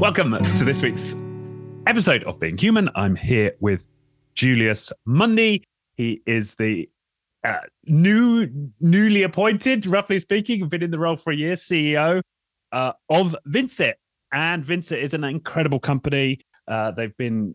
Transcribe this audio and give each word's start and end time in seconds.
Welcome 0.00 0.32
to 0.32 0.64
this 0.64 0.82
week's 0.82 1.14
episode 1.86 2.24
of 2.24 2.40
Being 2.40 2.56
Human. 2.56 2.88
I'm 2.94 3.14
here 3.14 3.52
with 3.60 3.84
Julius 4.32 4.94
Manni. 5.06 5.62
He 5.94 6.22
is 6.24 6.54
the 6.54 6.88
uh, 7.44 7.58
new, 7.84 8.48
newly 8.80 9.24
appointed, 9.24 9.84
roughly 9.84 10.18
speaking, 10.18 10.66
been 10.70 10.82
in 10.82 10.90
the 10.90 10.98
role 10.98 11.16
for 11.16 11.34
a 11.34 11.36
year, 11.36 11.54
CEO 11.54 12.22
uh, 12.72 12.92
of 13.10 13.36
Vincit. 13.44 13.98
And 14.32 14.64
Vincit 14.64 15.00
is 15.00 15.12
an 15.12 15.22
incredible 15.22 15.78
company. 15.78 16.40
Uh, 16.66 16.92
they've 16.92 17.16
been 17.18 17.54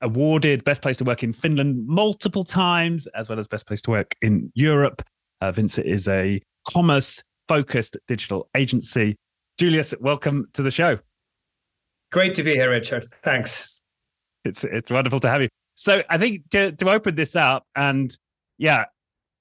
awarded 0.00 0.64
Best 0.64 0.80
Place 0.80 0.96
to 0.96 1.04
Work 1.04 1.22
in 1.22 1.34
Finland 1.34 1.86
multiple 1.86 2.42
times, 2.42 3.06
as 3.08 3.28
well 3.28 3.38
as 3.38 3.46
Best 3.46 3.66
Place 3.66 3.82
to 3.82 3.90
Work 3.90 4.14
in 4.22 4.50
Europe. 4.54 5.02
Uh, 5.42 5.52
Vincit 5.52 5.84
is 5.84 6.08
a 6.08 6.40
commerce 6.66 7.22
focused 7.48 7.98
digital 8.08 8.48
agency. 8.56 9.14
Julius, 9.58 9.92
welcome 10.00 10.46
to 10.54 10.62
the 10.62 10.70
show. 10.70 10.98
Great 12.12 12.34
to 12.34 12.42
be 12.42 12.52
here, 12.52 12.70
Richard. 12.70 13.04
Thanks. 13.04 13.68
It's 14.44 14.64
it's 14.64 14.90
wonderful 14.90 15.18
to 15.20 15.28
have 15.28 15.40
you. 15.40 15.48
So 15.74 16.02
I 16.10 16.18
think 16.18 16.48
to, 16.50 16.72
to 16.72 16.90
open 16.90 17.14
this 17.14 17.34
up 17.34 17.64
and 17.74 18.16
yeah, 18.58 18.84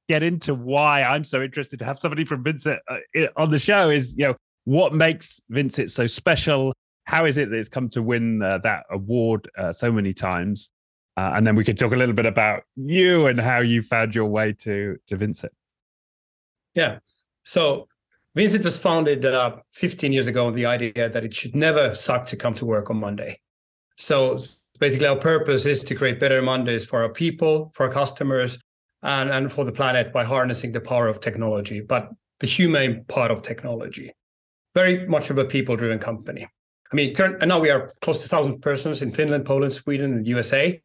get 0.08 0.24
into 0.24 0.56
why 0.56 1.04
I'm 1.04 1.26
so 1.26 1.42
interested 1.42 1.80
to 1.80 1.86
have 1.86 2.00
somebody 2.00 2.24
from 2.24 2.44
Vincit 2.44 2.80
uh, 2.88 2.98
on 3.36 3.52
the 3.52 3.60
show 3.60 3.90
is 3.90 4.16
you 4.16 4.28
know 4.28 4.36
what 4.64 4.94
makes 4.94 5.42
Vincit 5.50 5.92
so 5.92 6.08
special. 6.08 6.74
How 7.06 7.26
is 7.26 7.36
it 7.38 7.50
that 7.50 7.58
it's 7.58 7.68
come 7.68 7.90
to 7.90 8.02
win 8.02 8.42
uh, 8.42 8.60
that 8.60 8.86
award 8.90 9.50
uh, 9.58 9.74
so 9.74 9.92
many 9.92 10.14
times? 10.14 10.70
Uh, 11.18 11.32
and 11.36 11.46
then 11.46 11.58
we 11.58 11.66
could 11.66 11.78
talk 11.78 11.92
a 11.92 11.98
little 11.98 12.16
bit 12.16 12.26
about 12.26 12.64
you 12.78 13.28
and 13.28 13.38
how 13.40 13.60
you 13.60 13.82
found 13.82 14.16
your 14.16 14.28
way 14.28 14.54
to 14.54 14.96
to 15.08 15.18
Vincit. 15.18 15.52
Yeah. 16.74 17.00
So 17.44 17.90
Vincit 18.36 18.64
was 18.64 18.78
founded 18.78 19.26
uh, 19.26 19.58
15 19.74 20.14
years 20.14 20.28
ago 20.28 20.48
on 20.48 20.54
the 20.54 20.66
idea 20.66 21.10
that 21.10 21.24
it 21.24 21.34
should 21.34 21.56
never 21.56 21.94
suck 21.94 22.26
to 22.28 22.38
come 22.38 22.54
to 22.54 22.66
work 22.66 22.90
on 22.90 22.98
Monday. 22.98 23.40
So 23.98 24.44
basically, 24.80 25.08
our 25.08 25.18
purpose 25.18 25.66
is 25.66 25.84
to 25.84 25.96
create 25.96 26.20
better 26.20 26.42
Mondays 26.42 26.86
for 26.86 27.04
our 27.04 27.12
people, 27.12 27.72
for 27.76 27.88
our 27.88 27.92
customers, 27.92 28.58
and, 29.04 29.30
and 29.30 29.52
for 29.52 29.66
the 29.66 29.72
planet 29.72 30.14
by 30.14 30.24
harnessing 30.24 30.72
the 30.72 30.80
power 30.80 31.08
of 31.08 31.20
technology, 31.20 31.82
but 31.82 32.10
the 32.40 32.48
humane 32.48 33.04
part 33.08 33.32
of 33.32 33.42
technology. 33.42 34.14
Very 34.74 35.08
much 35.08 35.30
of 35.30 35.38
a 35.38 35.46
people 35.46 35.76
driven 35.76 36.00
company. 36.00 36.48
I 36.92 36.96
mean, 36.96 37.14
current, 37.14 37.38
and 37.42 37.50
now 37.50 37.60
we 37.60 37.70
are 37.70 37.92
close 38.02 38.24
to 38.24 38.34
1,000 38.34 38.62
persons 38.62 39.02
in 39.02 39.12
Finland, 39.12 39.46
Poland, 39.46 39.74
Sweden, 39.74 40.14
and 40.14 40.28
USA. 40.28 40.82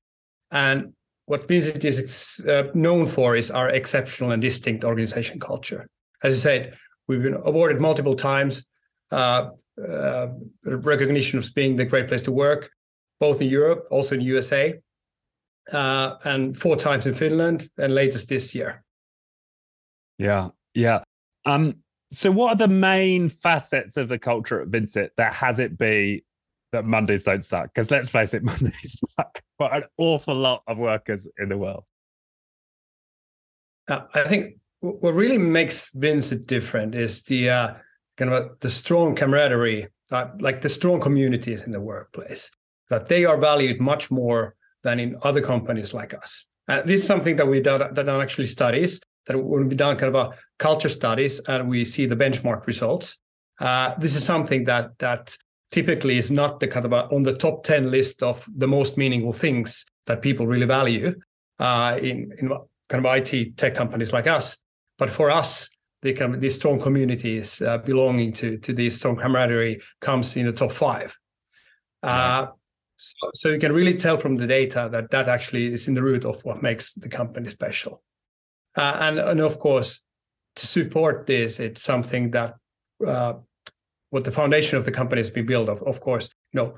And 0.51 0.95
what 1.27 1.47
Vincit 1.49 1.85
is 1.85 2.41
uh, 2.49 2.65
known 2.75 3.07
for 3.07 3.37
is 3.37 3.51
our 3.51 3.69
exceptional 3.71 4.33
and 4.33 4.43
distinct 4.43 4.85
organization 4.85 5.39
culture. 5.41 5.89
As 6.23 6.35
I 6.35 6.39
said, 6.39 6.79
We've 7.09 7.23
been 7.23 7.35
awarded 7.35 7.81
multiple 7.81 8.15
times 8.15 8.65
uh, 9.11 9.51
uh, 9.83 10.29
recognition 10.65 11.39
of 11.39 11.49
being 11.55 11.77
the 11.77 11.85
great 11.85 12.09
place 12.09 12.23
to 12.23 12.33
work, 12.33 12.71
both 13.21 13.41
in 13.41 13.49
Europe, 13.49 13.87
also 13.91 14.15
in 14.15 14.21
USA, 14.23 14.81
uh, 15.73 16.17
and 16.25 16.57
four 16.57 16.77
times 16.77 17.07
in 17.07 17.15
Finland, 17.15 17.69
and 17.79 17.95
latest 17.95 18.29
this 18.29 18.55
year. 18.55 18.85
Yeah, 20.19 20.49
yeah. 20.75 21.03
Um, 21.45 21.77
so, 22.11 22.31
what 22.31 22.51
are 22.51 22.67
the 22.67 22.73
main 22.73 23.29
facets 23.29 23.97
of 23.97 24.09
the 24.09 24.19
culture 24.19 24.61
at 24.61 24.69
Vincit 24.69 25.13
that 25.17 25.33
has 25.35 25.59
it 25.59 25.77
be 25.77 26.25
that 26.73 26.85
Mondays 26.85 27.25
don't 27.25 27.45
suck? 27.45 27.73
Because 27.75 27.91
let's 27.91 28.09
face 28.09 28.35
it, 28.35 28.43
Mondays 28.45 29.01
suck 29.11 29.43
for 29.59 29.73
an 29.73 29.85
awful 29.99 30.35
lot 30.35 30.63
of 30.67 30.79
workers 30.79 31.29
in 31.39 31.49
the 31.49 31.59
world. 31.59 31.85
Uh, 33.89 34.03
I 34.15 34.25
think 34.25 34.57
what 34.81 35.15
really 35.15 35.39
makes 35.39 35.91
Vincit 35.95 36.47
different 36.47 36.95
is 36.95 37.23
the 37.23 37.51
uh, 37.51 37.75
kind 38.17 38.33
of 38.33 38.59
the 38.61 38.71
strong 38.71 39.15
camaraderie, 39.15 39.89
uh, 40.13 40.27
like 40.41 40.61
the 40.61 40.69
strong 40.69 41.01
communities 41.01 41.63
in 41.63 41.71
the 41.71 41.81
workplace, 41.81 42.51
that 42.91 43.09
they 43.09 43.25
are 43.25 43.39
valued 43.39 43.81
much 43.81 44.11
more 44.11 44.55
than 44.83 45.01
in 45.01 45.17
other 45.23 45.41
companies 45.41 45.95
like 45.95 46.15
us. 46.15 46.47
Uh, 46.69 46.83
this 46.83 47.01
is 47.01 47.07
something 47.07 47.37
that 47.37 47.47
we 47.47 47.61
done, 47.61 47.95
done 47.95 48.09
actually 48.09 48.47
studies 48.47 49.01
that 49.27 49.37
when 49.37 49.69
we 49.69 49.75
done 49.75 49.97
kind 49.97 50.15
of 50.15 50.29
a 50.29 50.37
culture 50.59 50.89
studies 50.89 51.41
and 51.41 51.69
we 51.69 51.85
see 51.85 52.07
the 52.07 52.17
benchmark 52.17 52.67
results. 52.67 53.19
Uh, 53.61 53.95
this 53.99 54.15
is 54.15 54.25
something 54.25 54.65
that 54.65 54.99
that 54.99 55.37
typically 55.71 56.17
is 56.17 56.31
not 56.31 56.61
the 56.61 56.69
kind 56.69 56.87
of 56.87 56.93
a, 56.93 57.07
on 57.07 57.23
the 57.23 57.33
top 57.33 57.65
10 57.65 57.91
list 57.91 58.23
of 58.23 58.47
the 58.57 58.69
most 58.69 58.97
meaningful 58.97 59.33
things 59.33 59.85
that 60.07 60.23
people 60.23 60.47
really 60.47 60.67
value 60.67 61.15
uh, 61.59 61.99
in, 62.01 62.33
in 62.39 62.49
kind 62.89 63.05
of 63.05 63.17
IT 63.17 63.57
tech 63.57 63.75
companies 63.75 64.13
like 64.13 64.27
us. 64.27 64.57
But 64.99 65.11
for 65.11 65.31
us, 65.31 65.69
the 66.03 66.37
these 66.39 66.55
strong 66.55 66.81
communities 66.81 67.61
uh, 67.63 67.79
belonging 67.79 68.33
to 68.35 68.59
to 68.59 68.73
these 68.73 68.97
strong 68.99 69.17
camaraderie 69.17 69.81
comes 70.01 70.37
in 70.37 70.47
the 70.47 70.53
top 70.53 70.73
five. 70.73 71.17
Uh, 72.03 72.47
so, 72.97 73.31
so, 73.35 73.49
you 73.49 73.59
can 73.59 73.73
really 73.73 73.95
tell 73.95 74.17
from 74.17 74.37
the 74.37 74.47
data 74.47 74.89
that 74.93 75.11
that 75.11 75.29
actually 75.29 75.73
is 75.73 75.89
in 75.89 75.95
the 75.95 76.03
root 76.03 76.25
of 76.25 76.43
what 76.45 76.63
makes 76.63 76.93
the 76.93 77.09
company 77.09 77.49
special. 77.49 78.03
Uh, 78.77 78.97
and 79.01 79.19
and 79.19 79.41
of 79.41 79.59
course, 79.59 80.01
to 80.57 80.67
support 80.67 81.27
this, 81.27 81.61
it's 81.61 81.83
something 81.83 82.31
that 82.31 82.55
uh, 83.07 83.35
what 84.11 84.25
the 84.25 84.33
foundation 84.33 84.79
of 84.79 84.85
the 84.85 84.93
company 84.93 85.21
has 85.21 85.31
been 85.31 85.47
built 85.47 85.69
of. 85.69 85.83
Of 85.83 86.01
course, 86.01 86.31
you 86.53 86.61
know, 86.61 86.75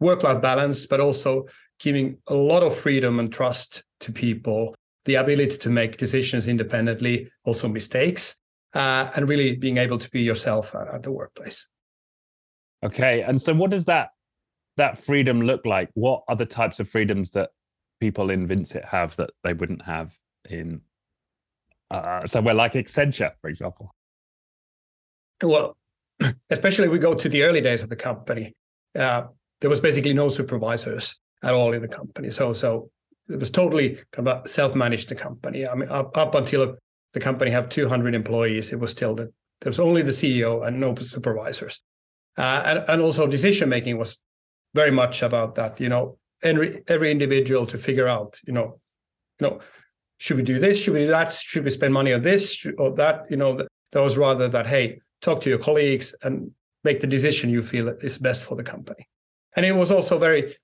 work-life 0.00 0.42
balance, 0.42 0.86
but 0.86 1.00
also 1.00 1.46
giving 1.78 2.18
a 2.28 2.34
lot 2.34 2.62
of 2.62 2.76
freedom 2.76 3.20
and 3.20 3.32
trust 3.32 3.84
to 4.00 4.12
people 4.12 4.74
the 5.06 5.14
ability 5.14 5.56
to 5.56 5.70
make 5.70 5.96
decisions 5.96 6.46
independently, 6.46 7.30
also 7.44 7.68
mistakes, 7.68 8.36
uh, 8.74 9.10
and 9.16 9.28
really 9.28 9.56
being 9.56 9.78
able 9.78 9.98
to 9.98 10.10
be 10.10 10.20
yourself 10.20 10.74
at, 10.74 10.88
at 10.88 11.02
the 11.02 11.10
workplace. 11.10 11.66
Okay, 12.84 13.22
and 13.22 13.40
so 13.40 13.54
what 13.54 13.70
does 13.70 13.86
that 13.86 14.10
that 14.76 14.98
freedom 14.98 15.40
look 15.40 15.64
like? 15.64 15.88
What 15.94 16.24
the 16.36 16.44
types 16.44 16.78
of 16.80 16.88
freedoms 16.88 17.30
that 17.30 17.50
people 18.00 18.30
in 18.30 18.46
Vincit 18.46 18.84
have 18.84 19.16
that 19.16 19.30
they 19.42 19.54
wouldn't 19.54 19.82
have 19.82 20.14
in 20.50 20.82
uh, 21.90 22.26
somewhere 22.26 22.54
like 22.54 22.74
Accenture, 22.74 23.32
for 23.40 23.48
example? 23.48 23.94
Well, 25.42 25.76
especially 26.50 26.88
we 26.88 26.98
go 26.98 27.14
to 27.14 27.28
the 27.28 27.44
early 27.44 27.60
days 27.60 27.82
of 27.82 27.88
the 27.88 27.96
company. 27.96 28.54
Uh, 28.94 29.28
there 29.60 29.70
was 29.70 29.80
basically 29.80 30.12
no 30.12 30.28
supervisors 30.28 31.18
at 31.42 31.54
all 31.54 31.72
in 31.72 31.82
the 31.82 31.88
company. 31.88 32.30
So 32.30 32.52
so 32.52 32.90
it 33.28 33.40
was 33.40 33.50
totally 33.50 33.98
kind 34.12 34.28
of 34.28 34.46
self-managed 34.46 35.08
the 35.08 35.14
company. 35.14 35.66
I 35.66 35.74
mean, 35.74 35.88
up, 35.88 36.16
up 36.16 36.34
until 36.34 36.76
the 37.12 37.20
company 37.20 37.50
have 37.50 37.68
200 37.68 38.14
employees, 38.14 38.72
it 38.72 38.80
was 38.80 38.90
still 38.90 39.14
that 39.16 39.32
there 39.60 39.70
was 39.70 39.80
only 39.80 40.02
the 40.02 40.12
CEO 40.12 40.66
and 40.66 40.80
no 40.80 40.94
supervisors. 40.94 41.80
Uh, 42.36 42.62
and, 42.64 42.84
and 42.88 43.02
also 43.02 43.26
decision 43.26 43.68
making 43.68 43.98
was 43.98 44.18
very 44.74 44.90
much 44.90 45.22
about 45.22 45.54
that, 45.54 45.80
you 45.80 45.88
know, 45.88 46.18
every, 46.42 46.82
every 46.86 47.10
individual 47.10 47.66
to 47.66 47.78
figure 47.78 48.06
out, 48.06 48.38
you 48.46 48.52
know, 48.52 48.78
you 49.40 49.48
know, 49.48 49.60
should 50.18 50.36
we 50.36 50.42
do 50.42 50.58
this? 50.58 50.82
Should 50.82 50.94
we 50.94 51.00
do 51.00 51.08
that? 51.08 51.32
Should 51.32 51.64
we 51.64 51.70
spend 51.70 51.94
money 51.94 52.12
on 52.12 52.22
this 52.22 52.66
or 52.78 52.94
that? 52.94 53.24
You 53.30 53.36
know, 53.36 53.56
that, 53.56 53.68
that 53.92 54.00
was 54.00 54.16
rather 54.16 54.48
that, 54.48 54.66
hey, 54.66 55.00
talk 55.20 55.40
to 55.42 55.50
your 55.50 55.58
colleagues 55.58 56.14
and 56.22 56.50
make 56.84 57.00
the 57.00 57.06
decision 57.06 57.50
you 57.50 57.62
feel 57.62 57.88
is 57.88 58.18
best 58.18 58.44
for 58.44 58.56
the 58.56 58.62
company 58.62 59.08
and 59.56 59.66
it 59.66 59.72
was 59.72 59.90
also 59.90 60.18
very 60.18 60.54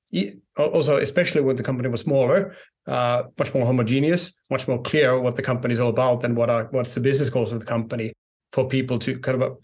also 0.56 0.98
especially 0.98 1.40
when 1.40 1.56
the 1.56 1.62
company 1.62 1.88
was 1.88 2.02
smaller 2.02 2.54
uh, 2.86 3.24
much 3.38 3.52
more 3.54 3.66
homogeneous 3.66 4.32
much 4.50 4.68
more 4.68 4.80
clear 4.82 5.18
what 5.18 5.36
the 5.36 5.42
company 5.42 5.72
is 5.72 5.80
all 5.80 5.90
about 5.90 6.24
and 6.24 6.36
what 6.36 6.50
are 6.50 6.68
what's 6.70 6.94
the 6.94 7.00
business 7.00 7.28
goals 7.28 7.52
of 7.52 7.60
the 7.60 7.66
company 7.66 8.12
for 8.52 8.68
people 8.68 8.98
to 8.98 9.18
kind 9.18 9.42
of 9.42 9.52
uh, 9.52 9.54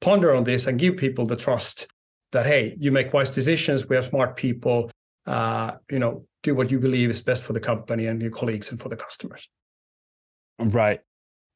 ponder 0.00 0.34
on 0.34 0.44
this 0.44 0.66
and 0.66 0.78
give 0.78 0.96
people 0.96 1.26
the 1.26 1.36
trust 1.36 1.86
that 2.32 2.46
hey 2.46 2.76
you 2.78 2.90
make 2.90 3.12
wise 3.12 3.30
decisions 3.30 3.88
we 3.88 3.96
have 3.96 4.06
smart 4.06 4.36
people 4.36 4.90
uh, 5.26 5.72
you 5.90 5.98
know 5.98 6.24
do 6.42 6.54
what 6.54 6.70
you 6.70 6.78
believe 6.78 7.10
is 7.10 7.20
best 7.20 7.42
for 7.42 7.52
the 7.52 7.60
company 7.60 8.06
and 8.06 8.22
your 8.22 8.30
colleagues 8.30 8.70
and 8.70 8.80
for 8.80 8.88
the 8.88 8.96
customers. 8.96 9.48
Right. 10.58 11.00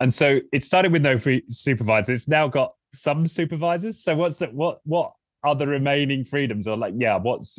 And 0.00 0.12
so 0.12 0.40
it 0.52 0.64
started 0.64 0.92
with 0.92 1.02
no 1.02 1.18
free 1.18 1.44
supervisors 1.48 2.20
it's 2.20 2.28
now 2.28 2.48
got 2.48 2.74
some 2.92 3.26
supervisors. 3.26 4.02
So 4.02 4.16
what's 4.16 4.36
that 4.38 4.52
what 4.52 4.80
what 4.84 5.12
are 5.42 5.54
the 5.54 5.66
remaining 5.66 6.24
freedoms 6.24 6.66
or 6.66 6.76
like 6.76 6.94
yeah 6.96 7.16
what's 7.16 7.58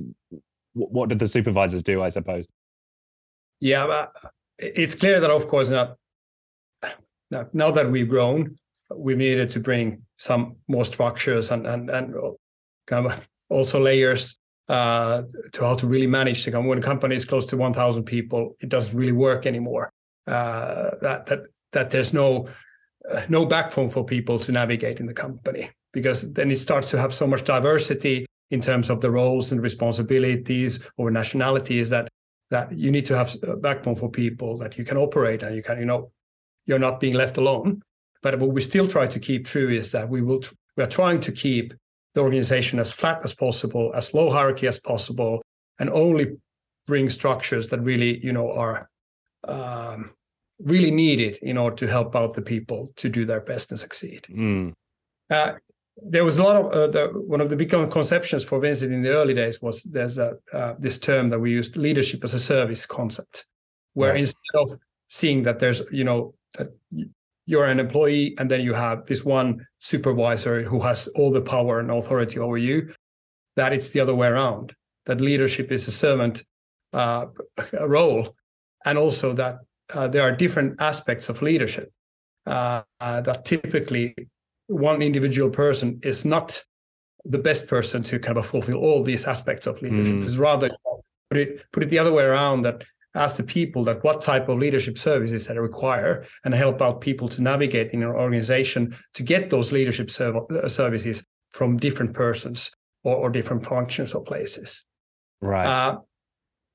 what 0.74 1.10
did 1.10 1.20
the 1.20 1.28
supervisors 1.28 1.84
do 1.84 2.02
i 2.02 2.10
suppose 2.10 2.46
yeah 3.60 4.08
it's 4.58 4.96
clear 4.96 5.20
that 5.20 5.30
of 5.30 5.48
course 5.48 5.70
not 5.70 5.98
now 7.54 7.72
that 7.72 7.90
we've 7.90 8.10
grown 8.10 8.56
we've 8.96 9.18
needed 9.18 9.50
to 9.50 9.60
bring 9.60 10.02
some 10.18 10.56
more 10.68 10.86
structures 10.86 11.52
and 11.52 11.66
and 11.68 11.90
and 11.90 12.16
kind 12.88 13.06
of 13.06 13.28
also 13.50 13.80
layers 13.80 14.38
uh, 14.70 15.24
to 15.52 15.62
how 15.62 15.76
to 15.76 15.88
really 15.88 16.08
manage 16.08 16.46
the 16.46 16.52
company. 16.52 16.70
When 16.70 16.78
a 16.80 16.82
company 16.82 17.16
is 17.16 17.26
close 17.26 17.46
to 17.48 17.58
1,000 17.58 18.04
people, 18.04 18.56
it 18.60 18.70
doesn't 18.70 18.96
really 18.96 19.12
work 19.12 19.46
anymore. 19.46 19.92
Uh, 20.26 20.92
that 21.02 21.26
that 21.26 21.40
that 21.74 21.92
there's 21.92 22.14
no 22.14 22.48
uh, 23.12 23.22
no 23.28 23.46
backbone 23.46 23.90
for 23.90 24.06
people 24.06 24.40
to 24.40 24.54
navigate 24.54 25.02
in 25.02 25.06
the 25.06 25.14
company 25.14 25.70
because 25.94 26.34
then 26.34 26.52
it 26.52 26.60
starts 26.60 26.90
to 26.92 26.98
have 26.98 27.14
so 27.14 27.26
much 27.26 27.44
diversity 27.44 28.26
in 28.52 28.62
terms 28.62 28.90
of 28.90 29.00
the 29.02 29.10
roles 29.10 29.52
and 29.52 29.62
responsibilities 29.62 30.80
or 30.98 31.12
nationalities 31.12 31.90
that 31.90 32.10
that 32.52 32.72
you 32.78 32.92
need 32.92 33.06
to 33.06 33.16
have 33.16 33.36
a 33.44 33.56
backbone 33.56 33.96
for 33.96 34.10
people 34.10 34.58
that 34.58 34.78
you 34.78 34.84
can 34.84 34.98
operate 34.98 35.42
and 35.44 35.56
you 35.56 35.64
can 35.64 35.80
you 35.80 35.86
know 35.86 36.12
you're 36.66 36.80
not 36.80 37.00
being 37.00 37.14
left 37.14 37.38
alone 37.38 37.82
but 38.22 38.40
what 38.40 38.52
we 38.52 38.62
still 38.62 38.88
try 38.88 39.06
to 39.06 39.20
keep 39.20 39.46
true 39.46 39.70
is 39.70 39.92
that 39.92 40.10
we 40.10 40.22
will 40.22 40.42
we 40.78 40.84
are 40.84 40.88
trying 40.88 41.20
to 41.22 41.32
keep 41.32 41.74
the 42.14 42.22
organization 42.22 42.80
as 42.80 42.92
flat 42.92 43.24
as 43.24 43.34
possible, 43.34 43.92
as 43.96 44.14
low 44.14 44.30
hierarchy 44.30 44.68
as 44.68 44.80
possible, 44.80 45.42
and 45.80 45.90
only 45.90 46.38
bring 46.88 47.10
structures 47.10 47.68
that 47.70 47.82
really, 47.82 48.24
you 48.24 48.32
know, 48.32 48.52
are 48.52 48.90
um, 49.48 50.12
really 50.60 50.92
needed 50.92 51.38
in 51.42 51.58
order 51.58 51.76
to 51.76 51.88
help 51.88 52.16
out 52.16 52.34
the 52.34 52.42
people 52.42 52.92
to 52.96 53.10
do 53.10 53.26
their 53.26 53.42
best 53.42 53.72
and 53.72 53.80
succeed. 53.80 54.26
Mm. 54.30 54.74
Uh, 55.30 55.54
there 55.98 56.26
was 56.26 56.38
a 56.38 56.44
lot 56.44 56.56
of 56.56 56.66
uh, 56.72 56.88
the, 56.88 57.08
one 57.14 57.42
of 57.42 57.50
the 57.50 57.56
big 57.56 57.70
conceptions 57.70 58.44
for 58.44 58.60
Vincit 58.60 58.92
in 58.92 59.02
the 59.02 59.10
early 59.10 59.34
days 59.34 59.62
was 59.62 59.84
there's 59.84 60.18
a 60.18 60.38
uh, 60.52 60.74
this 60.80 60.98
term 60.98 61.30
that 61.30 61.40
we 61.40 61.52
used 61.52 61.78
leadership 61.78 62.24
as 62.24 62.34
a 62.34 62.40
service 62.40 62.86
concept, 62.86 63.46
where 63.94 64.12
right. 64.12 64.22
instead 64.22 64.56
of 64.56 64.80
seeing 65.10 65.44
that 65.44 65.60
there's 65.60 65.84
you 65.92 66.04
know 66.04 66.34
that 66.58 66.70
you're 67.46 67.66
an 67.66 67.80
employee 67.80 68.36
and 68.38 68.50
then 68.50 68.62
you 68.62 68.74
have 68.74 69.06
this 69.06 69.24
one 69.24 69.66
supervisor 69.80 70.64
who 70.64 70.80
has 70.80 71.08
all 71.10 71.32
the 71.32 71.42
power 71.42 71.80
and 71.80 71.92
authority 71.92 72.40
over 72.40 72.58
you, 72.58 72.94
that 73.56 73.74
it's 73.74 73.90
the 73.90 74.00
other 74.00 74.16
way 74.16 74.28
around. 74.28 74.74
That 75.06 75.20
leadership 75.22 75.72
is 75.72 75.88
a 75.88 75.92
servant 75.92 76.44
uh, 76.94 77.28
role, 77.82 78.36
and 78.86 78.98
also 78.98 79.34
that 79.34 79.60
uh, 79.94 80.08
there 80.08 80.24
are 80.24 80.32
different 80.32 80.82
aspects 80.82 81.30
of 81.30 81.42
leadership 81.42 81.92
uh, 82.48 82.82
that 83.00 83.46
typically 83.46 84.16
one 84.68 85.02
individual 85.02 85.50
person 85.50 86.00
is 86.04 86.26
not 86.26 86.64
the 87.26 87.40
best 87.40 87.68
person 87.68 88.04
to 88.04 88.20
kind 88.20 88.38
of 88.38 88.46
fulfill 88.46 88.78
all 88.78 89.04
these 89.04 89.26
aspects 89.26 89.68
of 89.68 89.82
leadership. 89.82 90.16
Mm. 90.16 90.24
It's 90.24 90.36
rather 90.36 90.70
put 91.30 91.38
it 91.38 91.72
put 91.72 91.84
it 91.84 91.90
the 91.90 92.00
other 92.00 92.14
way 92.14 92.24
around 92.24 92.64
that 92.64 92.84
ask 93.16 93.38
the 93.38 93.44
people 93.44 93.84
that 93.84 94.04
what 94.04 94.22
type 94.22 94.50
of 94.50 94.58
leadership 94.58 94.98
services 94.98 95.48
they 95.48 95.58
require 95.58 96.26
and 96.44 96.54
help 96.54 96.82
out 96.82 97.00
people 97.00 97.28
to 97.28 97.42
navigate 97.42 97.92
in 97.92 98.02
an 98.02 98.10
organization 98.10 98.96
to 99.14 99.24
get 99.24 99.50
those 99.50 99.72
leadership 99.72 100.10
serv- 100.10 100.50
uh, 100.52 100.68
services 100.68 101.26
from 101.52 101.78
different 101.78 102.14
persons 102.14 102.72
or, 103.04 103.16
or, 103.16 103.30
different 103.30 103.64
functions 103.64 104.14
or 104.14 104.24
places. 104.24 104.84
Right. 105.42 105.66
Uh, 105.66 106.00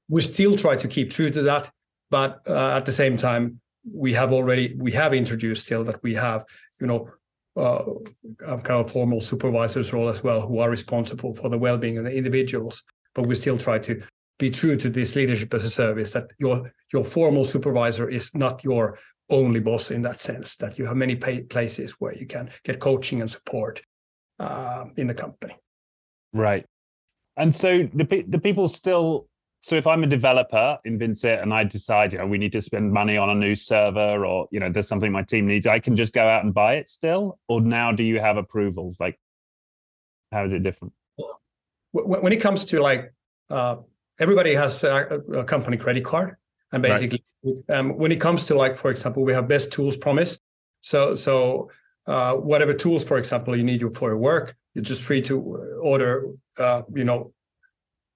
we 0.08 0.20
still 0.23 0.56
try 0.56 0.76
to 0.76 0.87
keep 0.87 1.11
true 1.11 1.31
to 1.31 1.43
that, 1.43 1.70
but 2.11 2.40
uh, 2.46 2.76
at 2.76 2.87
the 2.87 2.93
same 2.93 3.17
time, 3.17 3.61
we 3.93 4.12
have 4.12 4.32
already 4.32 4.75
we 4.76 4.93
have 4.93 5.14
introduced 5.14 5.67
still 5.67 5.85
that 5.85 6.02
we 6.02 6.14
have 6.14 6.44
you 6.81 6.87
know 6.87 7.11
uh, 7.58 7.84
kind 8.38 8.81
of 8.81 8.90
formal 8.90 9.20
supervisors 9.20 9.93
role 9.93 10.08
as 10.08 10.22
well, 10.22 10.40
who 10.40 10.58
are 10.58 10.70
responsible 10.70 11.34
for 11.34 11.49
the 11.49 11.58
well-being 11.58 11.99
of 11.99 12.05
the 12.05 12.14
individuals. 12.14 12.84
But 13.14 13.26
we 13.26 13.34
still 13.34 13.58
try 13.58 13.78
to 13.81 14.02
be 14.38 14.50
true 14.50 14.76
to 14.76 14.88
this 14.88 15.16
leadership 15.16 15.52
as 15.52 15.64
a 15.64 15.70
service 15.70 16.12
that 16.12 16.31
your 16.38 16.72
your 16.93 17.05
formal 17.05 17.44
supervisor 17.44 18.08
is 18.08 18.34
not 18.34 18.64
your 18.64 18.99
only 19.31 19.60
boss 19.60 19.90
in 19.90 20.02
that 20.02 20.20
sense. 20.20 20.56
That 20.56 20.78
you 20.78 20.87
have 20.87 20.96
many 20.96 21.16
places 21.16 21.96
where 21.99 22.14
you 22.14 22.26
can 22.26 22.50
get 22.64 22.78
coaching 22.81 23.20
and 23.20 23.31
support 23.31 23.82
uh, 24.38 24.84
in 24.96 25.06
the 25.06 25.14
company. 25.14 25.56
Right, 26.32 26.64
and 27.37 27.54
so 27.54 27.88
the 27.93 28.25
the 28.28 28.38
people 28.38 28.69
still 28.69 29.26
so 29.69 29.76
if 29.76 29.87
I'm 29.87 30.03
a 30.03 30.06
developer 30.06 30.79
in 30.87 30.99
Vincit 30.99 31.41
and 31.41 31.53
I 31.53 31.62
decide, 31.62 32.15
you 32.15 32.19
know, 32.19 32.26
we 32.26 32.38
need 32.38 32.53
to 32.53 32.62
spend 32.62 32.91
money 32.91 33.19
on 33.19 33.29
a 33.29 33.35
new 33.35 33.55
server 33.55 34.25
or, 34.25 34.49
you 34.50 34.61
know, 34.61 34.70
there's 34.70 34.88
something 34.88 35.12
my 35.12 35.23
team 35.23 35.47
needs, 35.47 35.67
I 35.67 35.79
can 35.79 35.94
just 35.94 36.15
go 36.15 36.26
out 36.26 36.43
and 36.43 36.55
buy 36.55 36.76
it 36.76 36.88
still? 36.88 37.38
Or 37.49 37.61
now 37.61 37.93
do 37.93 38.03
you 38.03 38.19
have 38.19 38.38
approvals? 38.38 38.99
Like, 38.99 39.20
how 40.32 40.47
is 40.47 40.55
it 40.55 40.62
different? 40.62 40.94
When 41.93 42.32
it 42.32 42.41
comes 42.41 42.65
to 42.65 42.81
like, 42.81 43.12
uh, 43.50 43.76
everybody 44.19 44.55
has 44.55 44.85
a, 44.85 45.20
a, 45.35 45.44
company 45.44 45.76
credit 45.76 46.03
card. 46.03 46.37
And 46.73 46.82
basically, 46.82 47.23
right. 47.43 47.76
um, 47.76 47.99
when 47.99 48.11
it 48.11 48.23
comes 48.23 48.47
to 48.47 48.55
like, 48.55 48.79
for 48.79 48.91
example, 48.91 49.23
we 49.23 49.35
have 49.35 49.49
best 49.49 49.71
tools 49.71 49.99
promise. 49.99 50.38
So, 50.81 51.14
so 51.14 51.71
uh, 52.06 52.37
whatever 52.37 52.73
tools, 52.73 53.05
for 53.05 53.19
example, 53.19 53.55
you 53.55 53.64
need 53.64 53.82
for 53.94 54.09
your 54.09 54.17
work, 54.17 54.56
you're 54.73 54.82
just 54.82 55.03
free 55.03 55.21
to 55.23 55.38
order, 55.82 56.25
uh, 56.56 56.82
you 56.94 57.05
know, 57.05 57.35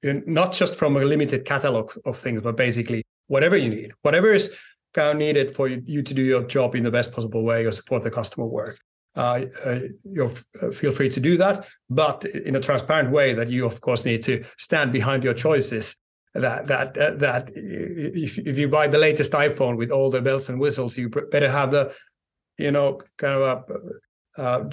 not 0.02 0.52
just 0.52 0.74
from 0.76 0.96
a 0.96 1.04
limited 1.04 1.44
catalog 1.44 1.92
of 2.04 2.18
things, 2.18 2.40
but 2.42 2.56
basically 2.56 3.04
whatever 3.28 3.56
you 3.56 3.68
need, 3.68 3.92
whatever 4.02 4.32
is 4.32 4.54
kind 4.94 5.10
of 5.10 5.16
needed 5.16 5.54
for 5.54 5.68
you 5.68 6.02
to 6.02 6.14
do 6.14 6.22
your 6.22 6.42
job 6.44 6.74
in 6.74 6.82
the 6.82 6.90
best 6.90 7.12
possible 7.12 7.42
way 7.42 7.64
or 7.64 7.70
support 7.70 8.02
the 8.02 8.10
customer 8.10 8.46
work. 8.46 8.78
Uh, 9.14 9.44
uh, 9.64 9.78
you 10.04 10.30
uh, 10.62 10.70
feel 10.70 10.90
free 10.90 11.10
to 11.10 11.20
do 11.20 11.36
that, 11.36 11.66
but 11.90 12.24
in 12.24 12.56
a 12.56 12.60
transparent 12.60 13.10
way 13.10 13.34
that 13.34 13.50
you, 13.50 13.66
of 13.66 13.80
course, 13.80 14.04
need 14.04 14.22
to 14.22 14.42
stand 14.56 14.92
behind 14.92 15.22
your 15.22 15.34
choices. 15.34 15.96
That 16.34 16.66
that 16.68 16.96
uh, 16.96 17.10
that 17.16 17.50
if, 17.54 18.38
if 18.38 18.58
you 18.58 18.68
buy 18.68 18.88
the 18.88 18.96
latest 18.96 19.32
iPhone 19.32 19.76
with 19.76 19.90
all 19.90 20.10
the 20.10 20.22
bells 20.22 20.48
and 20.48 20.58
whistles, 20.58 20.96
you 20.96 21.10
better 21.10 21.50
have 21.50 21.70
the, 21.70 21.94
you 22.56 22.70
know, 22.70 23.00
kind 23.18 23.34
of 23.34 23.42
a, 23.42 24.42
uh, 24.42 24.64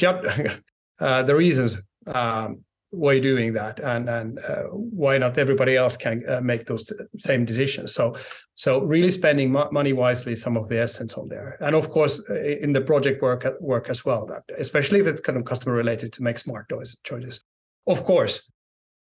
uh, 1.02 1.24
the 1.24 1.36
reasons 1.36 1.78
um, 2.08 2.64
why 2.92 3.20
doing 3.20 3.54
that 3.54 3.80
and 3.80 4.10
and 4.10 4.40
uh, 4.40 4.64
why 4.64 5.18
not 5.18 5.38
everybody 5.38 5.76
else 5.76 5.96
can 5.96 6.24
uh, 6.28 6.42
make 6.42 6.66
those 6.66 6.92
same 7.18 7.46
decisions. 7.46 7.94
So 7.94 8.16
so 8.56 8.82
really 8.82 9.12
spending 9.12 9.52
mo- 9.52 9.70
money 9.72 9.94
wisely 9.94 10.36
some 10.36 10.58
of 10.58 10.70
the 10.70 10.80
essence 10.80 11.14
on 11.14 11.30
there. 11.30 11.58
And 11.62 11.76
of 11.76 11.90
course 11.90 12.22
uh, 12.30 12.42
in 12.42 12.74
the 12.74 12.82
project 12.82 13.22
work 13.22 13.46
work 13.60 13.90
as 13.90 14.04
well 14.06 14.26
that 14.28 14.44
especially 14.58 15.00
if 15.00 15.08
it's 15.08 15.22
kind 15.22 15.38
of 15.38 15.46
customer 15.46 15.76
related 15.76 16.14
to 16.14 16.24
make 16.24 16.38
smart 16.38 16.72
choices. 17.04 17.44
Of 17.88 18.04
course 18.04 18.52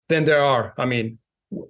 then 0.08 0.24
there 0.24 0.40
are 0.40 0.72
i 0.78 0.84
mean 0.84 1.18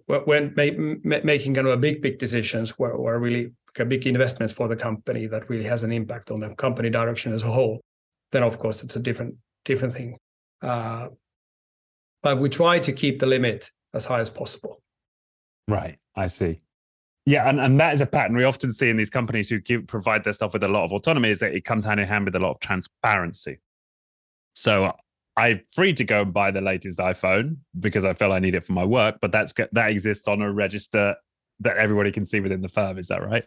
when 0.06 0.52
ma- 0.56 1.20
making 1.24 1.54
kind 1.54 1.66
of 1.66 1.72
a 1.72 1.76
big 1.76 2.02
big 2.02 2.18
decisions 2.18 2.78
where, 2.78 2.96
where 2.96 3.18
really 3.18 3.52
big 3.88 4.06
investments 4.06 4.52
for 4.52 4.68
the 4.68 4.76
company 4.76 5.26
that 5.26 5.48
really 5.48 5.64
has 5.64 5.82
an 5.82 5.92
impact 5.92 6.30
on 6.30 6.40
the 6.40 6.54
company 6.54 6.90
direction 6.90 7.32
as 7.32 7.42
a 7.42 7.50
whole 7.50 7.80
then 8.32 8.42
of 8.42 8.58
course 8.58 8.82
it's 8.82 8.96
a 8.96 9.00
different 9.00 9.34
different 9.66 9.94
thing. 9.94 10.16
Uh, 10.62 11.08
but 12.26 12.40
we 12.40 12.48
try 12.48 12.76
to 12.76 12.92
keep 12.92 13.20
the 13.20 13.26
limit 13.26 13.70
as 13.94 14.04
high 14.04 14.18
as 14.18 14.28
possible. 14.28 14.82
Right, 15.68 15.96
I 16.16 16.26
see. 16.26 16.60
Yeah, 17.24 17.48
and, 17.48 17.60
and 17.60 17.78
that 17.78 17.94
is 17.94 18.00
a 18.00 18.06
pattern 18.06 18.34
we 18.34 18.42
often 18.42 18.72
see 18.72 18.90
in 18.90 18.96
these 18.96 19.10
companies 19.10 19.48
who 19.48 19.60
give, 19.60 19.86
provide 19.86 20.24
their 20.24 20.32
stuff 20.32 20.52
with 20.52 20.64
a 20.64 20.68
lot 20.68 20.82
of 20.82 20.92
autonomy 20.92 21.30
is 21.30 21.38
that 21.38 21.54
it 21.54 21.64
comes 21.64 21.84
hand 21.84 22.00
in 22.00 22.08
hand 22.08 22.24
with 22.24 22.34
a 22.34 22.40
lot 22.40 22.50
of 22.50 22.58
transparency. 22.58 23.60
So 24.56 24.92
I'm 25.36 25.60
free 25.72 25.92
to 25.92 26.02
go 26.02 26.22
and 26.22 26.34
buy 26.34 26.50
the 26.50 26.60
latest 26.60 26.98
iPhone 26.98 27.58
because 27.78 28.04
I 28.04 28.12
feel 28.14 28.32
I 28.32 28.40
need 28.40 28.56
it 28.56 28.64
for 28.64 28.72
my 28.72 28.84
work, 28.84 29.18
but 29.22 29.30
that's 29.30 29.54
that 29.70 29.90
exists 29.90 30.26
on 30.26 30.42
a 30.42 30.52
register 30.52 31.14
that 31.60 31.76
everybody 31.76 32.10
can 32.10 32.24
see 32.24 32.40
within 32.40 32.60
the 32.60 32.68
firm. 32.68 32.98
Is 32.98 33.06
that 33.06 33.22
right? 33.22 33.44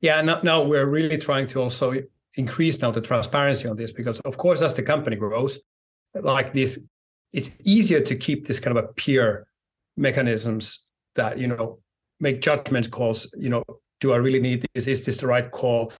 Yeah, 0.00 0.20
now, 0.20 0.40
now 0.42 0.62
we're 0.62 0.86
really 0.86 1.16
trying 1.16 1.46
to 1.46 1.60
also 1.60 1.94
increase 2.34 2.82
now 2.82 2.90
the 2.90 3.00
transparency 3.00 3.68
on 3.68 3.76
this 3.76 3.92
because, 3.92 4.18
of 4.20 4.36
course, 4.36 4.62
as 4.62 4.74
the 4.74 4.82
company 4.82 5.14
grows, 5.14 5.60
like 6.14 6.52
this 6.52 6.78
it's 7.32 7.50
easier 7.64 8.00
to 8.00 8.14
keep 8.14 8.46
this 8.46 8.60
kind 8.60 8.76
of 8.76 8.84
a 8.84 8.88
peer 8.88 9.46
mechanisms 9.96 10.84
that 11.14 11.38
you 11.38 11.46
know 11.46 11.78
make 12.20 12.40
judgment 12.40 12.90
calls 12.90 13.32
you 13.36 13.48
know 13.48 13.62
do 14.00 14.12
i 14.12 14.16
really 14.16 14.40
need 14.40 14.66
this? 14.74 14.86
Is 14.86 15.04
this 15.06 15.18
the 15.18 15.26
right 15.26 15.50
call? 15.50 15.92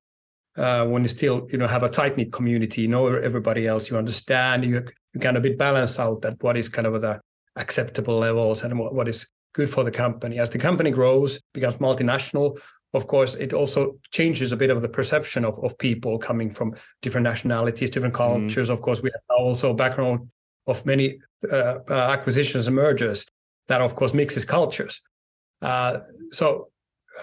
Uh, 0.55 0.85
when 0.85 1.01
you 1.01 1.09
still 1.09 1.49
you 1.51 1.57
know 1.57 1.67
have 1.67 1.83
a 1.83 1.89
tight 1.89 2.19
knit 2.19 2.31
community 2.31 2.83
you 2.83 2.89
know 2.89 3.07
everybody 3.07 3.67
else 3.67 3.89
you 3.89 3.97
understand 3.97 4.63
you, 4.67 4.85
you 5.15 5.21
kind 5.21 5.39
of 5.39 5.43
bit 5.43 5.57
balance 5.57 5.99
out 5.99 6.21
that 6.21 6.35
what 6.43 6.59
is 6.59 6.69
kind 6.69 6.87
of 6.87 7.01
the 7.01 7.19
acceptable 7.57 8.19
levels 8.19 8.63
and 8.63 8.79
what, 8.79 8.95
what 8.95 9.09
is 9.09 9.27
good 9.53 9.69
for 9.69 9.85
the 9.85 9.91
company. 9.91 10.39
As 10.39 10.51
the 10.51 10.59
company 10.59 10.91
grows 10.91 11.41
becomes 11.53 11.77
multinational 11.77 12.59
of 12.95 13.07
course, 13.07 13.35
it 13.35 13.53
also 13.55 13.99
changes 14.11 14.53
a 14.53 14.57
bit 14.57 14.71
of 14.71 14.83
the 14.83 14.89
perception 14.89 15.45
of, 15.45 15.59
of 15.65 15.79
people 15.79 16.19
coming 16.19 16.51
from 16.51 16.75
different 17.01 17.25
nationalities, 17.25 17.91
different 17.91 18.15
mm-hmm. 18.15 18.41
cultures. 18.41 18.69
Mm. 18.69 18.73
Of 18.73 18.83
course, 18.83 19.03
we 19.03 19.11
have 19.11 19.23
also 19.39 19.73
background 19.73 20.29
of 20.67 20.85
many 20.85 21.19
uh, 21.51 21.79
uh, 21.89 22.09
acquisitions 22.11 22.67
and 22.67 22.77
mergers 22.77 23.27
that, 23.69 23.81
of 23.81 23.95
course, 23.95 24.13
mixes 24.13 24.45
cultures. 24.45 25.01
Uh, 25.63 26.01
so 26.31 26.69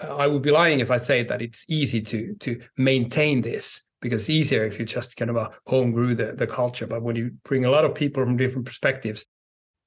uh, 0.02 0.16
I 0.16 0.26
would 0.26 0.42
be 0.42 0.50
lying 0.50 0.80
if 0.80 0.90
I 0.90 0.98
say 0.98 1.22
that 1.22 1.42
it's 1.42 1.66
easy 1.68 2.00
to 2.02 2.34
to 2.40 2.60
maintain 2.76 3.40
this 3.42 3.82
because 4.00 4.22
it's 4.22 4.30
easier 4.30 4.64
if 4.64 4.78
you 4.78 4.84
just 4.84 5.16
kind 5.16 5.30
of 5.30 5.36
a 5.36 5.40
uh, 5.40 5.48
home 5.66 5.92
grew 5.92 6.14
the, 6.14 6.32
the 6.32 6.46
culture. 6.46 6.86
But 6.86 7.02
when 7.02 7.16
you 7.16 7.32
bring 7.44 7.64
a 7.64 7.70
lot 7.70 7.84
of 7.84 7.94
people 7.94 8.24
from 8.24 8.36
different 8.36 8.66
perspectives 8.66 9.26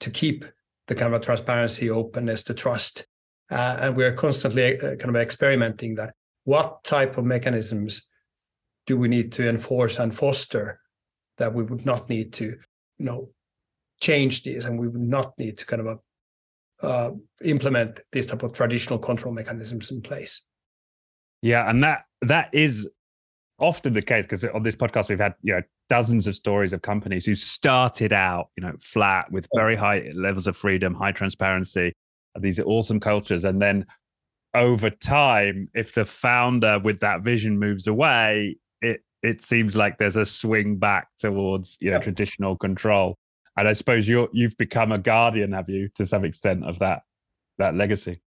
to 0.01 0.09
keep 0.11 0.45
the 0.87 0.95
kind 0.95 1.13
of 1.13 1.21
transparency, 1.21 1.89
openness, 1.89 2.43
the 2.43 2.53
trust, 2.53 3.07
uh, 3.53 3.77
and 3.81 3.95
we're 3.95 4.13
constantly 4.13 4.79
uh, 4.79 4.95
kind 4.95 5.09
of 5.09 5.15
experimenting 5.15 5.95
that 5.95 6.15
what 6.45 6.83
type 6.83 7.17
of 7.17 7.25
mechanisms 7.25 8.01
do 8.87 8.97
we 8.97 9.07
need 9.07 9.31
to 9.31 9.47
enforce 9.47 9.99
and 9.99 10.13
foster 10.13 10.79
that 11.37 11.53
we 11.53 11.63
would 11.63 11.85
not 11.85 12.09
need 12.09 12.33
to 12.33 12.45
you 12.97 13.05
know 13.05 13.29
change 14.01 14.43
these 14.43 14.65
and 14.65 14.79
we 14.79 14.87
would 14.87 15.01
not 15.01 15.37
need 15.37 15.57
to 15.57 15.65
kind 15.65 15.87
of 15.87 15.99
uh, 16.81 17.11
implement 17.43 18.01
these 18.11 18.27
type 18.27 18.43
of 18.43 18.51
traditional 18.51 18.99
control 18.99 19.33
mechanisms 19.33 19.91
in 19.91 20.01
place? 20.01 20.41
Yeah 21.41 21.69
and 21.69 21.83
that 21.83 22.05
that 22.21 22.49
is 22.53 22.89
often 23.59 23.93
the 23.93 24.01
case 24.01 24.25
because 24.25 24.43
on 24.45 24.63
this 24.63 24.75
podcast 24.75 25.09
we've 25.09 25.19
had 25.19 25.35
you 25.43 25.53
know 25.53 25.61
dozens 25.89 26.25
of 26.25 26.33
stories 26.33 26.73
of 26.73 26.81
companies 26.81 27.25
who 27.25 27.35
started 27.35 28.11
out 28.11 28.49
you 28.57 28.63
know 28.63 28.73
flat 28.79 29.31
with 29.31 29.47
very 29.55 29.75
high 29.75 30.11
levels 30.15 30.47
of 30.47 30.57
freedom 30.57 30.95
high 30.95 31.11
transparency 31.11 31.93
these 32.39 32.59
are 32.59 32.65
awesome 32.65 32.99
cultures 32.99 33.43
and 33.43 33.61
then 33.61 33.85
over 34.53 34.89
time 34.89 35.67
if 35.73 35.93
the 35.93 36.05
founder 36.05 36.79
with 36.79 36.99
that 36.99 37.23
vision 37.23 37.59
moves 37.59 37.87
away 37.87 38.55
it 38.81 39.01
it 39.23 39.41
seems 39.41 39.75
like 39.75 39.97
there's 39.97 40.17
a 40.17 40.25
swing 40.25 40.77
back 40.77 41.07
towards 41.17 41.77
you 41.79 41.89
know 41.89 41.97
yeah. 41.97 42.01
traditional 42.03 42.55
control. 42.55 43.17
And 43.57 43.67
I 43.67 43.71
suppose 43.71 44.07
you're 44.07 44.29
you've 44.33 44.57
become 44.57 44.91
a 44.91 44.97
guardian, 44.97 45.53
have 45.53 45.69
you, 45.69 45.89
to 45.95 46.05
some 46.05 46.25
extent 46.25 46.65
of 46.65 46.79
that 46.79 47.03
that 47.57 47.75
legacy? 47.75 48.21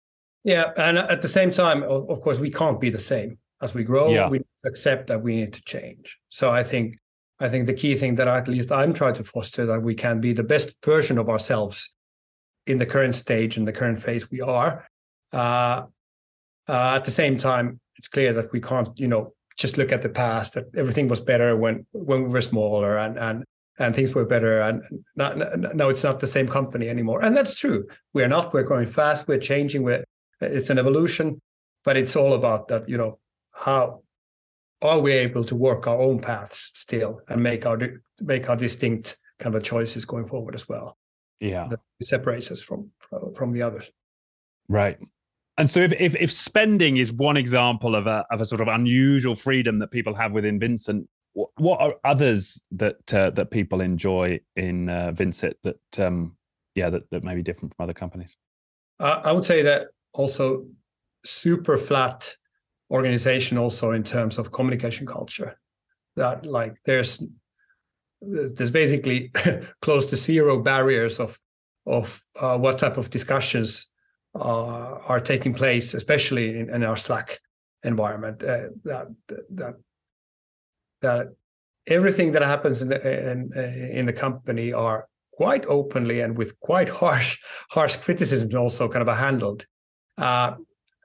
Yeah, 0.44 0.72
and 0.76 0.98
at 0.98 1.22
the 1.22 1.28
same 1.28 1.50
time, 1.50 1.82
of 1.82 2.20
course, 2.20 2.38
we 2.38 2.50
can't 2.50 2.80
be 2.80 2.90
the 2.90 2.98
same 2.98 3.38
as 3.62 3.72
we 3.74 3.84
grow. 3.84 4.10
Yeah. 4.10 4.28
We 4.28 4.40
accept 4.66 5.06
that 5.06 5.22
we 5.22 5.36
need 5.36 5.52
to 5.54 5.62
change. 5.62 6.18
So 6.28 6.50
I 6.50 6.62
think 6.62 6.98
I 7.40 7.48
think 7.48 7.66
the 7.66 7.74
key 7.74 7.94
thing 7.96 8.16
that 8.16 8.28
at 8.28 8.48
least 8.48 8.70
I'm 8.70 8.92
trying 8.92 9.14
to 9.14 9.24
foster 9.24 9.64
that 9.66 9.82
we 9.82 9.94
can 9.94 10.20
be 10.20 10.32
the 10.32 10.44
best 10.44 10.74
version 10.84 11.18
of 11.18 11.28
ourselves 11.28 11.90
in 12.66 12.78
the 12.78 12.86
current 12.86 13.14
stage 13.14 13.56
and 13.56 13.66
the 13.66 13.72
current 13.72 14.02
phase 14.02 14.30
we 14.30 14.40
are. 14.40 14.86
Uh, 15.32 15.82
uh, 16.68 16.94
at 16.96 17.04
the 17.04 17.10
same 17.10 17.38
time, 17.38 17.80
it's 17.96 18.08
clear 18.08 18.32
that 18.32 18.52
we 18.52 18.60
can't, 18.60 18.88
you 18.96 19.08
know, 19.08 19.34
just 19.58 19.76
look 19.76 19.92
at 19.92 20.02
the 20.02 20.08
past. 20.08 20.54
That 20.54 20.66
everything 20.76 21.08
was 21.08 21.20
better 21.20 21.56
when 21.56 21.86
when 21.92 22.24
we 22.24 22.28
were 22.28 22.40
smaller, 22.40 22.98
and 22.98 23.18
and 23.18 23.44
and 23.78 23.94
things 23.94 24.14
were 24.14 24.24
better. 24.24 24.60
And 24.60 24.82
now, 25.16 25.32
now 25.74 25.88
it's 25.88 26.04
not 26.04 26.20
the 26.20 26.26
same 26.26 26.46
company 26.46 26.88
anymore. 26.88 27.22
And 27.22 27.36
that's 27.36 27.58
true. 27.58 27.86
We're 28.12 28.28
not. 28.28 28.52
We're 28.52 28.62
growing 28.62 28.86
fast. 28.86 29.28
We're 29.28 29.38
changing. 29.38 29.82
We're 29.82 30.04
it's 30.40 30.70
an 30.70 30.78
evolution, 30.78 31.40
but 31.84 31.96
it's 31.96 32.16
all 32.16 32.34
about 32.34 32.68
that. 32.68 32.88
You 32.88 32.98
know, 32.98 33.18
how 33.52 34.02
are 34.80 35.00
we 35.00 35.12
able 35.12 35.44
to 35.44 35.54
work 35.54 35.86
our 35.86 36.00
own 36.00 36.20
paths 36.20 36.70
still 36.74 37.20
and 37.28 37.42
make 37.42 37.66
our 37.66 37.78
make 38.20 38.48
our 38.48 38.56
distinct 38.56 39.16
kind 39.38 39.54
of 39.54 39.62
choices 39.62 40.04
going 40.04 40.26
forward 40.26 40.54
as 40.54 40.68
well? 40.68 40.96
Yeah, 41.42 41.66
that 41.68 41.80
separates 42.00 42.50
us 42.50 42.62
from 42.62 42.90
from 43.34 43.52
the 43.52 43.62
others. 43.62 43.90
Right. 44.68 44.98
And 45.58 45.68
so, 45.68 45.80
if, 45.80 45.92
if, 45.92 46.14
if 46.16 46.32
spending 46.32 46.96
is 46.96 47.12
one 47.12 47.36
example 47.36 47.94
of 47.96 48.06
a 48.06 48.24
of 48.30 48.40
a 48.40 48.46
sort 48.46 48.60
of 48.60 48.68
unusual 48.68 49.34
freedom 49.34 49.80
that 49.80 49.90
people 49.90 50.14
have 50.14 50.32
within 50.32 50.58
Vincit, 50.58 51.04
what, 51.32 51.50
what 51.56 51.80
are 51.80 51.96
others 52.04 52.60
that 52.70 53.12
uh, 53.12 53.30
that 53.30 53.50
people 53.50 53.80
enjoy 53.80 54.40
in 54.56 54.88
uh, 54.88 55.12
Vincit 55.12 55.58
that 55.64 55.98
um, 55.98 56.36
yeah 56.74 56.88
that 56.90 57.10
that 57.10 57.24
may 57.24 57.34
be 57.34 57.42
different 57.42 57.74
from 57.74 57.84
other 57.84 57.92
companies? 57.92 58.36
Uh, 59.00 59.20
I 59.24 59.32
would 59.32 59.44
say 59.44 59.62
that 59.62 59.88
also 60.14 60.64
super 61.24 61.76
flat 61.76 62.34
organization 62.90 63.58
also 63.58 63.90
in 63.92 64.04
terms 64.04 64.38
of 64.38 64.52
communication 64.52 65.06
culture 65.06 65.58
that 66.16 66.46
like 66.46 66.76
there's 66.84 67.22
there's 68.22 68.70
basically 68.70 69.30
close 69.82 70.08
to 70.10 70.16
zero 70.16 70.60
barriers 70.60 71.20
of 71.20 71.38
of 71.86 72.24
uh, 72.40 72.56
what 72.56 72.78
type 72.78 72.96
of 72.96 73.10
discussions 73.10 73.88
uh, 74.34 74.98
are 75.08 75.20
taking 75.20 75.52
place, 75.52 75.94
especially 75.94 76.58
in, 76.58 76.72
in 76.72 76.84
our 76.84 76.96
Slack 76.96 77.40
environment. 77.82 78.42
Uh, 78.42 78.68
that 78.84 79.08
that 79.50 79.74
that 81.00 81.28
everything 81.86 82.32
that 82.32 82.42
happens 82.42 82.82
in 82.82 82.88
the 82.88 83.30
in, 83.30 83.52
in 83.52 84.06
the 84.06 84.12
company 84.12 84.72
are 84.72 85.08
quite 85.32 85.64
openly 85.66 86.20
and 86.20 86.38
with 86.38 86.58
quite 86.60 86.88
harsh 86.88 87.38
harsh 87.70 87.96
criticisms 87.96 88.54
also 88.54 88.88
kind 88.88 89.06
of 89.06 89.16
handled 89.16 89.66
uh, 90.18 90.54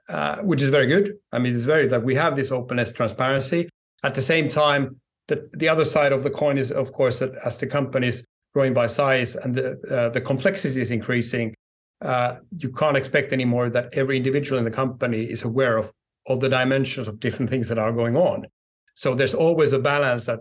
uh, 0.08 0.38
which 0.38 0.62
is 0.62 0.68
very 0.68 0.86
good. 0.86 1.18
I 1.32 1.38
mean, 1.38 1.54
it's 1.54 1.64
very 1.64 1.86
that 1.88 2.02
we 2.02 2.14
have 2.14 2.36
this 2.36 2.50
openness, 2.50 2.92
transparency. 2.92 3.68
At 4.02 4.14
the 4.14 4.22
same 4.22 4.48
time, 4.48 5.00
the, 5.28 5.48
the 5.54 5.68
other 5.68 5.84
side 5.84 6.12
of 6.12 6.22
the 6.22 6.30
coin 6.30 6.58
is, 6.58 6.72
of 6.72 6.92
course, 6.92 7.20
that 7.20 7.34
as 7.44 7.58
the 7.58 7.66
company 7.66 8.08
is 8.08 8.24
growing 8.54 8.74
by 8.74 8.86
size 8.86 9.36
and 9.36 9.54
the, 9.54 9.78
uh, 9.90 10.08
the 10.10 10.20
complexity 10.20 10.80
is 10.80 10.90
increasing, 10.90 11.54
uh, 12.00 12.36
you 12.56 12.70
can't 12.70 12.96
expect 12.96 13.32
anymore 13.32 13.70
that 13.70 13.90
every 13.92 14.16
individual 14.16 14.58
in 14.58 14.64
the 14.64 14.70
company 14.70 15.24
is 15.24 15.44
aware 15.44 15.76
of 15.76 15.92
all 16.26 16.36
the 16.36 16.48
dimensions 16.48 17.08
of 17.08 17.20
different 17.20 17.50
things 17.50 17.68
that 17.68 17.78
are 17.78 17.92
going 17.92 18.16
on. 18.16 18.46
So 18.94 19.14
there's 19.14 19.34
always 19.34 19.72
a 19.72 19.78
balance 19.78 20.26
that 20.26 20.40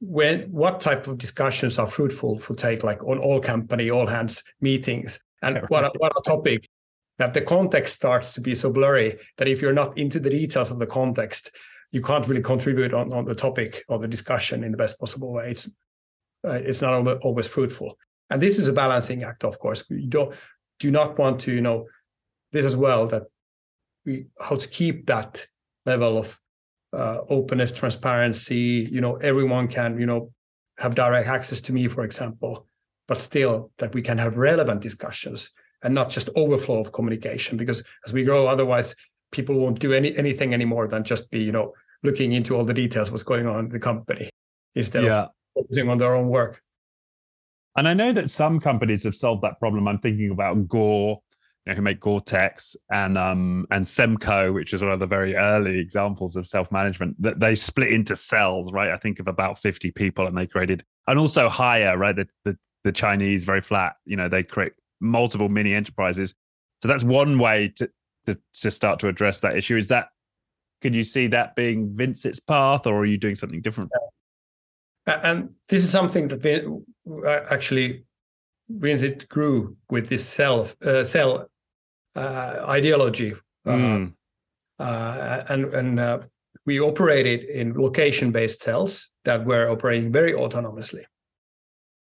when 0.00 0.42
what 0.50 0.80
type 0.80 1.06
of 1.06 1.18
discussions 1.18 1.78
are 1.78 1.86
fruitful 1.86 2.38
for 2.38 2.54
take 2.54 2.84
like 2.84 3.02
on 3.04 3.18
all 3.18 3.40
company 3.40 3.90
all 3.90 4.06
hands 4.06 4.44
meetings 4.60 5.18
and 5.42 5.58
what 5.68 5.98
what 5.98 6.12
a 6.16 6.22
topic 6.28 6.68
that 7.18 7.34
the 7.34 7.40
context 7.40 7.94
starts 7.94 8.32
to 8.34 8.40
be 8.40 8.54
so 8.54 8.72
blurry 8.72 9.18
that 9.36 9.48
if 9.48 9.60
you're 9.60 9.72
not 9.72 9.98
into 9.98 10.20
the 10.20 10.30
details 10.30 10.70
of 10.70 10.78
the 10.78 10.86
context, 10.86 11.50
you 11.90 12.02
can't 12.02 12.26
really 12.28 12.42
contribute 12.42 12.92
on, 12.92 13.12
on 13.12 13.24
the 13.24 13.34
topic 13.34 13.84
or 13.88 13.98
the 13.98 14.08
discussion 14.08 14.62
in 14.64 14.72
the 14.72 14.76
best 14.76 14.98
possible 14.98 15.32
way. 15.32 15.50
It's 15.50 15.70
uh, 16.46 16.52
it's 16.52 16.82
not 16.82 16.94
always 17.22 17.46
fruitful, 17.46 17.98
and 18.30 18.40
this 18.40 18.58
is 18.58 18.68
a 18.68 18.72
balancing 18.72 19.24
act. 19.24 19.44
Of 19.44 19.58
course, 19.58 19.88
we 19.88 20.06
don't 20.06 20.34
do 20.78 20.90
not 20.90 21.18
want 21.18 21.40
to 21.40 21.52
you 21.52 21.60
know 21.60 21.86
this 22.52 22.64
as 22.64 22.76
well 22.76 23.06
that 23.08 23.24
we 24.04 24.26
how 24.40 24.56
to 24.56 24.68
keep 24.68 25.06
that 25.06 25.46
level 25.86 26.18
of 26.18 26.38
uh, 26.92 27.18
openness, 27.28 27.72
transparency. 27.72 28.88
You 28.90 29.00
know, 29.00 29.16
everyone 29.16 29.68
can 29.68 29.98
you 29.98 30.06
know 30.06 30.32
have 30.78 30.94
direct 30.94 31.28
access 31.28 31.60
to 31.62 31.72
me, 31.72 31.88
for 31.88 32.04
example, 32.04 32.66
but 33.08 33.18
still 33.18 33.72
that 33.78 33.94
we 33.94 34.02
can 34.02 34.18
have 34.18 34.36
relevant 34.36 34.80
discussions 34.80 35.50
and 35.82 35.94
not 35.94 36.10
just 36.10 36.28
overflow 36.36 36.80
of 36.80 36.92
communication 36.92 37.56
because 37.56 37.82
as 38.04 38.12
we 38.12 38.24
grow 38.24 38.46
otherwise 38.46 38.94
people 39.30 39.56
won't 39.56 39.78
do 39.78 39.92
any 39.92 40.16
anything 40.16 40.54
anymore 40.54 40.88
than 40.88 41.04
just 41.04 41.30
be 41.30 41.40
you 41.40 41.52
know 41.52 41.72
looking 42.02 42.32
into 42.32 42.56
all 42.56 42.64
the 42.64 42.74
details 42.74 43.10
what's 43.10 43.22
going 43.22 43.46
on 43.46 43.66
in 43.66 43.68
the 43.68 43.78
company 43.78 44.28
instead 44.74 45.04
yeah. 45.04 45.22
of 45.22 45.30
focusing 45.54 45.88
on 45.88 45.98
their 45.98 46.14
own 46.14 46.28
work 46.28 46.62
and 47.76 47.88
i 47.88 47.94
know 47.94 48.12
that 48.12 48.30
some 48.30 48.60
companies 48.60 49.02
have 49.02 49.14
solved 49.14 49.42
that 49.42 49.58
problem 49.58 49.88
i'm 49.88 49.98
thinking 49.98 50.30
about 50.30 50.68
gore 50.68 51.20
you 51.66 51.72
know, 51.72 51.76
who 51.76 51.82
make 51.82 52.00
gore-tex 52.00 52.76
and 52.90 53.18
um 53.18 53.66
and 53.70 53.84
semco 53.84 54.54
which 54.54 54.72
is 54.72 54.82
one 54.82 54.92
of 54.92 55.00
the 55.00 55.06
very 55.06 55.34
early 55.36 55.78
examples 55.78 56.36
of 56.36 56.46
self-management 56.46 57.20
that 57.20 57.40
they 57.40 57.54
split 57.54 57.92
into 57.92 58.16
cells 58.16 58.72
right 58.72 58.90
i 58.90 58.96
think 58.96 59.18
of 59.18 59.28
about 59.28 59.58
50 59.58 59.90
people 59.92 60.26
and 60.26 60.36
they 60.36 60.46
created 60.46 60.84
and 61.06 61.18
also 61.18 61.48
Haier 61.48 61.98
right 61.98 62.16
the, 62.16 62.28
the 62.44 62.56
the 62.84 62.92
chinese 62.92 63.44
very 63.44 63.60
flat 63.60 63.96
you 64.06 64.16
know 64.16 64.28
they 64.28 64.42
create 64.42 64.72
multiple 65.00 65.48
mini 65.48 65.74
enterprises. 65.74 66.34
So 66.82 66.88
that's 66.88 67.04
one 67.04 67.38
way 67.38 67.72
to, 67.76 67.90
to, 68.28 68.40
to 68.60 68.70
start 68.70 68.98
to 69.00 69.08
address 69.08 69.40
that 69.40 69.56
issue. 69.56 69.76
Is 69.76 69.88
that 69.88 70.08
could 70.80 70.94
you 70.94 71.04
see 71.04 71.26
that 71.28 71.56
being 71.56 71.96
Vincit's 71.96 72.40
path, 72.40 72.86
or 72.86 73.00
are 73.00 73.06
you 73.06 73.18
doing 73.18 73.34
something 73.34 73.60
different? 73.60 73.90
And 75.06 75.50
this 75.68 75.84
is 75.84 75.90
something 75.90 76.28
that 76.28 76.80
uh, 77.26 77.40
actually 77.50 78.04
Vincent 78.68 79.28
grew 79.28 79.76
with 79.90 80.08
this 80.08 80.26
self 80.26 80.76
uh, 80.82 81.02
cell 81.02 81.48
uh, 82.14 82.64
ideology, 82.68 83.34
mm. 83.66 84.12
uh, 84.78 85.42
and 85.48 85.64
and 85.74 86.00
uh, 86.00 86.18
we 86.66 86.78
operated 86.80 87.44
in 87.44 87.74
location-based 87.74 88.62
cells 88.62 89.10
that 89.24 89.44
were 89.44 89.70
operating 89.70 90.12
very 90.12 90.32
autonomously. 90.32 91.04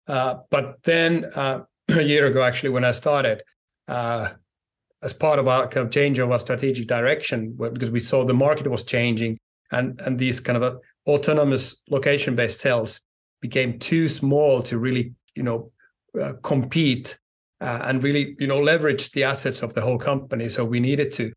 Uh, 0.08 0.36
but 0.52 0.82
then 0.84 1.26
a 1.36 1.66
year 1.90 2.28
ago, 2.28 2.44
actually, 2.44 2.70
when 2.70 2.86
I 2.86 2.92
started, 2.92 3.42
uh, 3.88 4.30
as 5.04 5.14
part 5.14 5.40
of 5.40 5.48
our 5.48 5.68
kind 5.68 5.86
of 5.86 5.92
change 5.92 6.18
of 6.20 6.32
our 6.32 6.40
strategic 6.40 6.88
direction, 6.88 7.56
because 7.74 7.92
we 7.92 8.00
saw 8.00 8.24
the 8.24 8.34
market 8.34 8.68
was 8.68 8.84
changing, 8.84 9.38
and 9.72 10.00
and 10.02 10.18
these 10.18 10.40
kind 10.40 10.58
of 10.58 10.64
uh, 10.64 10.78
autonomous 11.06 11.76
location-based 11.90 12.60
cells 12.60 13.02
became 13.42 13.78
too 13.78 14.08
small 14.08 14.62
to 14.62 14.78
really, 14.78 15.14
you 15.36 15.44
know, 15.44 15.72
uh, 16.22 16.34
compete 16.42 17.18
uh, 17.60 17.82
and 17.84 18.04
really, 18.04 18.36
you 18.40 18.48
know, 18.48 18.62
leverage 18.62 19.12
the 19.12 19.24
assets 19.24 19.62
of 19.62 19.74
the 19.74 19.82
whole 19.82 19.98
company. 19.98 20.50
So 20.50 20.64
we 20.64 20.80
needed 20.80 21.12
to 21.14 21.32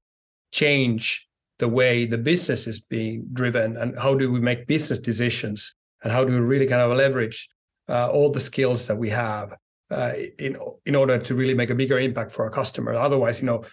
change 0.52 1.26
the 1.58 1.68
way 1.68 2.06
the 2.06 2.18
business 2.18 2.66
is 2.66 2.80
being 2.80 3.26
driven, 3.32 3.76
and 3.76 3.98
how 3.98 4.14
do 4.14 4.30
we 4.30 4.40
make 4.40 4.66
business 4.66 5.00
decisions, 5.00 5.74
and 6.02 6.12
how 6.12 6.24
do 6.24 6.32
we 6.32 6.38
really 6.38 6.66
kind 6.66 6.82
of 6.82 6.96
leverage 6.96 7.48
uh, 7.88 8.08
all 8.10 8.30
the 8.30 8.40
skills 8.40 8.86
that 8.86 8.98
we 8.98 9.10
have 9.10 9.54
uh, 9.90 10.12
in 10.38 10.56
in 10.84 10.94
order 10.94 11.18
to 11.18 11.34
really 11.34 11.54
make 11.54 11.70
a 11.70 11.74
bigger 11.74 11.98
impact 11.98 12.32
for 12.32 12.44
our 12.44 12.50
customer. 12.50 12.92
Otherwise, 12.94 13.40
you 13.40 13.46
know, 13.46 13.64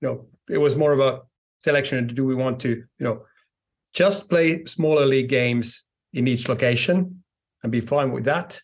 you 0.00 0.08
know, 0.08 0.26
it 0.48 0.58
was 0.58 0.76
more 0.76 0.92
of 0.92 1.00
a 1.00 1.22
selection. 1.58 2.06
Do 2.06 2.24
we 2.24 2.34
want 2.34 2.60
to, 2.60 2.68
you 2.68 3.04
know, 3.04 3.24
just 3.92 4.28
play 4.28 4.64
smaller 4.64 5.06
league 5.06 5.28
games 5.28 5.84
in 6.12 6.26
each 6.28 6.48
location 6.48 7.22
and 7.62 7.72
be 7.72 7.80
fine 7.80 8.12
with 8.12 8.24
that, 8.24 8.60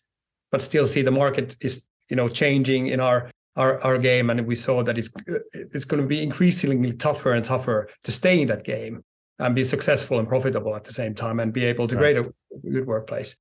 but 0.51 0.61
still 0.61 0.87
see 0.87 1.01
the 1.01 1.11
market 1.11 1.55
is, 1.61 1.85
you 2.09 2.15
know, 2.15 2.29
changing 2.29 2.87
in 2.87 2.99
our 2.99 3.29
our, 3.55 3.81
our 3.81 3.97
game, 3.97 4.29
and 4.29 4.45
we 4.45 4.55
saw 4.55 4.83
that 4.83 4.97
it's 4.97 5.09
it's 5.53 5.85
going 5.85 6.01
to 6.01 6.07
be 6.07 6.21
increasingly 6.21 6.93
tougher 6.93 7.33
and 7.33 7.45
tougher 7.45 7.89
to 8.03 8.11
stay 8.11 8.41
in 8.41 8.47
that 8.47 8.63
game 8.63 9.03
and 9.39 9.55
be 9.55 9.63
successful 9.63 10.19
and 10.19 10.27
profitable 10.27 10.75
at 10.75 10.83
the 10.83 10.93
same 10.93 11.13
time 11.13 11.39
and 11.39 11.53
be 11.53 11.65
able 11.65 11.87
to 11.87 11.95
right. 11.95 12.15
create 12.15 12.17
a 12.17 12.69
good 12.69 12.87
workplace. 12.87 13.35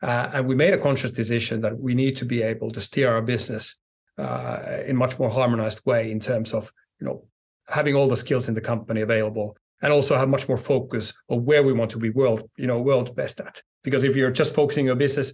Uh, 0.00 0.30
and 0.34 0.46
we 0.46 0.54
made 0.54 0.74
a 0.74 0.78
conscious 0.78 1.10
decision 1.10 1.60
that 1.60 1.78
we 1.78 1.94
need 1.94 2.16
to 2.16 2.24
be 2.24 2.42
able 2.42 2.70
to 2.70 2.80
steer 2.80 3.12
our 3.12 3.22
business 3.22 3.76
uh, 4.18 4.78
in 4.86 4.96
much 4.96 5.18
more 5.18 5.30
harmonized 5.30 5.80
way 5.84 6.10
in 6.10 6.20
terms 6.20 6.52
of 6.52 6.72
you 7.00 7.06
know 7.06 7.24
having 7.68 7.94
all 7.94 8.08
the 8.08 8.16
skills 8.16 8.48
in 8.48 8.54
the 8.54 8.60
company 8.60 9.00
available 9.00 9.56
and 9.82 9.92
also 9.92 10.16
have 10.16 10.28
much 10.28 10.48
more 10.48 10.58
focus 10.58 11.12
on 11.28 11.44
where 11.44 11.62
we 11.62 11.72
want 11.72 11.90
to 11.90 11.98
be 11.98 12.10
world 12.10 12.48
you 12.56 12.66
know 12.66 12.80
world 12.80 13.14
best 13.14 13.40
at 13.40 13.62
because 13.84 14.04
if 14.04 14.16
you're 14.16 14.30
just 14.30 14.54
focusing 14.54 14.86
your 14.86 14.96
business 14.96 15.32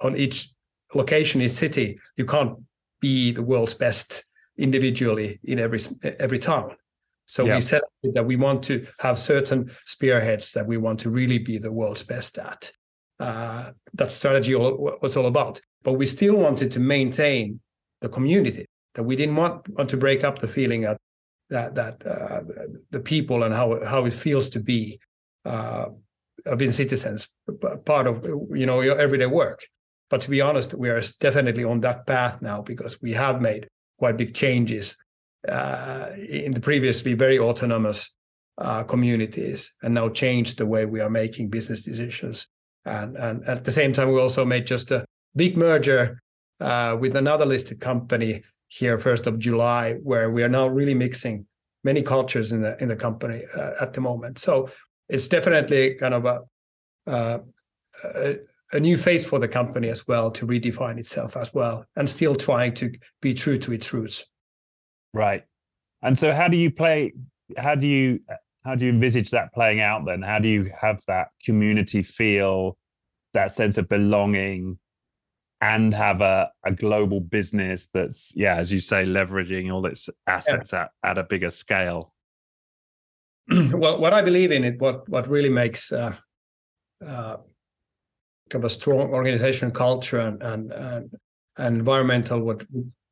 on 0.00 0.16
each 0.16 0.50
location 0.94 1.40
each 1.40 1.52
city 1.52 1.98
you 2.16 2.24
can't 2.24 2.56
be 3.00 3.30
the 3.30 3.42
world's 3.42 3.74
best 3.74 4.24
individually 4.56 5.38
in 5.44 5.58
every 5.60 5.78
every 6.18 6.38
town 6.38 6.74
So 7.30 7.44
yeah. 7.44 7.56
we 7.56 7.60
said 7.60 7.82
that 8.14 8.24
we 8.24 8.36
want 8.36 8.64
to 8.64 8.86
have 9.00 9.18
certain 9.18 9.70
spearheads 9.84 10.52
that 10.52 10.66
we 10.66 10.78
want 10.78 10.98
to 11.00 11.10
really 11.10 11.38
be 11.38 11.58
the 11.58 11.70
world's 11.70 12.02
best 12.02 12.38
at. 12.38 12.72
Uh, 13.20 13.72
that 13.94 14.12
strategy 14.12 14.54
was 14.54 15.16
all 15.16 15.26
about. 15.26 15.60
But 15.82 15.94
we 15.94 16.06
still 16.06 16.36
wanted 16.36 16.70
to 16.72 16.80
maintain 16.80 17.60
the 18.00 18.08
community. 18.08 18.66
That 18.94 19.04
we 19.04 19.16
didn't 19.16 19.36
want, 19.36 19.68
want 19.68 19.90
to 19.90 19.96
break 19.96 20.24
up 20.24 20.38
the 20.38 20.48
feeling 20.48 20.82
that 20.82 20.98
that 21.50 21.74
that 21.74 22.06
uh, 22.06 22.40
the 22.90 23.00
people 23.00 23.42
and 23.42 23.54
how 23.54 23.84
how 23.84 24.04
it 24.04 24.12
feels 24.12 24.50
to 24.50 24.60
be 24.60 25.00
uh, 25.44 25.86
Vincitizens, 26.46 27.28
part 27.84 28.06
of 28.06 28.24
you 28.50 28.66
know 28.66 28.80
your 28.80 28.98
everyday 28.98 29.26
work. 29.26 29.66
But 30.10 30.20
to 30.22 30.30
be 30.30 30.40
honest, 30.40 30.74
we 30.74 30.88
are 30.88 31.02
definitely 31.20 31.64
on 31.64 31.80
that 31.80 32.06
path 32.06 32.40
now 32.40 32.62
because 32.62 33.00
we 33.02 33.12
have 33.12 33.40
made 33.42 33.68
quite 33.98 34.16
big 34.16 34.34
changes 34.34 34.96
uh, 35.46 36.08
in 36.16 36.52
the 36.52 36.60
previously 36.60 37.14
very 37.14 37.38
autonomous 37.38 38.10
uh, 38.56 38.84
communities, 38.84 39.72
and 39.82 39.94
now 39.94 40.08
changed 40.08 40.58
the 40.58 40.66
way 40.66 40.86
we 40.86 41.00
are 41.00 41.10
making 41.10 41.48
business 41.48 41.84
decisions. 41.84 42.46
And 42.84 43.16
and 43.16 43.44
at 43.44 43.64
the 43.64 43.72
same 43.72 43.92
time, 43.92 44.12
we 44.12 44.20
also 44.20 44.44
made 44.44 44.66
just 44.66 44.90
a 44.90 45.04
big 45.36 45.56
merger 45.56 46.20
uh, 46.60 46.96
with 46.98 47.16
another 47.16 47.46
listed 47.46 47.80
company 47.80 48.42
here, 48.68 48.98
first 48.98 49.26
of 49.26 49.38
July, 49.38 49.94
where 50.02 50.30
we 50.30 50.42
are 50.42 50.48
now 50.48 50.66
really 50.66 50.94
mixing 50.94 51.46
many 51.84 52.02
cultures 52.02 52.52
in 52.52 52.62
the 52.62 52.80
in 52.82 52.88
the 52.88 52.96
company 52.96 53.42
uh, 53.54 53.72
at 53.80 53.92
the 53.92 54.00
moment. 54.00 54.38
So 54.38 54.70
it's 55.08 55.28
definitely 55.28 55.94
kind 55.94 56.14
of 56.14 56.24
a, 56.24 56.42
uh, 57.06 57.38
a, 58.04 58.36
a 58.72 58.80
new 58.80 58.98
phase 58.98 59.24
for 59.24 59.38
the 59.38 59.48
company 59.48 59.88
as 59.88 60.06
well 60.06 60.30
to 60.32 60.46
redefine 60.46 60.98
itself 60.98 61.36
as 61.36 61.52
well, 61.54 61.86
and 61.96 62.08
still 62.08 62.34
trying 62.34 62.74
to 62.74 62.92
be 63.22 63.34
true 63.34 63.58
to 63.58 63.72
its 63.72 63.92
roots. 63.92 64.24
Right. 65.14 65.44
And 66.02 66.18
so, 66.18 66.32
how 66.32 66.48
do 66.48 66.56
you 66.56 66.70
play? 66.70 67.12
How 67.56 67.74
do 67.74 67.86
you 67.86 68.20
how 68.64 68.74
do 68.74 68.84
you 68.84 68.90
envisage 68.90 69.30
that 69.30 69.52
playing 69.54 69.80
out? 69.80 70.04
Then, 70.04 70.22
how 70.22 70.38
do 70.38 70.48
you 70.48 70.70
have 70.78 71.00
that 71.06 71.28
community 71.44 72.02
feel, 72.02 72.76
that 73.34 73.52
sense 73.52 73.78
of 73.78 73.88
belonging? 73.88 74.78
and 75.60 75.92
have 75.94 76.20
a, 76.20 76.50
a 76.64 76.70
global 76.70 77.20
business 77.20 77.88
that's 77.92 78.32
yeah 78.34 78.56
as 78.56 78.72
you 78.72 78.80
say 78.80 79.04
leveraging 79.04 79.72
all 79.72 79.84
its 79.86 80.08
assets 80.26 80.72
yeah. 80.72 80.82
at, 80.82 80.90
at 81.10 81.18
a 81.18 81.24
bigger 81.24 81.50
scale 81.50 82.12
well 83.72 83.98
what 83.98 84.12
i 84.12 84.22
believe 84.22 84.52
in 84.52 84.64
it 84.64 84.80
what 84.80 85.08
what 85.08 85.28
really 85.28 85.48
makes 85.48 85.90
uh, 85.92 86.14
uh, 87.04 87.36
kind 88.50 88.64
of 88.64 88.64
a 88.64 88.70
strong 88.70 89.10
organization 89.10 89.70
culture 89.70 90.20
and, 90.20 90.42
and 90.42 90.72
and, 90.72 91.76
environmental 91.76 92.40
what 92.40 92.64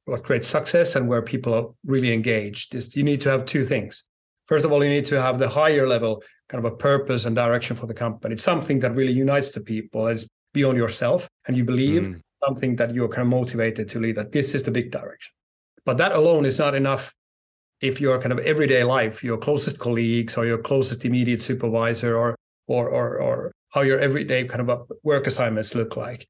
what 0.05 0.23
creates 0.23 0.47
success 0.47 0.95
and 0.95 1.09
where 1.09 1.23
people 1.23 1.53
are 1.53 1.67
really 1.85 2.13
engaged 2.13 2.75
is 2.75 2.95
you 2.95 3.03
need 3.03 3.21
to 3.21 3.29
have 3.29 3.45
two 3.45 3.65
things 3.65 4.05
first 4.47 4.65
of 4.65 4.73
all 4.73 4.83
you 4.83 4.91
need 4.91 5.05
to 5.05 5.21
have 5.21 5.39
the 5.39 5.49
higher 5.49 5.87
level 5.87 6.23
kind 6.49 6.65
of 6.65 6.73
a 6.73 6.77
purpose 6.77 7.25
and 7.25 7.35
direction 7.35 7.77
for 7.77 7.87
the 7.87 7.95
company. 7.95 8.35
It's 8.35 8.43
something 8.43 8.79
that 8.81 8.95
really 8.95 9.13
unites 9.13 9.51
the 9.51 9.61
people 9.61 10.07
it's 10.07 10.29
beyond 10.55 10.77
yourself 10.77 11.29
and 11.47 11.57
you 11.57 11.65
believe 11.65 12.05
mm. 12.05 12.21
something 12.45 12.77
that 12.77 12.95
you're 12.95 13.09
kind 13.09 13.23
of 13.23 13.29
motivated 13.29 13.89
to 13.91 14.01
lead 14.01 14.17
that 14.17 14.33
this 14.33 14.55
is 14.55 14.63
the 14.63 14.71
big 14.71 14.91
direction. 14.91 15.33
But 15.85 15.99
that 15.99 16.13
alone 16.13 16.45
is 16.47 16.59
not 16.59 16.75
enough 16.75 17.15
if 17.81 18.01
your 18.01 18.19
kind 18.21 18.33
of 18.33 18.39
everyday 18.39 18.85
life 18.85 19.23
your 19.23 19.37
closest 19.37 19.79
colleagues 19.79 20.37
or 20.37 20.47
your 20.47 20.59
closest 20.59 21.05
immediate 21.05 21.43
supervisor 21.43 22.17
or 22.17 22.35
or 22.67 22.89
or, 22.89 23.21
or 23.21 23.53
how 23.73 23.83
your 23.83 24.01
everyday 24.01 24.45
kind 24.45 24.69
of 24.69 24.91
work 25.03 25.27
assignments 25.27 25.75
look 25.75 25.97
like. 25.97 26.27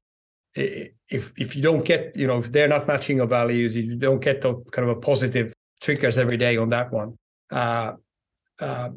If 0.55 1.31
if 1.37 1.55
you 1.55 1.61
don't 1.61 1.85
get 1.85 2.17
you 2.17 2.27
know 2.27 2.39
if 2.39 2.51
they're 2.51 2.67
not 2.67 2.87
matching 2.87 3.17
your 3.17 3.27
values 3.27 3.75
you 3.75 3.95
don't 3.95 4.19
get 4.19 4.41
the 4.41 4.55
kind 4.71 4.89
of 4.89 4.97
a 4.97 4.99
positive 4.99 5.53
triggers 5.79 6.17
every 6.17 6.37
day 6.37 6.57
on 6.57 6.69
that 6.69 6.91
one 6.91 7.15
uh, 7.51 7.93
uh, 8.59 8.89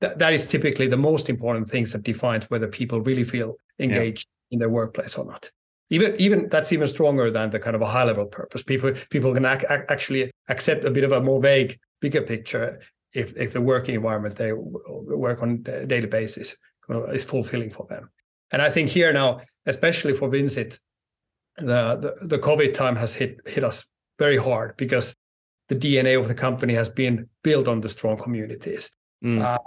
that, 0.00 0.18
that 0.18 0.32
is 0.32 0.46
typically 0.46 0.86
the 0.86 0.96
most 0.96 1.28
important 1.28 1.68
things 1.68 1.92
that 1.92 2.02
defines 2.02 2.48
whether 2.50 2.68
people 2.68 3.00
really 3.00 3.24
feel 3.24 3.56
engaged 3.78 4.28
yeah. 4.50 4.54
in 4.54 4.58
their 4.60 4.68
workplace 4.68 5.16
or 5.16 5.24
not. 5.24 5.50
Even 5.90 6.14
even 6.18 6.48
that's 6.50 6.72
even 6.72 6.86
stronger 6.86 7.30
than 7.30 7.48
the 7.50 7.58
kind 7.58 7.74
of 7.74 7.80
a 7.80 7.86
high 7.86 8.04
level 8.04 8.26
purpose. 8.26 8.62
People 8.62 8.92
people 9.10 9.32
can 9.32 9.46
ac- 9.46 9.66
actually 9.68 10.30
accept 10.48 10.84
a 10.84 10.90
bit 10.90 11.04
of 11.04 11.12
a 11.12 11.20
more 11.20 11.40
vague 11.40 11.78
bigger 12.00 12.20
picture 12.20 12.80
if 13.14 13.34
if 13.36 13.54
the 13.54 13.60
working 13.60 13.94
environment 13.94 14.36
they 14.36 14.52
work 14.52 15.42
on 15.42 15.64
a 15.66 15.86
daily 15.86 16.06
basis 16.06 16.54
is 17.12 17.24
fulfilling 17.24 17.70
for 17.70 17.86
them. 17.88 18.10
And 18.52 18.62
i 18.62 18.70
think 18.70 18.88
here 18.88 19.12
now 19.12 19.40
especially 19.66 20.14
for 20.14 20.28
vincit 20.28 20.78
the, 21.58 21.96
the 21.96 22.26
the 22.26 22.38
covid 22.38 22.72
time 22.74 22.96
has 22.96 23.14
hit 23.14 23.40
hit 23.46 23.64
us 23.64 23.84
very 24.18 24.36
hard 24.36 24.76
because 24.76 25.14
the 25.68 25.76
dna 25.76 26.18
of 26.18 26.28
the 26.28 26.34
company 26.34 26.74
has 26.74 26.88
been 26.88 27.28
built 27.42 27.68
on 27.68 27.80
the 27.80 27.88
strong 27.88 28.16
communities 28.16 28.90
mm. 29.24 29.40
uh, 29.40 29.58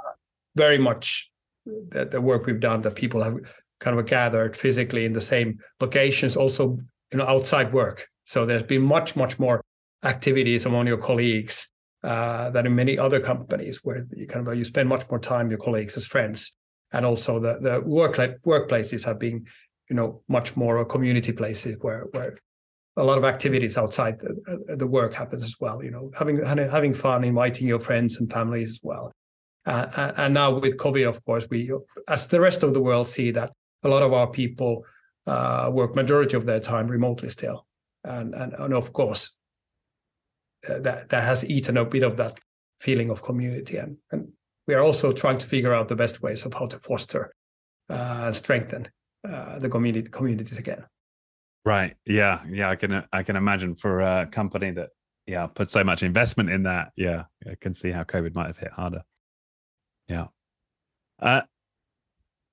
very 0.55 0.77
much 0.77 1.31
the, 1.65 2.05
the 2.05 2.21
work 2.21 2.45
we've 2.45 2.59
done 2.59 2.81
that 2.81 2.95
people 2.95 3.21
have 3.21 3.37
kind 3.79 3.99
of 3.99 4.05
gathered 4.05 4.55
physically 4.55 5.05
in 5.05 5.13
the 5.13 5.21
same 5.21 5.59
locations, 5.79 6.37
also 6.37 6.77
you 7.11 7.17
know 7.17 7.25
outside 7.25 7.73
work. 7.73 8.07
So 8.23 8.45
there's 8.45 8.63
been 8.63 8.81
much 8.81 9.15
much 9.15 9.39
more 9.39 9.61
activities 10.03 10.65
among 10.65 10.87
your 10.87 10.97
colleagues 10.97 11.69
uh, 12.03 12.49
than 12.51 12.65
in 12.65 12.75
many 12.75 12.97
other 12.97 13.19
companies 13.19 13.81
where 13.83 14.07
you 14.15 14.27
kind 14.27 14.47
of 14.47 14.55
you 14.55 14.63
spend 14.63 14.89
much 14.89 15.09
more 15.09 15.19
time 15.19 15.47
with 15.47 15.51
your 15.51 15.65
colleagues 15.65 15.97
as 15.97 16.05
friends, 16.05 16.55
and 16.91 17.05
also 17.05 17.39
the 17.39 17.59
the 17.59 17.81
work 17.81 18.15
workplaces 18.45 19.05
have 19.05 19.19
been 19.19 19.45
you 19.89 19.95
know 19.95 20.21
much 20.27 20.55
more 20.55 20.85
community 20.85 21.31
places 21.31 21.75
where 21.81 22.05
where 22.11 22.35
a 23.01 23.03
lot 23.03 23.17
of 23.17 23.25
activities 23.25 23.77
outside 23.77 24.19
the, 24.19 24.75
the 24.75 24.85
work 24.87 25.13
happens 25.13 25.43
as 25.43 25.55
well. 25.59 25.83
You 25.83 25.91
know, 25.91 26.11
having 26.15 26.37
having 26.77 26.93
fun, 26.93 27.23
inviting 27.23 27.67
your 27.67 27.79
friends 27.79 28.19
and 28.19 28.31
families 28.31 28.69
as 28.75 28.79
well. 28.83 29.11
Uh, 29.65 30.13
and 30.17 30.33
now 30.33 30.49
with 30.51 30.77
COVID, 30.77 31.07
of 31.07 31.23
course, 31.25 31.45
we, 31.49 31.71
as 32.07 32.27
the 32.27 32.39
rest 32.39 32.63
of 32.63 32.73
the 32.73 32.81
world, 32.81 33.07
see 33.09 33.31
that 33.31 33.51
a 33.83 33.89
lot 33.89 34.03
of 34.03 34.13
our 34.13 34.27
people 34.27 34.85
uh, 35.27 35.69
work 35.71 35.95
majority 35.95 36.35
of 36.37 36.45
their 36.45 36.59
time 36.59 36.87
remotely 36.87 37.29
still, 37.29 37.65
and 38.03 38.35
and, 38.35 38.53
and 38.53 38.73
of 38.73 38.93
course 38.93 39.37
uh, 40.69 40.79
that 40.79 41.09
that 41.09 41.23
has 41.23 41.43
eaten 41.45 41.77
a 41.77 41.85
bit 41.85 42.03
of 42.03 42.17
that 42.17 42.39
feeling 42.81 43.09
of 43.09 43.21
community, 43.21 43.77
and 43.77 43.97
and 44.11 44.27
we 44.67 44.75
are 44.75 44.83
also 44.83 45.11
trying 45.11 45.39
to 45.39 45.45
figure 45.45 45.73
out 45.73 45.87
the 45.87 45.95
best 45.95 46.21
ways 46.21 46.45
of 46.45 46.53
how 46.53 46.67
to 46.67 46.79
foster 46.79 47.33
uh, 47.89 48.25
and 48.25 48.35
strengthen 48.35 48.87
uh, 49.27 49.57
the 49.59 49.69
community 49.69 50.09
communities 50.09 50.59
again. 50.59 50.83
Right. 51.63 51.95
Yeah. 52.05 52.41
Yeah. 52.47 52.69
I 52.69 52.75
can 52.75 53.05
I 53.11 53.23
can 53.23 53.35
imagine 53.35 53.75
for 53.75 54.01
a 54.01 54.27
company 54.27 54.71
that 54.71 54.89
yeah 55.27 55.47
put 55.47 55.69
so 55.69 55.83
much 55.83 56.03
investment 56.03 56.49
in 56.49 56.63
that. 56.63 56.91
Yeah, 56.95 57.25
I 57.49 57.55
can 57.59 57.73
see 57.73 57.91
how 57.91 58.03
COVID 58.03 58.33
might 58.33 58.47
have 58.47 58.57
hit 58.57 58.71
harder. 58.71 59.03
Yeah. 60.07 60.27
Uh, 61.19 61.41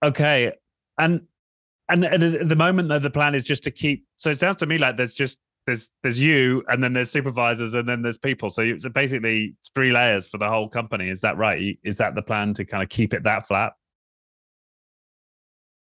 okay 0.03 0.53
and 0.99 1.23
and, 1.89 2.05
at 2.05 2.49
the 2.49 2.57
moment 2.57 2.89
though 2.89 2.99
the 2.99 3.11
plan 3.11 3.35
is 3.35 3.45
just 3.45 3.65
to 3.65 3.71
keep 3.71 4.05
so 4.17 4.31
it 4.31 4.39
sounds 4.39 4.57
to 4.57 4.67
me 4.67 4.79
like 4.79 4.97
there's 4.97 5.15
just 5.15 5.39
there's 5.67 5.91
there's 6.03 6.21
you 6.21 6.63
and 6.69 6.83
then 6.83 6.93
there's 6.93 7.11
supervisors 7.11 7.75
and 7.75 7.89
then 7.89 8.03
there's 8.03 8.19
people 8.19 8.51
so 8.51 8.63
it's 8.63 8.87
basically 8.91 9.55
three 9.75 9.93
layers 9.93 10.27
for 10.29 10.39
the 10.39 10.49
whole 10.49 10.69
company 10.69 11.09
is 11.09 11.21
that 11.21 11.37
right 11.37 11.79
is 11.83 11.97
that 11.97 12.15
the 12.15 12.23
plan 12.23 12.55
to 12.55 12.65
kind 12.65 12.83
of 12.83 12.89
keep 12.89 13.13
it 13.13 13.25
that 13.25 13.47
flat 13.47 13.73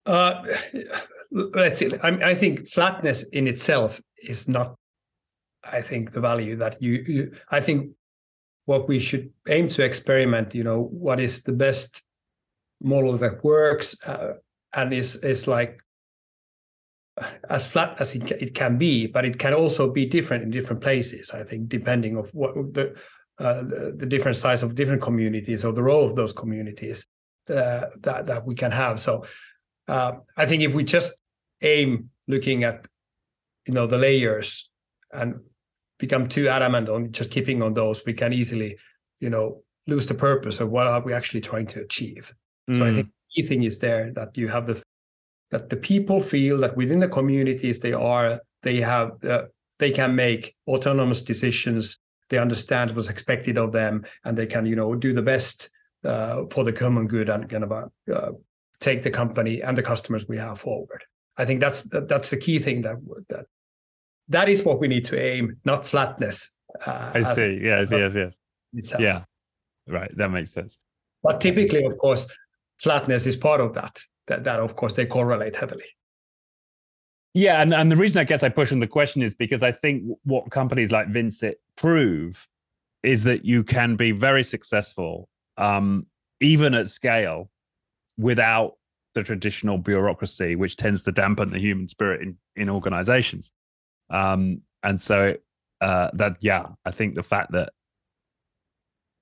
uh 0.06 0.42
let's 1.30 1.78
see 1.78 1.92
I, 2.02 2.30
I 2.30 2.34
think 2.34 2.68
flatness 2.68 3.24
in 3.24 3.46
itself 3.46 4.00
is 4.22 4.48
not 4.48 4.76
i 5.64 5.80
think 5.80 6.12
the 6.12 6.20
value 6.20 6.56
that 6.56 6.80
you, 6.82 7.04
you 7.06 7.32
i 7.50 7.60
think 7.60 7.90
what 8.64 8.88
we 8.88 8.98
should 8.98 9.30
aim 9.48 9.68
to 9.70 9.84
experiment 9.84 10.54
you 10.54 10.64
know 10.64 10.82
what 10.82 11.20
is 11.20 11.42
the 11.42 11.52
best 11.52 12.02
model 12.80 13.16
that 13.16 13.42
works 13.42 13.96
uh, 14.06 14.34
and 14.74 14.92
is 14.92 15.16
is 15.16 15.46
like 15.46 15.82
as 17.48 17.66
flat 17.66 18.00
as 18.00 18.14
it, 18.14 18.30
it 18.30 18.54
can 18.54 18.76
be, 18.76 19.06
but 19.06 19.24
it 19.24 19.38
can 19.38 19.54
also 19.54 19.90
be 19.90 20.06
different 20.06 20.42
in 20.42 20.50
different 20.50 20.82
places. 20.82 21.30
I 21.30 21.44
think 21.44 21.68
depending 21.68 22.16
of 22.16 22.30
what 22.34 22.54
the 22.74 22.94
uh, 23.38 23.62
the, 23.62 23.94
the, 23.94 24.06
different 24.06 24.36
size 24.36 24.62
of 24.62 24.74
different 24.74 25.02
communities 25.02 25.62
or 25.62 25.70
the 25.74 25.82
role 25.82 26.06
of 26.06 26.16
those 26.16 26.32
communities 26.32 27.06
uh, 27.50 27.86
that 28.00 28.24
that 28.26 28.46
we 28.46 28.54
can 28.54 28.70
have. 28.70 28.98
So 28.98 29.26
uh, 29.88 30.12
I 30.36 30.46
think 30.46 30.62
if 30.62 30.74
we 30.74 30.84
just 30.84 31.12
aim 31.62 32.10
looking 32.28 32.64
at 32.64 32.86
you 33.66 33.74
know 33.74 33.86
the 33.86 33.98
layers 33.98 34.68
and 35.12 35.40
become 35.98 36.28
too 36.28 36.48
adamant 36.48 36.88
on 36.88 37.12
just 37.12 37.30
keeping 37.30 37.62
on 37.62 37.74
those, 37.74 38.04
we 38.04 38.12
can 38.12 38.32
easily 38.32 38.78
you 39.20 39.30
know 39.30 39.62
lose 39.86 40.06
the 40.06 40.14
purpose 40.14 40.60
of 40.60 40.70
what 40.70 40.86
are 40.86 41.00
we 41.00 41.12
actually 41.12 41.40
trying 41.40 41.66
to 41.66 41.80
achieve. 41.80 42.34
Mm. 42.68 42.76
So 42.76 42.84
I 42.84 42.88
mm. 42.88 42.94
think 42.94 43.08
key 43.34 43.42
thing 43.42 43.62
is 43.62 43.78
there 43.78 44.12
that 44.14 44.36
you 44.36 44.48
have 44.48 44.66
the 44.66 44.82
that 45.50 45.70
the 45.70 45.76
people 45.76 46.20
feel 46.20 46.58
that 46.58 46.76
within 46.76 47.00
the 47.00 47.08
communities 47.08 47.80
they 47.80 47.92
are 47.92 48.40
they 48.62 48.80
have 48.80 49.12
uh, 49.24 49.42
they 49.78 49.90
can 49.90 50.14
make 50.14 50.54
autonomous 50.66 51.22
decisions 51.22 51.98
they 52.28 52.38
understand 52.38 52.90
what's 52.90 53.08
expected 53.08 53.56
of 53.56 53.72
them 53.72 54.04
and 54.24 54.36
they 54.36 54.46
can 54.46 54.66
you 54.66 54.76
know 54.76 54.94
do 54.94 55.12
the 55.12 55.22
best 55.22 55.70
uh, 56.04 56.44
for 56.50 56.64
the 56.64 56.72
common 56.72 57.06
good 57.06 57.28
and 57.28 57.48
kind 57.48 57.64
of 57.64 57.72
uh, 57.72 58.32
take 58.80 59.02
the 59.02 59.10
company 59.10 59.62
and 59.62 59.76
the 59.76 59.82
customers 59.82 60.28
we 60.28 60.36
have 60.36 60.58
forward 60.58 61.02
i 61.36 61.44
think 61.44 61.60
that's 61.60 61.82
that's 61.82 62.30
the 62.30 62.36
key 62.36 62.58
thing 62.58 62.82
that 62.82 62.96
that 63.28 63.46
that 64.28 64.48
is 64.48 64.62
what 64.64 64.80
we 64.80 64.88
need 64.88 65.04
to 65.04 65.20
aim 65.20 65.56
not 65.64 65.86
flatness 65.86 66.50
uh, 66.86 67.12
i 67.14 67.22
see 67.22 67.58
yes 67.62 67.90
yes 67.90 68.14
yes 68.14 68.36
itself. 68.72 69.00
yeah 69.02 69.22
right. 69.86 70.10
That 70.16 70.30
makes 70.30 70.52
sense. 70.52 70.78
But 71.22 71.40
typically, 71.40 71.84
of 71.84 71.98
course, 71.98 72.26
flatness 72.78 73.26
is 73.26 73.36
part 73.36 73.60
of 73.60 73.74
that. 73.74 74.00
That, 74.26 74.44
that 74.44 74.60
of 74.60 74.74
course, 74.74 74.94
they 74.94 75.06
correlate 75.06 75.56
heavily. 75.56 75.84
Yeah, 77.34 77.60
and, 77.60 77.74
and 77.74 77.92
the 77.92 77.96
reason 77.96 78.20
I 78.20 78.24
guess 78.24 78.42
I 78.42 78.48
push 78.48 78.72
on 78.72 78.78
the 78.78 78.86
question 78.86 79.22
is 79.22 79.34
because 79.34 79.62
I 79.62 79.70
think 79.70 80.04
what 80.24 80.50
companies 80.50 80.90
like 80.90 81.08
Vincit 81.08 81.60
prove 81.76 82.48
is 83.02 83.24
that 83.24 83.44
you 83.44 83.62
can 83.62 83.94
be 83.96 84.10
very 84.10 84.42
successful, 84.42 85.28
um, 85.58 86.06
even 86.40 86.74
at 86.74 86.88
scale, 86.88 87.50
without 88.18 88.74
the 89.14 89.22
traditional 89.22 89.78
bureaucracy, 89.78 90.56
which 90.56 90.76
tends 90.76 91.02
to 91.04 91.12
dampen 91.12 91.50
the 91.50 91.58
human 91.58 91.88
spirit 91.88 92.22
in, 92.22 92.36
in 92.54 92.68
organizations. 92.68 93.52
Um, 94.10 94.62
and 94.82 95.00
so 95.00 95.36
uh, 95.80 96.10
that, 96.14 96.36
yeah, 96.40 96.66
I 96.84 96.90
think 96.90 97.14
the 97.14 97.22
fact 97.22 97.52
that 97.52 97.70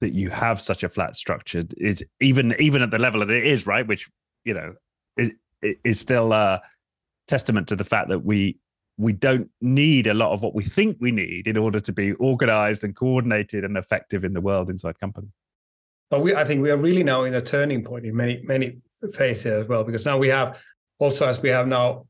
that 0.00 0.12
you 0.12 0.28
have 0.28 0.61
such 0.61 0.83
a 0.83 0.88
flat 0.88 1.16
structure 1.16 1.64
is 1.78 2.04
even 2.20 2.54
even 2.59 2.83
at 2.83 2.90
the 2.90 2.98
level 2.98 3.20
that 3.20 3.30
it 3.30 3.46
is, 3.46 3.66
right? 3.66 3.87
Which 3.87 4.11
you 4.44 4.52
know 4.52 4.74
is 5.16 5.30
is 5.62 5.98
still 5.98 6.33
a 6.33 6.61
testament 7.26 7.68
to 7.68 7.76
the 7.76 7.85
fact 7.85 8.09
that 8.11 8.18
we 8.18 8.59
we 8.98 9.12
don't 9.12 9.48
need 9.61 10.07
a 10.07 10.14
lot 10.14 10.33
of 10.33 10.42
what 10.42 10.54
we 10.54 10.62
think 10.62 10.98
we 11.00 11.11
need 11.11 11.48
in 11.48 11.57
order 11.57 11.80
to 11.80 11.92
be 11.92 12.12
organized 12.14 12.85
and 12.85 12.94
coordinated 12.94 13.64
and 13.64 13.76
effective 13.76 14.24
in 14.24 14.35
the 14.35 14.40
world 14.40 14.70
inside 14.70 14.98
company. 15.00 15.28
But 16.10 16.20
we, 16.20 16.34
I 16.34 16.44
think 16.44 16.62
we 16.62 16.70
are 16.70 16.76
really 16.76 17.02
now 17.02 17.24
in 17.24 17.34
a 17.34 17.40
turning 17.40 17.82
point 17.82 18.06
in 18.06 18.14
many, 18.14 18.42
many 18.44 18.78
phases 19.12 19.46
as 19.46 19.68
well, 19.68 19.84
because 19.84 20.04
now 20.04 20.18
we 20.18 20.28
have 20.28 20.60
also, 20.98 21.26
as 21.26 21.40
we 21.40 21.48
have 21.48 21.66
now 21.66 22.06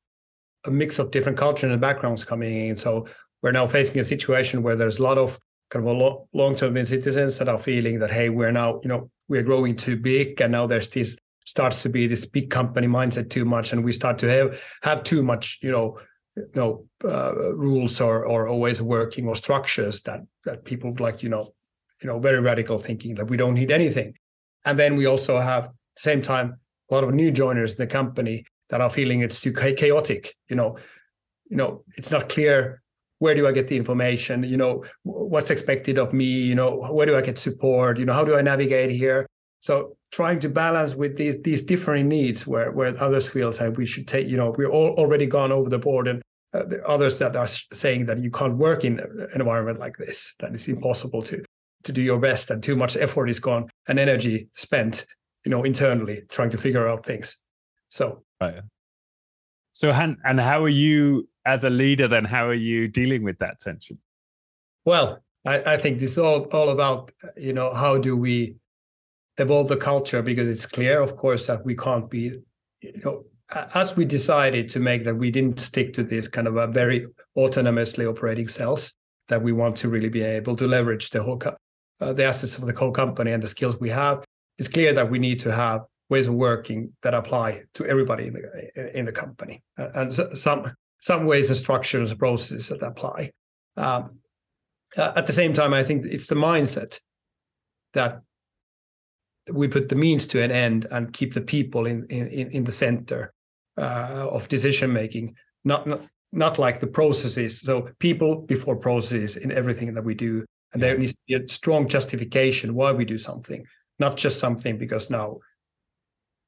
a 0.66 0.70
mix 0.70 0.98
of 0.98 1.10
different 1.10 1.38
cultures 1.38 1.70
and 1.70 1.80
backgrounds 1.80 2.24
coming 2.24 2.68
in. 2.68 2.76
So 2.76 3.06
we're 3.42 3.52
now 3.52 3.66
facing 3.66 3.98
a 3.98 4.04
situation 4.04 4.62
where 4.62 4.76
there's 4.76 4.98
a 4.98 5.02
lot 5.02 5.18
of 5.18 5.38
kind 5.70 5.86
of 5.86 5.96
a 5.96 6.18
long-term 6.32 6.84
citizens 6.84 7.38
that 7.38 7.48
are 7.48 7.58
feeling 7.58 7.98
that, 8.00 8.10
hey, 8.10 8.28
we're 8.28 8.52
now, 8.52 8.80
you 8.82 8.88
know, 8.88 9.10
we're 9.28 9.42
growing 9.42 9.76
too 9.76 9.96
big. 9.96 10.40
And 10.40 10.52
now 10.52 10.66
there's 10.66 10.88
this 10.88 11.16
starts 11.46 11.82
to 11.82 11.88
be 11.88 12.06
this 12.06 12.24
big 12.24 12.50
company 12.50 12.86
mindset 12.86 13.30
too 13.30 13.44
much. 13.44 13.72
And 13.72 13.84
we 13.84 13.92
start 13.92 14.18
to 14.18 14.28
have 14.28 14.62
have 14.82 15.02
too 15.02 15.22
much, 15.22 15.58
you 15.62 15.70
know, 15.70 15.98
you 16.36 16.50
know 16.54 16.86
uh, 17.04 17.54
rules 17.54 18.00
or 18.00 18.26
or 18.26 18.48
always 18.48 18.82
working 18.82 19.26
or 19.26 19.36
structures 19.36 20.02
that 20.02 20.20
that 20.44 20.64
people 20.64 20.90
would 20.90 21.00
like 21.00 21.22
you 21.22 21.28
know 21.28 21.48
you 22.04 22.10
know 22.10 22.18
very 22.20 22.38
radical 22.38 22.76
thinking 22.76 23.14
that 23.14 23.30
we 23.30 23.36
don't 23.36 23.54
need 23.54 23.72
anything. 23.72 24.14
And 24.66 24.78
then 24.78 24.94
we 24.96 25.06
also 25.06 25.40
have 25.40 25.64
the 25.96 26.00
same 26.00 26.22
time 26.22 26.56
a 26.90 26.94
lot 26.94 27.02
of 27.02 27.14
new 27.14 27.30
joiners 27.30 27.72
in 27.72 27.78
the 27.78 27.86
company 27.86 28.44
that 28.68 28.82
are 28.82 28.90
feeling 28.90 29.22
it's 29.22 29.40
too 29.40 29.52
chaotic 29.52 30.36
you 30.48 30.56
know. 30.56 30.76
You 31.50 31.58
know 31.58 31.84
it's 31.96 32.10
not 32.10 32.28
clear 32.28 32.82
where 33.18 33.34
do 33.34 33.46
i 33.46 33.52
get 33.52 33.68
the 33.68 33.76
information? 33.76 34.42
You 34.42 34.56
know 34.56 34.84
what's 35.02 35.50
expected 35.50 35.98
of 35.98 36.12
me? 36.12 36.24
You 36.24 36.54
know 36.54 36.70
where 36.92 37.06
do 37.06 37.16
i 37.16 37.22
get 37.22 37.38
support? 37.38 37.98
You 37.98 38.04
know 38.06 38.12
how 38.12 38.24
do 38.24 38.36
i 38.36 38.42
navigate 38.42 38.90
here? 38.90 39.26
So 39.60 39.96
trying 40.10 40.40
to 40.40 40.48
balance 40.48 40.94
with 40.94 41.16
these 41.16 41.40
these 41.42 41.62
differing 41.62 42.08
needs 42.08 42.46
where 42.46 42.72
where 42.72 42.96
others 43.00 43.28
feel 43.28 43.52
like 43.60 43.76
we 43.76 43.86
should 43.86 44.06
take 44.06 44.26
you 44.28 44.36
know 44.36 44.54
we're 44.58 44.70
all 44.70 44.92
already 44.94 45.26
gone 45.26 45.52
over 45.52 45.68
the 45.68 45.78
board 45.78 46.08
and 46.08 46.22
uh, 46.54 46.64
others 46.86 47.18
that 47.18 47.34
are 47.34 47.48
saying 47.72 48.06
that 48.06 48.18
you 48.22 48.30
can't 48.30 48.56
work 48.56 48.84
in 48.84 49.00
an 49.00 49.28
environment 49.34 49.78
like 49.78 49.96
this 49.96 50.34
that 50.40 50.52
it's 50.54 50.68
impossible 50.68 51.22
to 51.22 51.44
to 51.84 51.92
do 51.92 52.02
your 52.02 52.18
best 52.18 52.50
and 52.50 52.62
too 52.62 52.76
much 52.76 52.96
effort 52.96 53.28
is 53.28 53.40
gone 53.40 53.68
and 53.88 53.98
energy 53.98 54.48
spent 54.54 55.06
you 55.44 55.50
know 55.50 55.62
internally 55.62 56.22
trying 56.28 56.50
to 56.50 56.58
figure 56.58 56.88
out 56.88 57.04
things. 57.04 57.36
So 57.90 58.24
right. 58.40 58.62
So 59.72 59.90
and, 59.90 60.16
and 60.24 60.40
how 60.40 60.62
are 60.62 60.68
you 60.68 61.28
as 61.46 61.64
a 61.64 61.70
leader 61.70 62.08
then 62.08 62.24
how 62.24 62.46
are 62.46 62.54
you 62.54 62.88
dealing 62.88 63.22
with 63.22 63.38
that 63.38 63.60
tension? 63.60 63.98
Well 64.84 65.20
i, 65.46 65.74
I 65.74 65.76
think 65.76 65.98
this 65.98 66.12
is 66.12 66.18
all 66.18 66.44
all 66.52 66.70
about 66.70 67.12
you 67.36 67.52
know 67.52 67.72
how 67.74 67.98
do 67.98 68.16
we 68.16 68.56
evolve 69.38 69.68
the 69.68 69.76
culture? 69.76 70.22
Because 70.22 70.48
it's 70.48 70.66
clear, 70.66 71.00
of 71.00 71.16
course, 71.16 71.46
that 71.46 71.64
we 71.64 71.76
can't 71.76 72.08
be, 72.08 72.40
you 72.80 73.00
know, 73.04 73.24
as 73.74 73.96
we 73.96 74.04
decided 74.04 74.68
to 74.70 74.80
make 74.80 75.04
that 75.04 75.16
we 75.16 75.30
didn't 75.30 75.60
stick 75.60 75.92
to 75.94 76.02
this 76.02 76.28
kind 76.28 76.48
of 76.48 76.56
a 76.56 76.66
very 76.66 77.06
autonomously 77.36 78.08
operating 78.08 78.48
cells 78.48 78.94
that 79.28 79.42
we 79.42 79.52
want 79.52 79.76
to 79.76 79.88
really 79.88 80.08
be 80.08 80.22
able 80.22 80.56
to 80.56 80.66
leverage 80.66 81.10
the 81.10 81.22
whole 81.22 81.36
uh, 82.00 82.12
the 82.12 82.24
assets 82.24 82.58
of 82.58 82.66
the 82.66 82.74
whole 82.74 82.92
company 82.92 83.32
and 83.32 83.42
the 83.42 83.48
skills 83.48 83.78
we 83.78 83.90
have 83.90 84.24
it's 84.58 84.68
clear 84.68 84.92
that 84.92 85.10
we 85.10 85.18
need 85.18 85.38
to 85.40 85.52
have 85.52 85.82
ways 86.10 86.28
of 86.28 86.34
working 86.34 86.92
that 87.02 87.14
apply 87.14 87.62
to 87.74 87.86
everybody 87.86 88.26
in 88.26 88.34
the 88.34 88.98
in 88.98 89.04
the 89.04 89.12
company. 89.12 89.62
And 89.76 90.14
some 90.14 90.70
some 91.00 91.26
ways 91.26 91.50
and 91.50 91.58
structures 91.58 92.10
and 92.10 92.18
processes 92.18 92.68
that 92.68 92.82
apply. 92.82 93.30
Um, 93.76 94.18
uh, 94.96 95.12
at 95.16 95.26
the 95.26 95.32
same 95.32 95.52
time 95.52 95.74
i 95.74 95.82
think 95.82 96.04
it's 96.04 96.28
the 96.28 96.36
mindset 96.36 97.00
that 97.94 98.20
we 99.52 99.66
put 99.66 99.88
the 99.88 99.96
means 99.96 100.28
to 100.28 100.40
an 100.40 100.52
end 100.52 100.86
and 100.92 101.12
keep 101.12 101.34
the 101.34 101.40
people 101.40 101.86
in 101.86 102.06
in 102.06 102.28
in 102.28 102.64
the 102.64 102.72
center 102.72 103.32
uh, 103.76 104.28
of 104.30 104.48
decision 104.48 104.92
making. 104.92 105.34
Not, 105.64 105.86
not 105.86 106.02
not 106.30 106.58
like 106.58 106.78
the 106.80 106.86
processes. 106.86 107.60
So 107.60 107.88
people 107.98 108.42
before 108.42 108.76
processes 108.76 109.36
in 109.36 109.50
everything 109.50 109.94
that 109.94 110.04
we 110.04 110.14
do 110.14 110.44
and 110.74 110.82
there 110.82 110.98
needs 110.98 111.14
to 111.14 111.20
be 111.26 111.34
a 111.34 111.48
strong 111.48 111.88
justification 111.88 112.74
why 112.74 112.92
we 112.92 113.04
do 113.04 113.16
something 113.16 113.64
not 113.98 114.16
just 114.16 114.38
something 114.38 114.76
because 114.76 115.08
now 115.08 115.38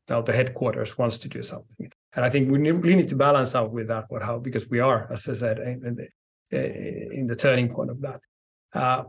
now 0.09 0.21
the 0.21 0.33
headquarters 0.33 0.97
wants 0.97 1.19
to 1.19 1.29
do 1.29 1.43
something. 1.43 1.91
And 2.15 2.25
i 2.25 2.31
think 2.31 2.51
we 2.51 2.59
really 2.59 2.97
need 2.97 3.09
to 3.09 3.17
balance 3.17 3.55
out 3.55 3.73
with 3.73 3.89
that 3.89 4.07
what 4.09 4.23
how 4.23 4.39
because 4.39 4.69
we 4.69 4.81
are 4.81 5.11
as 5.11 5.29
i 5.29 5.33
said 5.33 5.59
in 5.59 5.97
the, 5.99 7.12
in 7.19 7.27
the 7.27 7.37
turning 7.37 7.69
point 7.69 7.91
of 7.91 8.01
that. 8.03 8.21
Uh, 8.73 9.05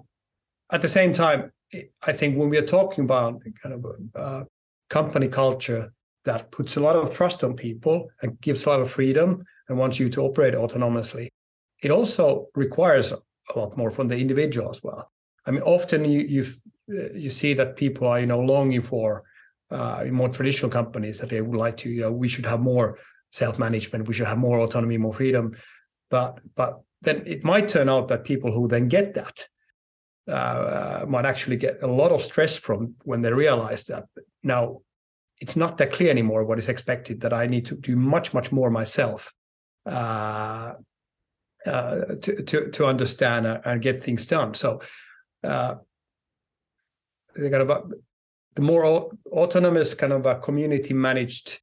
at 0.72 0.82
the 0.82 0.88
same 0.88 1.14
time 1.14 1.52
I 2.02 2.14
think 2.14 2.38
when 2.38 2.50
we 2.50 2.58
are 2.58 2.66
talking 2.66 3.04
about 3.04 3.42
kind 3.62 3.76
of 3.76 3.86
a, 3.86 4.20
uh, 4.20 4.44
company 4.90 5.28
culture 5.28 5.92
that 6.24 6.50
puts 6.52 6.78
a 6.78 6.80
lot 6.80 6.96
of 6.96 7.12
trust 7.12 7.44
on 7.44 7.56
people 7.56 8.10
and 8.22 8.40
gives 8.42 8.66
a 8.66 8.70
lot 8.70 8.80
of 8.80 8.90
freedom 8.90 9.44
and 9.68 9.78
wants 9.78 10.00
you 10.00 10.10
to 10.10 10.22
operate 10.22 10.54
autonomously, 10.54 11.28
it 11.84 11.92
also 11.92 12.48
requires 12.56 13.14
a 13.54 13.60
lot 13.60 13.78
more 13.78 13.92
from 13.92 14.08
the 14.08 14.18
individual 14.18 14.70
as 14.70 14.84
well. 14.84 15.12
I 15.46 15.52
mean, 15.52 15.62
often 15.62 16.06
you 16.06 16.22
you 16.22 16.46
uh, 16.92 17.14
you 17.14 17.30
see 17.30 17.54
that 17.54 17.76
people 17.76 18.08
are 18.08 18.20
you 18.20 18.26
know 18.26 18.40
longing 18.40 18.82
for 18.82 19.24
uh, 19.72 20.06
more 20.12 20.30
traditional 20.30 20.72
companies 20.72 21.20
that 21.20 21.30
they 21.30 21.42
would 21.42 21.60
like 21.60 21.78
to 21.78 21.90
you 21.90 22.02
know 22.02 22.12
we 22.12 22.28
should 22.28 22.46
have 22.46 22.60
more 22.60 22.98
self 23.32 23.60
management, 23.60 24.08
we 24.08 24.14
should 24.14 24.28
have 24.28 24.38
more 24.38 24.60
autonomy, 24.60 24.98
more 24.98 25.14
freedom, 25.14 25.56
but 26.10 26.40
but 26.56 26.82
then 27.02 27.24
it 27.26 27.44
might 27.44 27.68
turn 27.68 27.90
out 27.90 28.08
that 28.08 28.24
people 28.24 28.52
who 28.52 28.68
then 28.68 28.88
get 28.88 29.14
that 29.14 29.48
uh, 30.28 31.06
might 31.08 31.26
actually 31.26 31.58
get 31.58 31.82
a 31.84 31.88
lot 31.88 32.12
of 32.12 32.22
stress 32.22 32.58
from 32.58 32.96
when 33.04 33.22
they 33.22 33.32
realize 33.32 33.86
that 33.86 34.06
now 34.44 34.82
it's 35.40 35.56
not 35.56 35.78
that 35.78 35.92
clear 35.92 36.10
anymore 36.10 36.44
what 36.44 36.58
is 36.58 36.70
expected 36.70 37.22
that 37.22 37.34
I 37.34 37.46
need 37.46 37.66
to 37.68 37.76
do 37.76 37.96
much 37.96 38.34
much 38.34 38.52
more 38.52 38.70
myself 38.70 39.34
uh, 39.86 40.74
uh, 41.68 42.16
to, 42.22 42.72
to 42.72 42.86
understand 42.86 43.46
and 43.46 43.82
get 43.82 44.02
things 44.02 44.26
done. 44.26 44.54
So 44.54 44.82
uh, 45.44 45.76
kind 47.36 47.56
of 47.56 47.70
a, 47.70 47.84
the 48.56 48.62
more 48.62 49.12
autonomous 49.28 49.94
kind 49.94 50.14
of 50.14 50.26
a 50.26 50.36
community 50.36 50.94
managed 50.94 51.60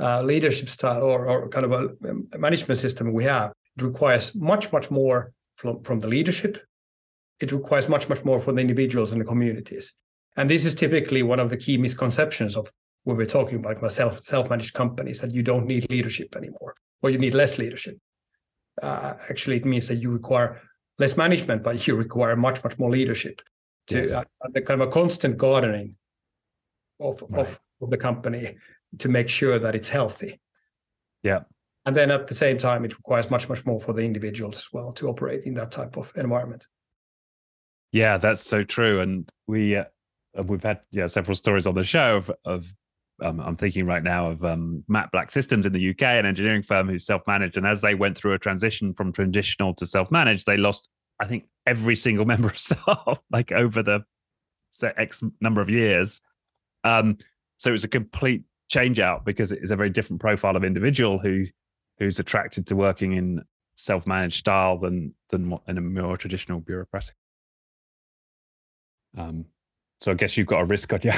uh, 0.00 0.22
leadership 0.22 0.68
style 0.68 1.02
or, 1.02 1.26
or 1.26 1.48
kind 1.48 1.66
of 1.66 1.72
a 1.72 2.08
um, 2.08 2.28
management 2.38 2.78
system 2.78 3.12
we 3.12 3.24
have 3.24 3.50
it 3.76 3.82
requires 3.82 4.32
much 4.34 4.72
much 4.72 4.90
more 4.90 5.32
from, 5.56 5.82
from 5.82 5.98
the 5.98 6.06
leadership 6.06 6.58
it 7.40 7.52
requires 7.52 7.88
much, 7.88 8.08
much 8.08 8.24
more 8.24 8.40
for 8.40 8.52
the 8.52 8.60
individuals 8.60 9.12
and 9.12 9.20
the 9.20 9.24
communities. 9.24 9.92
And 10.36 10.48
this 10.48 10.64
is 10.64 10.74
typically 10.74 11.22
one 11.22 11.40
of 11.40 11.50
the 11.50 11.56
key 11.56 11.78
misconceptions 11.78 12.56
of 12.56 12.70
when 13.04 13.16
we're 13.16 13.26
talking 13.26 13.58
about 13.58 13.92
self 13.92 14.18
self-managed 14.20 14.74
companies 14.74 15.20
that 15.20 15.32
you 15.32 15.42
don't 15.42 15.66
need 15.66 15.90
leadership 15.90 16.36
anymore 16.36 16.74
or 17.02 17.10
you 17.10 17.18
need 17.18 17.34
less 17.34 17.58
leadership. 17.58 17.96
Uh, 18.82 19.14
actually, 19.28 19.56
it 19.56 19.64
means 19.64 19.88
that 19.88 19.96
you 19.96 20.10
require 20.10 20.60
less 20.98 21.16
management, 21.16 21.62
but 21.62 21.86
you 21.86 21.94
require 21.94 22.36
much, 22.36 22.62
much 22.64 22.78
more 22.78 22.90
leadership 22.90 23.40
to 23.88 24.02
yes. 24.02 24.12
uh, 24.12 24.24
the 24.52 24.60
kind 24.62 24.80
of 24.80 24.88
a 24.88 24.90
constant 24.90 25.36
gardening 25.36 25.96
of, 27.00 27.22
right. 27.28 27.40
of, 27.40 27.60
of 27.80 27.90
the 27.90 27.96
company 27.96 28.56
to 28.98 29.08
make 29.08 29.28
sure 29.28 29.58
that 29.58 29.74
it's 29.74 29.88
healthy. 29.88 30.40
Yeah. 31.22 31.40
And 31.86 31.96
then 31.96 32.10
at 32.10 32.26
the 32.26 32.34
same 32.34 32.58
time, 32.58 32.84
it 32.84 32.96
requires 32.96 33.30
much, 33.30 33.48
much 33.48 33.64
more 33.64 33.80
for 33.80 33.92
the 33.92 34.02
individuals 34.02 34.56
as 34.58 34.68
well 34.72 34.92
to 34.92 35.08
operate 35.08 35.44
in 35.44 35.54
that 35.54 35.70
type 35.70 35.96
of 35.96 36.12
environment. 36.16 36.66
Yeah, 37.92 38.18
that's 38.18 38.42
so 38.42 38.64
true. 38.64 39.00
And 39.00 39.30
we 39.46 39.76
uh, 39.76 39.84
we've 40.44 40.62
had 40.62 40.80
yeah 40.90 41.06
several 41.06 41.34
stories 41.34 41.66
on 41.66 41.74
the 41.74 41.84
show 41.84 42.16
of, 42.16 42.30
of 42.44 42.72
um, 43.20 43.40
I'm 43.40 43.56
thinking 43.56 43.86
right 43.86 44.02
now 44.02 44.30
of 44.30 44.44
um, 44.44 44.84
Matt 44.88 45.10
Black 45.10 45.30
Systems 45.30 45.66
in 45.66 45.72
the 45.72 45.90
UK, 45.90 46.02
an 46.02 46.26
engineering 46.26 46.62
firm 46.62 46.88
who's 46.88 47.04
self-managed, 47.04 47.56
and 47.56 47.66
as 47.66 47.80
they 47.80 47.94
went 47.94 48.16
through 48.16 48.32
a 48.32 48.38
transition 48.38 48.94
from 48.94 49.12
traditional 49.12 49.74
to 49.74 49.86
self-managed, 49.86 50.46
they 50.46 50.56
lost 50.56 50.88
I 51.20 51.26
think 51.26 51.46
every 51.66 51.96
single 51.96 52.24
member 52.32 52.48
of 52.48 52.58
staff 52.58 53.18
like 53.30 53.52
over 53.52 53.82
the 53.82 54.04
X 54.82 55.22
number 55.40 55.60
of 55.60 55.70
years. 55.70 56.20
Um, 56.84 57.18
so 57.58 57.70
it 57.70 57.72
was 57.72 57.84
a 57.84 57.88
complete 57.88 58.44
change 58.68 59.00
out 59.00 59.24
because 59.24 59.50
it 59.50 59.60
is 59.62 59.70
a 59.70 59.76
very 59.76 59.90
different 59.90 60.20
profile 60.20 60.56
of 60.56 60.64
individual 60.64 61.18
who 61.18 61.44
who's 61.98 62.18
attracted 62.18 62.66
to 62.68 62.76
working 62.76 63.12
in 63.12 63.42
self-managed 63.76 64.36
style 64.36 64.78
than 64.78 65.14
than 65.30 65.58
in 65.66 65.78
a 65.78 65.80
more 65.80 66.16
traditional 66.16 66.60
bureaucratic 66.60 67.14
um, 69.16 69.46
so 70.00 70.12
I 70.12 70.14
guess 70.14 70.36
you've 70.36 70.46
got 70.46 70.60
a 70.60 70.64
risk 70.64 70.92
on 70.92 71.00
your 71.02 71.14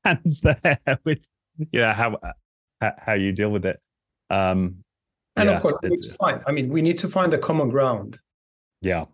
hands 0.04 0.40
there 0.40 0.80
with 1.04 1.18
yeah 1.72 1.94
how 1.94 2.18
how 2.80 3.12
you 3.14 3.32
deal 3.32 3.50
with 3.50 3.66
it. 3.66 3.80
Um, 4.30 4.84
and 5.36 5.48
yeah, 5.48 5.56
of 5.56 5.62
course, 5.62 5.78
it's, 5.82 6.06
to 6.08 6.14
find. 6.14 6.42
I 6.46 6.52
mean, 6.52 6.68
we 6.68 6.82
need 6.82 6.98
to 6.98 7.08
find 7.08 7.32
a 7.34 7.38
common 7.38 7.68
ground. 7.68 8.18
Yeah. 8.80 9.06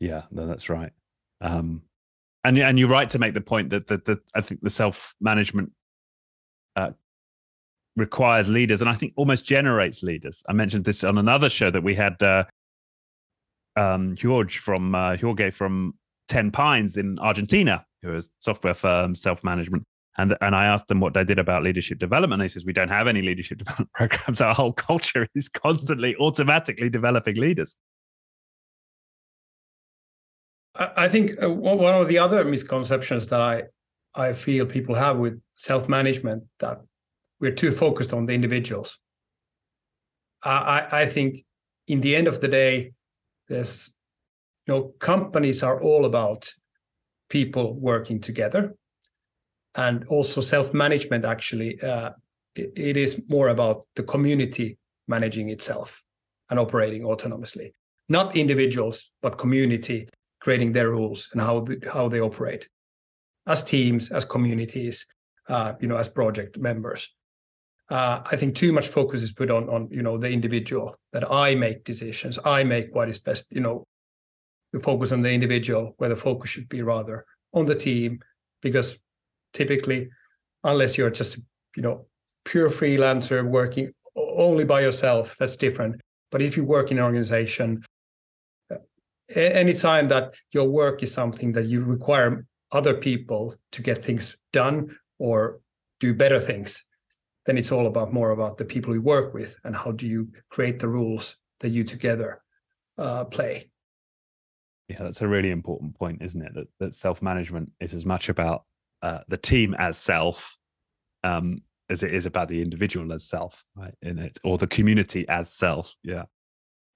Yeah, 0.00 0.22
no, 0.30 0.46
that's 0.46 0.68
right. 0.68 0.92
Um, 1.40 1.82
and 2.44 2.58
and 2.58 2.78
you're 2.78 2.88
right 2.88 3.08
to 3.10 3.18
make 3.18 3.34
the 3.34 3.40
point 3.40 3.70
that 3.70 3.86
that, 3.86 4.04
that 4.06 4.18
I 4.34 4.40
think 4.40 4.62
the 4.62 4.70
self 4.70 5.14
management 5.20 5.70
uh, 6.74 6.90
requires 7.96 8.48
leaders, 8.48 8.80
and 8.80 8.90
I 8.90 8.94
think 8.94 9.12
almost 9.16 9.44
generates 9.44 10.02
leaders. 10.02 10.42
I 10.48 10.52
mentioned 10.52 10.84
this 10.84 11.04
on 11.04 11.18
another 11.18 11.48
show 11.48 11.70
that 11.70 11.82
we 11.82 11.94
had. 11.94 12.20
Uh, 12.22 12.44
um, 13.74 14.16
Jorge 14.20 14.52
from 14.52 14.94
uh, 14.94 15.16
Jorge 15.16 15.50
from 15.50 15.94
Ten 16.28 16.50
Pines 16.50 16.96
in 16.96 17.18
Argentina, 17.20 17.86
who 18.02 18.14
is 18.14 18.28
software 18.40 18.74
firm, 18.74 19.14
self 19.14 19.42
management, 19.44 19.84
and 20.18 20.36
and 20.40 20.54
I 20.54 20.66
asked 20.66 20.88
them 20.88 21.00
what 21.00 21.14
they 21.14 21.24
did 21.24 21.38
about 21.38 21.62
leadership 21.62 21.98
development. 21.98 22.40
They 22.40 22.48
says 22.48 22.64
we 22.64 22.72
don't 22.72 22.88
have 22.88 23.06
any 23.06 23.22
leadership 23.22 23.58
development 23.64 23.92
programs. 23.94 24.40
Our 24.40 24.54
whole 24.54 24.72
culture 24.72 25.26
is 25.34 25.48
constantly 25.48 26.16
automatically 26.16 26.90
developing 26.90 27.36
leaders. 27.36 27.76
I 30.74 31.08
think 31.08 31.42
uh, 31.42 31.50
one 31.50 31.94
of 31.94 32.08
the 32.08 32.18
other 32.18 32.44
misconceptions 32.44 33.26
that 33.28 33.40
I 33.40 33.64
I 34.14 34.32
feel 34.32 34.66
people 34.66 34.94
have 34.94 35.18
with 35.18 35.40
self 35.54 35.88
management 35.88 36.44
that 36.60 36.80
we're 37.40 37.54
too 37.54 37.72
focused 37.72 38.12
on 38.12 38.26
the 38.26 38.34
individuals. 38.34 38.98
I 40.42 40.86
I 40.90 41.06
think 41.06 41.44
in 41.86 42.00
the 42.00 42.16
end 42.16 42.26
of 42.26 42.40
the 42.40 42.48
day, 42.48 42.92
there's 43.48 43.90
you 44.66 44.74
know 44.74 44.94
companies 44.98 45.62
are 45.62 45.80
all 45.80 46.04
about 46.04 46.52
people 47.32 47.72
working 47.80 48.20
together. 48.20 48.74
And 49.74 50.04
also 50.08 50.42
self-management 50.42 51.24
actually 51.24 51.80
uh, 51.80 52.10
it, 52.54 52.72
it 52.76 52.96
is 52.98 53.22
more 53.28 53.48
about 53.48 53.86
the 53.96 54.02
community 54.02 54.76
managing 55.08 55.48
itself 55.48 56.02
and 56.50 56.60
operating 56.60 57.02
autonomously. 57.04 57.72
Not 58.10 58.36
individuals 58.36 59.10
but 59.22 59.38
community 59.38 60.08
creating 60.42 60.72
their 60.72 60.90
rules 60.90 61.30
and 61.32 61.40
how 61.40 61.60
the, 61.60 61.76
how 61.90 62.08
they 62.08 62.20
operate 62.20 62.68
as 63.46 63.64
teams 63.64 64.12
as 64.12 64.26
communities 64.26 65.06
uh, 65.48 65.72
you 65.80 65.88
know 65.88 65.96
as 65.96 66.08
project 66.08 66.58
members. 66.58 67.08
Uh, 67.90 68.22
i 68.32 68.36
think 68.36 68.54
too 68.54 68.72
much 68.72 68.88
focus 68.88 69.20
is 69.22 69.32
put 69.32 69.50
on 69.50 69.68
on 69.68 69.88
you 69.90 70.02
know 70.06 70.16
the 70.16 70.30
individual 70.30 70.94
that 71.12 71.24
i 71.30 71.54
make 71.54 71.78
decisions 71.84 72.38
i 72.44 72.64
make 72.64 72.86
what 72.94 73.08
is 73.08 73.18
best 73.18 73.52
you 73.52 73.60
know 73.60 73.84
the 74.72 74.80
focus 74.80 75.12
on 75.12 75.22
the 75.22 75.30
individual 75.30 75.94
where 75.98 76.10
the 76.10 76.16
focus 76.16 76.50
should 76.50 76.68
be 76.68 76.82
rather 76.82 77.24
on 77.52 77.66
the 77.66 77.74
team 77.74 78.20
because 78.62 78.98
typically, 79.52 80.08
unless 80.64 80.96
you're 80.96 81.10
just 81.10 81.38
you 81.76 81.82
know 81.82 82.06
pure 82.44 82.70
freelancer 82.70 83.44
working 83.46 83.92
only 84.16 84.64
by 84.64 84.80
yourself, 84.80 85.36
that's 85.38 85.56
different. 85.56 86.00
But 86.30 86.42
if 86.42 86.56
you 86.56 86.64
work 86.64 86.90
in 86.90 86.98
an 86.98 87.04
organization, 87.04 87.84
anytime 89.34 90.08
that 90.08 90.34
your 90.52 90.68
work 90.68 91.02
is 91.02 91.12
something 91.12 91.52
that 91.52 91.66
you 91.66 91.82
require 91.84 92.46
other 92.70 92.94
people 92.94 93.54
to 93.72 93.82
get 93.82 94.04
things 94.04 94.36
done 94.52 94.96
or 95.18 95.60
do 96.00 96.14
better 96.14 96.40
things, 96.40 96.84
then 97.46 97.58
it's 97.58 97.72
all 97.72 97.86
about 97.86 98.12
more 98.12 98.30
about 98.30 98.56
the 98.56 98.64
people 98.64 98.94
you 98.94 99.02
work 99.02 99.34
with 99.34 99.56
and 99.64 99.76
how 99.76 99.92
do 99.92 100.06
you 100.06 100.28
create 100.50 100.78
the 100.78 100.88
rules 100.88 101.36
that 101.60 101.70
you 101.70 101.84
together 101.84 102.42
uh, 102.98 103.24
play. 103.24 103.71
Yeah, 104.92 105.04
that's 105.04 105.22
a 105.22 105.28
really 105.28 105.50
important 105.50 105.94
point, 105.94 106.22
isn't 106.22 106.42
it? 106.42 106.52
That 106.54 106.68
that 106.80 106.96
self 106.96 107.22
management 107.22 107.72
is 107.80 107.94
as 107.94 108.04
much 108.04 108.28
about 108.28 108.64
uh, 109.00 109.20
the 109.28 109.38
team 109.38 109.74
as 109.78 109.96
self 109.96 110.56
um, 111.24 111.62
as 111.88 112.02
it 112.02 112.12
is 112.12 112.26
about 112.26 112.48
the 112.48 112.60
individual 112.60 113.12
as 113.12 113.24
self, 113.24 113.64
right? 113.74 113.94
In 114.02 114.18
it, 114.18 114.38
or 114.44 114.58
the 114.58 114.66
community 114.66 115.26
as 115.28 115.52
self. 115.52 115.94
Yeah. 116.02 116.24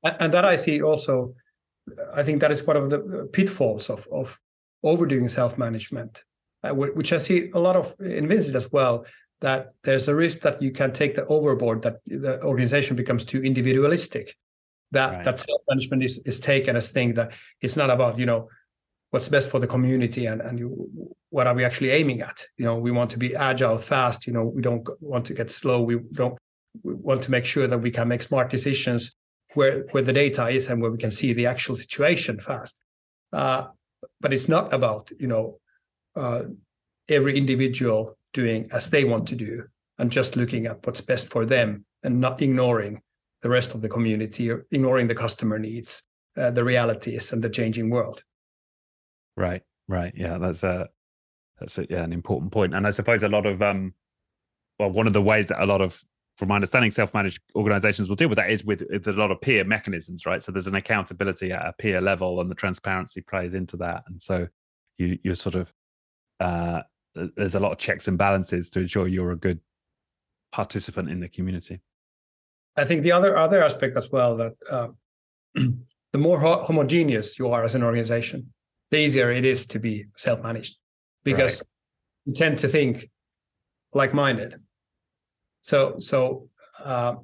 And 0.03 0.33
that 0.33 0.45
I 0.45 0.57
see 0.57 0.83
also, 0.83 1.35
I 2.15 2.23
think 2.23 2.41
that 2.41 2.51
is 2.51 2.63
one 2.63 2.77
of 2.77 2.91
the 2.91 3.29
pitfalls 3.33 3.89
of 3.89 4.07
of 4.13 4.39
overdoing 4.83 5.29
self 5.29 5.57
management, 5.57 6.23
uh, 6.63 6.75
which 6.75 7.13
I 7.13 7.19
see 7.19 7.51
a 7.55 7.59
lot 7.59 7.77
of 7.77 7.95
in 8.01 8.29
Vincit 8.29 8.55
as 8.55 8.71
well. 8.71 9.07
That 9.41 9.73
there's 9.85 10.09
a 10.09 10.15
risk 10.15 10.41
that 10.41 10.63
you 10.63 10.71
can 10.71 10.93
take 10.93 11.15
that 11.17 11.27
overboard, 11.27 11.83
that 11.83 11.97
the 12.07 12.43
organization 12.43 12.97
becomes 12.97 13.25
too 13.25 13.43
individualistic. 13.43 14.35
That 14.93 15.13
right. 15.13 15.25
that 15.25 15.39
self 15.39 15.61
management 15.69 16.03
is 16.05 16.19
is 16.25 16.41
taken 16.41 16.77
as 16.77 16.93
thing 16.93 17.15
that 17.15 17.33
it's 17.61 17.77
not 17.77 17.91
about 17.91 18.19
you 18.19 18.27
know 18.27 18.49
what's 19.11 19.29
best 19.29 19.51
for 19.51 19.59
the 19.59 19.67
community 19.67 20.27
and 20.27 20.41
and 20.41 20.59
you, 20.59 20.69
what 21.31 21.47
are 21.47 21.55
we 21.55 21.65
actually 21.65 21.91
aiming 21.91 22.21
at 22.21 22.47
you 22.57 22.65
know 22.65 22.79
we 22.79 22.91
want 22.91 23.11
to 23.11 23.19
be 23.19 23.35
agile 23.35 23.79
fast 23.79 24.27
you 24.27 24.33
know 24.33 24.45
we 24.45 24.63
don't 24.63 24.89
want 25.01 25.25
to 25.27 25.35
get 25.35 25.51
slow 25.51 25.81
we 25.81 25.99
don't 26.13 26.39
we 26.83 26.95
want 26.95 27.23
to 27.23 27.31
make 27.31 27.45
sure 27.45 27.67
that 27.67 27.79
we 27.79 27.91
can 27.91 28.09
make 28.09 28.23
smart 28.23 28.51
decisions 28.51 29.17
where 29.55 29.85
where 29.93 30.03
the 30.03 30.13
data 30.13 30.49
is 30.49 30.69
and 30.69 30.81
where 30.81 30.91
we 30.91 30.99
can 30.99 31.11
see 31.11 31.33
the 31.33 31.47
actual 31.47 31.77
situation 31.77 32.39
fast 32.39 32.79
uh, 33.33 33.65
but 34.21 34.33
it's 34.33 34.49
not 34.49 34.73
about 34.73 35.11
you 35.19 35.27
know 35.27 35.59
uh, 36.17 36.43
every 37.09 37.37
individual 37.37 38.17
doing 38.33 38.69
as 38.73 38.91
they 38.91 39.05
want 39.05 39.27
to 39.29 39.37
do 39.37 39.65
and 39.99 40.13
just 40.13 40.37
looking 40.37 40.67
at 40.67 40.85
what's 40.87 41.01
best 41.01 41.31
for 41.31 41.45
them 41.47 41.85
and 42.03 42.21
not 42.21 42.43
ignoring 42.43 43.01
the 43.43 43.49
rest 43.49 43.75
of 43.75 43.83
the 43.83 43.89
community 43.89 44.51
ignoring 44.71 45.09
the 45.09 45.15
customer 45.15 45.59
needs 45.59 46.03
uh, 46.37 46.51
the 46.51 46.65
realities 46.65 47.33
and 47.33 47.43
the 47.43 47.51
changing 47.51 47.91
world 47.91 48.23
Right, 49.37 49.63
right. 49.87 50.13
Yeah, 50.17 50.39
that's 50.39 50.63
a 50.63 50.89
that's 51.61 51.79
a, 51.79 51.87
yeah 51.89 52.03
an 52.03 52.13
important 52.13 52.53
point. 52.53 52.75
And 52.75 52.87
I 52.87 52.91
suppose 52.91 53.23
a 53.23 53.29
lot 53.29 53.47
of 53.47 53.63
um, 53.63 53.95
well, 54.79 54.91
one 54.91 55.07
of 55.07 55.13
the 55.13 55.23
ways 55.23 55.49
that 55.49 55.63
a 55.63 55.67
lot 55.67 55.81
of, 55.81 56.03
from 56.37 56.49
my 56.49 56.57
understanding, 56.57 56.91
self-managed 56.91 57.41
organizations 57.55 58.11
will 58.11 58.17
deal 58.17 58.29
with 58.29 58.37
that 58.37 58.51
is 58.51 58.63
with, 58.63 58.83
with 58.91 59.09
a 59.09 59.13
lot 59.13 59.31
of 59.31 59.41
peer 59.41 59.65
mechanisms, 59.65 60.27
right? 60.27 60.43
So 60.43 60.53
there's 60.53 60.67
an 60.67 60.75
accountability 60.75 61.51
at 61.51 61.65
a 61.65 61.73
peer 61.79 62.01
level, 62.01 62.41
and 62.41 62.51
the 62.51 62.55
transparency 62.55 63.23
plays 63.23 63.55
into 63.55 63.77
that. 63.79 64.05
And 64.07 64.21
so 64.21 64.49
you 64.99 65.19
you're 65.23 65.35
sort 65.35 65.55
of 65.55 65.73
uh, 66.41 66.83
there's 67.15 67.55
a 67.55 67.61
lot 67.61 67.73
of 67.73 67.79
checks 67.79 68.09
and 68.09 68.19
balances 68.19 68.71
to 68.71 68.81
ensure 68.81 69.07
you're 69.07 69.33
a 69.33 69.37
good 69.37 69.61
participant 70.53 71.11
in 71.11 71.21
the 71.21 71.29
community. 71.29 71.81
I 72.77 72.85
think 72.85 73.03
the 73.03 73.13
other 73.13 73.37
other 73.37 73.63
aspect 73.63 73.97
as 73.97 74.11
well 74.11 74.37
that 74.37 74.55
uh, 74.71 74.89
the 75.55 76.19
more 76.19 76.39
ho- 76.39 76.63
homogeneous 76.65 77.39
you 77.39 77.49
are 77.49 77.65
as 77.65 77.75
an 77.75 77.83
organization, 77.83 78.53
the 78.91 78.99
easier 78.99 79.31
it 79.31 79.45
is 79.45 79.67
to 79.69 79.79
be 79.79 80.07
self-managed. 80.17 80.77
Because 81.25 81.61
right. 81.61 81.69
you 82.27 82.35
tend 82.35 82.59
to 82.59 82.69
think 82.69 83.11
like-minded. 83.93 84.61
So 85.63 85.99
so 85.99 86.49
uh, 86.85 87.15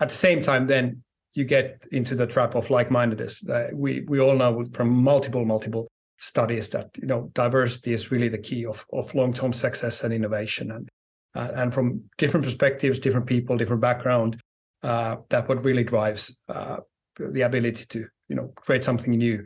at 0.00 0.08
the 0.08 0.14
same 0.14 0.42
time 0.42 0.66
then 0.66 1.02
you 1.34 1.44
get 1.44 1.86
into 1.92 2.14
the 2.14 2.26
trap 2.26 2.54
of 2.54 2.70
like-mindedness. 2.70 3.46
Uh, 3.48 3.68
we 3.72 4.00
we 4.08 4.20
all 4.20 4.36
know 4.36 4.64
from 4.72 4.88
multiple 4.90 5.44
multiple 5.44 5.88
studies 6.18 6.70
that 6.70 6.88
you 6.96 7.06
know 7.06 7.30
diversity 7.34 7.92
is 7.92 8.10
really 8.10 8.28
the 8.28 8.38
key 8.38 8.64
of 8.64 8.84
of 8.92 9.14
long-term 9.14 9.52
success 9.52 10.04
and 10.04 10.14
innovation. 10.14 10.70
And 10.70 10.88
uh, 11.34 11.50
and 11.54 11.72
from 11.72 12.02
different 12.18 12.44
perspectives 12.44 12.98
different 12.98 13.26
people 13.26 13.56
different 13.56 13.80
background 13.80 14.40
uh, 14.82 15.16
that 15.30 15.48
what 15.48 15.64
really 15.64 15.84
drives 15.84 16.36
uh, 16.48 16.78
the 17.16 17.42
ability 17.42 17.84
to 17.86 18.06
you 18.28 18.36
know 18.36 18.52
create 18.56 18.82
something 18.84 19.12
new 19.12 19.44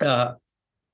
uh, 0.00 0.32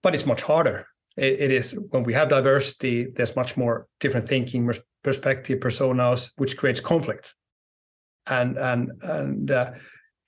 but 0.03 0.15
it's 0.15 0.27
much 0.27 0.43
harder. 0.43 0.87
It, 1.17 1.41
it 1.41 1.51
is 1.51 1.79
when 1.91 2.05
we 2.05 2.15
have 2.15 2.29
diversity, 2.29 3.07
there's 3.15 3.37
much 3.37 3.57
more 3.57 3.87
different 4.01 4.29
thinking, 4.29 4.71
perspective, 5.03 5.61
personas, 5.61 6.31
which 6.37 6.57
creates 6.57 6.81
conflicts. 6.81 7.35
And 8.27 8.57
and 8.57 8.93
and 9.03 9.51
uh, 9.51 9.73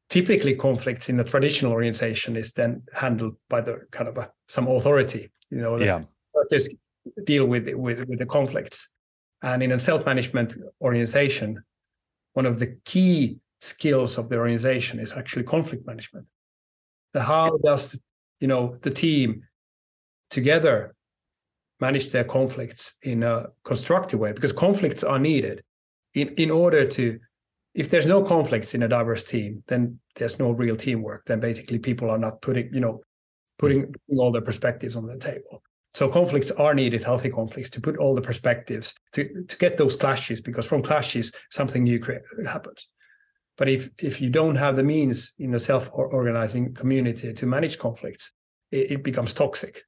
typically 0.09 0.57
conflicts 0.57 1.09
in 1.09 1.21
a 1.21 1.25
traditional 1.25 1.73
organization 1.73 2.37
is 2.37 2.53
then 2.53 2.83
handled 2.93 3.37
by 3.49 3.61
the 3.61 3.87
kind 3.93 4.09
of 4.09 4.19
a, 4.19 4.31
some 4.49 4.67
authority. 4.67 5.31
You 5.51 5.59
know, 5.59 5.77
yeah. 5.77 6.03
workers 6.35 6.69
deal 7.25 7.47
with 7.47 7.73
with 7.75 8.09
with 8.09 8.19
the 8.19 8.27
conflicts. 8.27 8.89
And 9.43 9.63
in 9.63 9.73
a 9.73 9.79
self-management 9.79 10.57
organization, 10.81 11.63
one 12.35 12.47
of 12.47 12.59
the 12.59 12.77
key 12.85 13.39
skills 13.61 14.19
of 14.19 14.29
the 14.29 14.37
organization 14.37 15.01
is 15.01 15.13
actually 15.13 15.45
conflict 15.45 15.87
management. 15.87 16.27
How 17.15 17.57
does 17.59 17.99
you 18.41 18.49
know 18.49 18.77
the 18.83 18.91
team 18.91 19.45
together 20.31 20.95
manage 21.81 22.11
their 22.11 22.25
conflicts 22.25 22.95
in 23.03 23.23
a 23.23 23.47
constructive 23.65 24.19
way 24.21 24.33
because 24.33 24.53
conflicts 24.53 25.03
are 25.03 25.19
needed. 25.19 25.63
In, 26.15 26.29
in 26.45 26.51
order 26.51 26.87
to 26.87 27.19
if 27.75 27.91
there's 27.91 28.07
no 28.07 28.23
conflicts 28.23 28.75
in 28.75 28.83
a 28.85 28.89
diverse 28.89 29.25
team 29.25 29.65
then 29.67 29.99
there's 30.17 30.39
no 30.39 30.53
real 30.53 30.77
teamwork. 30.77 31.25
Then 31.27 31.41
basically 31.41 31.79
people 31.79 32.11
are 32.11 32.19
not 32.19 32.41
putting 32.43 32.73
you 32.73 32.81
know 32.81 33.01
putting 33.59 33.95
all 34.09 34.33
their 34.33 34.43
perspectives 34.43 34.97
on 34.97 35.07
the 35.07 35.17
table 35.17 35.63
so 35.95 36.09
conflicts 36.09 36.51
are 36.53 36.75
needed 36.75 37.03
healthy 37.03 37.31
conflicts 37.31 37.71
to 37.71 37.81
put 37.81 37.97
all 37.99 38.15
the 38.15 38.21
perspectives 38.21 38.95
to, 39.13 39.45
to 39.45 39.57
get 39.59 39.77
those 39.77 39.97
clashes 39.97 40.41
because 40.41 40.67
from 40.67 40.83
clashes 40.83 41.33
something 41.51 41.85
new 41.85 42.01
happens 42.47 42.89
but 43.57 43.69
if 43.69 43.91
if 43.99 44.21
you 44.21 44.31
don't 44.31 44.57
have 44.57 44.77
the 44.77 44.83
means 44.83 45.33
in 45.39 45.55
a 45.55 45.61
self-organizing 45.61 46.75
community 46.75 47.33
to 47.33 47.47
manage 47.47 47.79
conflicts, 47.79 48.33
it, 48.71 48.91
it 48.91 49.05
becomes 49.05 49.33
toxic. 49.33 49.83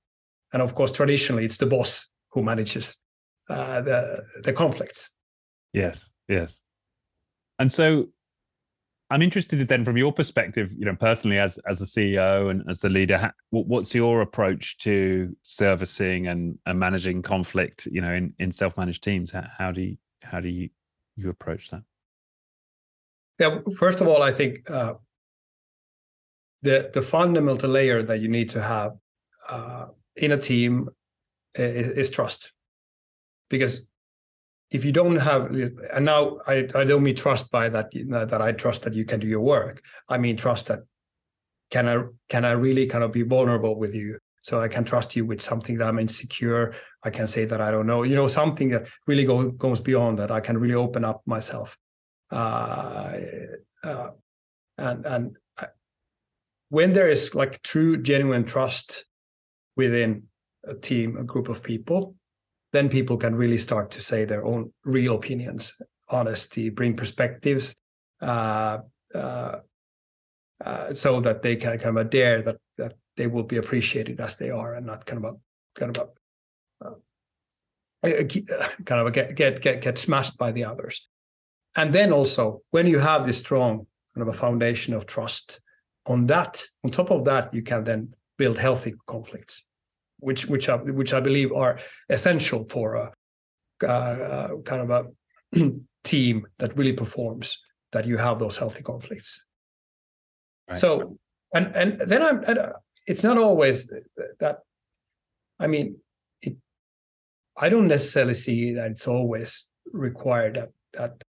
And 0.53 0.63
of 0.63 0.75
course, 0.75 0.93
traditionally, 0.93 1.45
it's 1.45 1.57
the 1.57 1.67
boss 1.67 2.09
who 2.31 2.43
manages 2.43 2.97
uh, 3.49 3.81
the 3.81 4.25
the 4.45 4.53
conflicts. 4.53 5.11
Yes, 5.73 6.11
yes. 6.29 6.63
And 7.59 7.73
so, 7.73 8.09
I'm 9.09 9.23
interested 9.23 9.67
then, 9.69 9.85
from 9.85 9.97
your 9.97 10.13
perspective, 10.13 10.73
you 10.77 10.85
know, 10.85 10.97
personally 10.97 11.39
as 11.39 11.59
as 11.69 11.79
the 11.79 11.85
CEO 11.85 12.51
and 12.51 12.69
as 12.69 12.81
the 12.81 12.89
leader, 12.89 13.33
what's 13.51 13.95
your 13.95 14.21
approach 14.21 14.79
to 14.79 15.35
servicing 15.43 16.27
and, 16.27 16.59
and 16.67 16.79
managing 16.79 17.23
conflict? 17.23 17.87
You 17.87 18.01
know, 18.01 18.13
in, 18.13 18.35
in 18.39 18.51
self 18.51 18.77
managed 18.77 19.05
teams, 19.05 19.31
how, 19.31 19.47
how 19.59 19.73
do 19.73 19.83
you 19.83 19.97
how 20.23 20.41
do 20.41 20.49
you 20.49 20.71
you 21.15 21.31
approach 21.31 21.71
that? 21.71 21.83
Yeah, 23.39 23.61
first 23.77 24.01
of 24.01 24.09
all, 24.09 24.23
I 24.23 24.33
think 24.33 24.69
uh, 24.69 24.95
the 26.63 26.91
the 26.93 27.03
fundamental 27.03 27.71
layer 27.71 28.03
that 28.03 28.21
you 28.21 28.29
need 28.29 28.49
to 28.51 28.63
have 28.63 28.97
uh, 29.49 29.87
in 30.17 30.33
a 30.33 30.39
team 30.39 30.89
is, 31.55 31.91
is, 31.91 32.11
trust, 32.11 32.53
because 33.49 33.87
if 34.71 34.85
you 34.85 34.93
don't 34.93 35.17
have, 35.17 35.55
and 35.93 36.05
now 36.05 36.39
I, 36.47 36.69
I 36.75 36.85
don't 36.85 37.03
mean 37.03 37.15
trust 37.15 37.51
by 37.51 37.69
that 37.69 37.91
that 38.09 38.43
I 38.43 38.53
trust 38.53 38.83
that 38.83 38.95
you 38.95 39.05
can 39.05 39.21
do 39.21 39.27
your 39.27 39.41
work. 39.41 39.83
I 40.09 40.19
mean 40.19 40.37
trust 40.37 40.67
that 40.67 40.81
can 41.71 41.89
I 41.89 42.03
can 42.29 42.45
I 42.45 42.53
really 42.53 42.87
kind 42.87 43.05
of 43.05 43.13
be 43.13 43.23
vulnerable 43.23 43.79
with 43.79 43.95
you, 43.95 44.19
so 44.41 44.61
I 44.61 44.69
can 44.69 44.85
trust 44.85 45.15
you 45.15 45.25
with 45.25 45.41
something 45.41 45.79
that 45.79 45.87
I'm 45.89 46.01
insecure. 46.01 46.75
I 47.03 47.11
can 47.11 47.29
say 47.29 47.45
that 47.45 47.61
I 47.61 47.71
don't 47.71 47.87
know, 47.87 48.03
you 48.03 48.17
know, 48.17 48.27
something 48.27 48.71
that 48.71 48.89
really 49.07 49.25
go, 49.25 49.51
goes 49.53 49.81
beyond 49.81 50.19
that. 50.19 50.33
I 50.33 50.41
can 50.41 50.59
really 50.59 50.75
open 50.75 51.05
up 51.05 51.23
myself, 51.27 51.79
uh, 52.33 53.13
uh, 53.85 54.11
and 54.79 55.07
and 55.07 55.37
when 56.71 56.93
there 56.93 57.09
is 57.09 57.37
like 57.37 57.63
true 57.63 57.97
genuine 57.97 58.45
trust 58.45 59.07
within 59.77 60.25
a 60.65 60.75
team 60.75 61.17
a 61.17 61.23
group 61.23 61.49
of 61.49 61.63
people 61.63 62.16
then 62.77 62.89
people 62.89 63.17
can 63.17 63.35
really 63.35 63.59
start 63.59 63.91
to 63.93 64.01
say 64.01 64.25
their 64.25 64.45
own 64.45 64.73
real 64.85 65.15
opinions 65.15 65.75
honesty 66.09 66.71
bring 66.71 66.97
perspectives 66.97 67.75
uh, 68.21 68.79
uh, 69.15 69.57
uh, 70.65 70.95
so 70.95 71.21
that 71.21 71.43
they 71.43 71.57
can 71.57 71.79
kind 71.79 71.99
of 71.99 72.11
dare 72.11 72.43
that 72.43 72.57
that 72.79 72.95
they 73.17 73.27
will 73.27 73.43
be 73.43 73.57
appreciated 73.57 74.21
as 74.21 74.37
they 74.37 74.51
are 74.51 74.75
and 74.75 74.87
not 74.87 75.07
kind 75.07 75.25
of 75.25 75.35
a 75.35 75.37
kind 75.79 75.97
of 75.97 76.09
a 76.83 76.87
uh, 76.87 76.95
kind 78.85 79.01
of 79.01 79.07
a 79.07 79.11
get, 79.11 79.35
get 79.35 79.61
get 79.61 79.81
get 79.81 79.99
smashed 79.99 80.37
by 80.39 80.53
the 80.53 80.65
others. 80.65 81.07
And 81.75 81.93
then 81.93 82.13
also 82.13 82.63
when 82.71 82.87
you 82.87 82.99
have 82.99 83.27
this 83.27 83.39
strong 83.39 83.87
kind 84.15 84.27
of 84.27 84.35
a 84.35 84.39
foundation 84.39 84.95
of 84.95 85.07
trust 85.07 85.61
on 86.07 86.27
that, 86.27 86.63
on 86.85 86.91
top 86.91 87.11
of 87.11 87.25
that, 87.25 87.53
you 87.53 87.63
can 87.63 87.85
then 87.85 88.15
build 88.39 88.59
healthy 88.59 88.95
conflicts, 89.07 89.65
which 90.27 90.47
which 90.47 90.69
I, 90.69 90.77
which 90.77 91.13
I 91.15 91.21
believe 91.21 91.53
are 91.53 91.79
essential 92.09 92.65
for 92.65 92.95
a 92.97 93.13
uh, 93.85 93.87
uh, 93.87 94.49
kind 94.65 94.83
of 94.83 94.91
a 94.91 95.71
team 96.05 96.47
that 96.59 96.77
really 96.77 96.93
performs. 96.93 97.59
That 97.93 98.05
you 98.05 98.19
have 98.19 98.39
those 98.41 98.57
healthy 98.57 98.83
conflicts. 98.83 99.43
Right. 100.69 100.77
So, 100.77 101.17
and 101.55 101.67
and 101.77 102.01
then 102.01 102.23
I'm. 102.23 102.43
And 102.45 102.59
uh, 102.59 102.73
it's 103.07 103.23
not 103.23 103.39
always 103.39 103.91
that. 104.41 104.59
I 105.61 105.67
mean, 105.69 105.97
it. 106.43 106.57
I 107.57 107.69
don't 107.69 107.87
necessarily 107.87 108.35
see 108.35 108.75
that 108.75 108.91
it's 108.91 109.07
always 109.07 109.69
required 109.93 110.55
that 110.57 110.71
that 110.95 111.23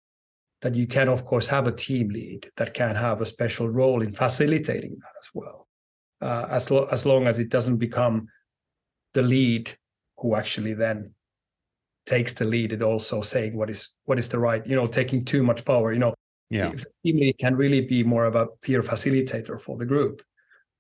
that 0.62 0.74
you 0.74 0.86
can 0.86 1.08
of 1.08 1.24
course 1.24 1.46
have 1.48 1.66
a 1.66 1.72
team 1.72 2.08
lead 2.08 2.50
that 2.56 2.72
can 2.72 2.96
have 2.96 3.20
a 3.20 3.26
special 3.26 3.68
role 3.68 4.00
in 4.02 4.10
facilitating 4.10 4.96
that 5.02 5.14
as 5.22 5.28
well 5.34 5.68
uh, 6.22 6.46
as, 6.48 6.70
lo- 6.70 6.88
as 6.90 7.04
long 7.04 7.26
as 7.26 7.38
it 7.38 7.50
doesn't 7.50 7.76
become 7.76 8.26
the 9.16 9.22
lead 9.22 9.64
who 10.18 10.36
actually 10.36 10.74
then 10.74 11.10
takes 12.04 12.34
the 12.34 12.44
lead 12.44 12.72
and 12.72 12.82
also 12.82 13.20
saying 13.20 13.56
what 13.56 13.68
is 13.68 13.80
what 14.04 14.18
is 14.18 14.28
the 14.28 14.38
right 14.38 14.64
you 14.66 14.76
know 14.76 14.86
taking 14.86 15.24
too 15.24 15.42
much 15.42 15.64
power 15.64 15.92
you 15.92 15.98
know. 15.98 16.14
Yeah. 16.48 16.70
Team 17.02 17.16
lead 17.22 17.38
can 17.38 17.56
really 17.56 17.80
be 17.80 18.04
more 18.04 18.24
of 18.24 18.36
a 18.36 18.46
peer 18.62 18.80
facilitator 18.80 19.60
for 19.60 19.76
the 19.76 19.84
group 19.84 20.22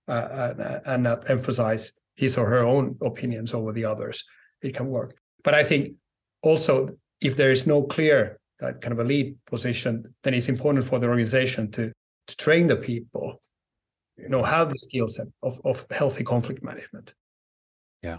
uh, 0.06 0.28
and, 0.40 0.80
and 0.86 1.02
not 1.02 1.28
emphasize 1.28 1.92
his 2.14 2.38
or 2.38 2.48
her 2.48 2.64
own 2.74 2.96
opinions 3.02 3.52
over 3.52 3.72
the 3.72 3.84
others 3.84 4.24
it 4.62 4.74
can 4.76 4.86
work. 4.88 5.16
But 5.42 5.54
i 5.54 5.64
think 5.64 5.82
also 6.42 6.96
if 7.20 7.32
there 7.36 7.50
is 7.50 7.66
no 7.66 7.82
clear 7.82 8.38
that 8.60 8.80
kind 8.80 8.92
of 8.92 9.00
a 9.00 9.08
lead 9.12 9.36
position, 9.46 10.14
then 10.22 10.34
it's 10.34 10.48
important 10.48 10.84
for 10.84 10.98
the 10.98 11.08
organization 11.08 11.70
to 11.72 11.92
to 12.28 12.36
train 12.36 12.66
the 12.66 12.76
people, 12.76 13.40
you 14.16 14.28
know, 14.28 14.42
have 14.42 14.68
the 14.72 14.78
skill 14.78 15.08
set 15.08 15.28
of, 15.42 15.60
of 15.64 15.86
healthy 15.90 16.24
conflict 16.24 16.62
management. 16.62 17.14
Yeah. 18.06 18.18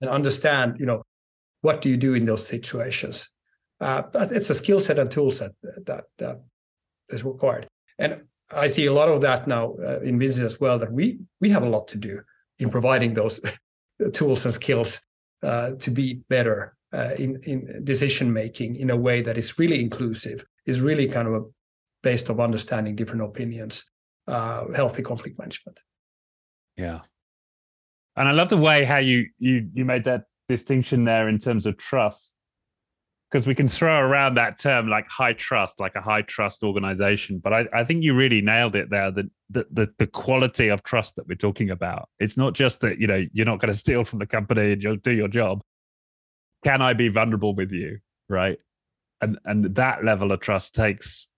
And 0.00 0.10
understand, 0.10 0.78
you 0.78 0.86
know, 0.86 1.02
what 1.62 1.80
do 1.82 1.88
you 1.88 1.96
do 1.96 2.14
in 2.14 2.24
those 2.24 2.46
situations? 2.46 3.28
Uh, 3.80 4.02
it's 4.30 4.50
a 4.50 4.54
skill 4.54 4.80
set 4.80 4.98
and 4.98 5.10
tool 5.10 5.30
set 5.30 5.52
that 5.86 6.04
that 6.18 6.36
is 7.08 7.24
required. 7.24 7.66
And 7.98 8.22
I 8.50 8.68
see 8.68 8.86
a 8.86 8.92
lot 8.92 9.08
of 9.08 9.20
that 9.22 9.46
now 9.46 9.74
uh, 9.82 10.00
in 10.00 10.18
business 10.18 10.54
as 10.54 10.60
well. 10.60 10.78
That 10.78 10.92
we 10.92 11.18
we 11.40 11.50
have 11.50 11.62
a 11.62 11.68
lot 11.68 11.88
to 11.88 11.98
do 11.98 12.20
in 12.58 12.70
providing 12.70 13.14
those 13.14 13.40
tools 14.12 14.44
and 14.44 14.54
skills 14.54 15.00
uh, 15.42 15.72
to 15.72 15.90
be 15.90 16.20
better 16.28 16.76
uh, 16.92 17.12
in 17.18 17.40
in 17.42 17.84
decision 17.84 18.32
making 18.32 18.76
in 18.76 18.90
a 18.90 18.96
way 18.96 19.20
that 19.22 19.36
is 19.36 19.58
really 19.58 19.80
inclusive, 19.80 20.44
is 20.66 20.80
really 20.80 21.08
kind 21.08 21.28
of 21.28 21.34
a, 21.34 21.42
based 22.02 22.30
on 22.30 22.40
understanding 22.40 22.96
different 22.96 23.22
opinions, 23.22 23.84
uh, 24.28 24.64
healthy 24.74 25.02
conflict 25.02 25.38
management. 25.38 25.80
Yeah, 26.76 27.00
and 28.16 28.28
I 28.28 28.32
love 28.32 28.48
the 28.48 28.56
way 28.56 28.84
how 28.84 28.98
you 28.98 29.26
you 29.38 29.68
you 29.72 29.84
made 29.84 30.04
that 30.04 30.24
distinction 30.48 31.04
there 31.04 31.28
in 31.28 31.38
terms 31.38 31.66
of 31.66 31.76
trust, 31.76 32.32
because 33.30 33.46
we 33.46 33.54
can 33.54 33.68
throw 33.68 33.98
around 33.98 34.34
that 34.34 34.58
term 34.58 34.88
like 34.88 35.08
high 35.08 35.32
trust, 35.32 35.80
like 35.80 35.94
a 35.94 36.00
high 36.00 36.22
trust 36.22 36.62
organization, 36.62 37.40
but 37.42 37.52
I, 37.52 37.66
I 37.72 37.84
think 37.84 38.04
you 38.04 38.14
really 38.14 38.40
nailed 38.40 38.76
it 38.76 38.90
there. 38.90 39.10
The, 39.10 39.30
the 39.50 39.66
the 39.70 39.94
the 39.98 40.06
quality 40.06 40.68
of 40.68 40.82
trust 40.82 41.16
that 41.16 41.26
we're 41.26 41.34
talking 41.34 41.70
about. 41.70 42.08
It's 42.20 42.36
not 42.36 42.54
just 42.54 42.80
that 42.80 42.98
you 42.98 43.06
know 43.06 43.24
you're 43.32 43.46
not 43.46 43.60
going 43.60 43.72
to 43.72 43.78
steal 43.78 44.04
from 44.04 44.18
the 44.18 44.26
company 44.26 44.72
and 44.72 44.82
you'll 44.82 44.96
do 44.96 45.12
your 45.12 45.28
job 45.28 45.62
can 46.66 46.82
I 46.82 46.94
be 46.94 47.08
vulnerable 47.08 47.54
with 47.54 47.70
you? 47.70 47.98
Right. 48.28 48.58
And 49.20 49.38
and 49.44 49.76
that 49.76 50.04
level 50.04 50.32
of 50.32 50.40
trust 50.40 50.74
takes, 50.74 51.28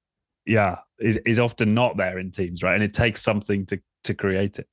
yeah, 0.47 0.79
is, 0.99 1.19
is 1.27 1.39
often 1.39 1.75
not 1.75 1.99
there 1.99 2.19
in 2.19 2.31
teams, 2.31 2.63
right? 2.63 2.75
And 2.75 2.83
it 2.83 2.95
takes 2.95 3.23
something 3.23 3.67
to 3.67 3.79
to 4.05 4.15
create 4.15 4.59
it. 4.59 4.67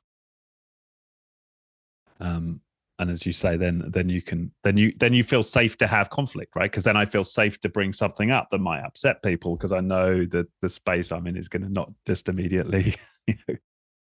Um, 2.20 2.62
and 2.98 3.12
as 3.12 3.26
you 3.26 3.34
say, 3.34 3.58
then 3.58 3.84
then 3.88 4.08
you 4.08 4.22
can 4.22 4.52
then 4.64 4.78
you 4.78 4.94
then 4.98 5.14
you 5.14 5.24
feel 5.24 5.44
safe 5.44 5.78
to 5.78 5.88
have 5.88 6.10
conflict, 6.10 6.56
right? 6.56 6.72
Because 6.72 6.86
then 6.86 6.96
I 6.96 7.06
feel 7.06 7.26
safe 7.26 7.60
to 7.62 7.70
bring 7.70 7.92
something 7.92 8.32
up 8.32 8.50
that 8.52 8.60
might 8.60 8.84
upset 8.84 9.22
people 9.22 9.58
because 9.58 9.74
I 9.74 9.82
know 9.82 10.26
that 10.26 10.48
the 10.62 10.70
space 10.70 11.12
I'm 11.12 11.28
in 11.28 11.36
is 11.36 11.50
going 11.50 11.64
to 11.64 11.70
not 11.70 11.92
just 12.06 12.30
immediately 12.30 12.96
you 13.28 13.36
know, 13.48 13.56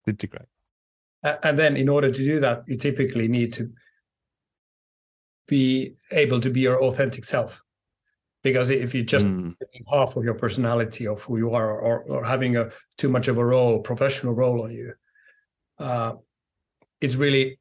integrate. 0.06 0.48
And 1.42 1.58
then, 1.58 1.76
in 1.76 1.88
order 1.88 2.10
to 2.10 2.24
do 2.24 2.38
that, 2.40 2.62
you 2.68 2.76
typically 2.76 3.26
need 3.26 3.52
to 3.54 3.72
be 5.48 5.94
able 6.12 6.40
to 6.40 6.50
be 6.50 6.60
your 6.60 6.82
authentic 6.82 7.24
self 7.24 7.64
because 8.42 8.70
if 8.70 8.94
you 8.94 9.02
just 9.02 9.26
mm. 9.26 9.54
half 9.90 10.16
of 10.16 10.24
your 10.24 10.34
personality 10.34 11.06
of 11.06 11.22
who 11.22 11.38
you 11.38 11.52
are 11.52 11.80
or, 11.80 12.02
or 12.02 12.24
having 12.24 12.56
a 12.56 12.70
too 12.98 13.08
much 13.08 13.28
of 13.28 13.38
a 13.38 13.44
role 13.44 13.80
professional 13.80 14.34
role 14.34 14.62
on 14.62 14.70
you 14.70 14.92
uh, 15.78 16.12
it's 17.00 17.16
really 17.16 17.58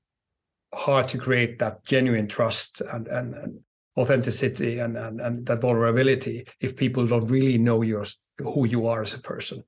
hard 0.75 1.07
to 1.07 1.17
create 1.17 1.57
that 1.59 1.85
genuine 1.85 2.27
trust 2.27 2.81
and, 2.81 3.07
and, 3.07 3.33
and 3.33 3.59
authenticity 3.97 4.79
and, 4.79 4.97
and, 4.97 5.21
and 5.21 5.45
that 5.45 5.61
vulnerability 5.61 6.45
if 6.59 6.75
people 6.75 7.07
don't 7.07 7.27
really 7.27 7.57
know 7.57 7.81
your 7.81 8.05
who 8.37 8.67
you 8.67 8.87
are 8.87 9.01
as 9.01 9.13
a 9.13 9.19
person 9.19 9.63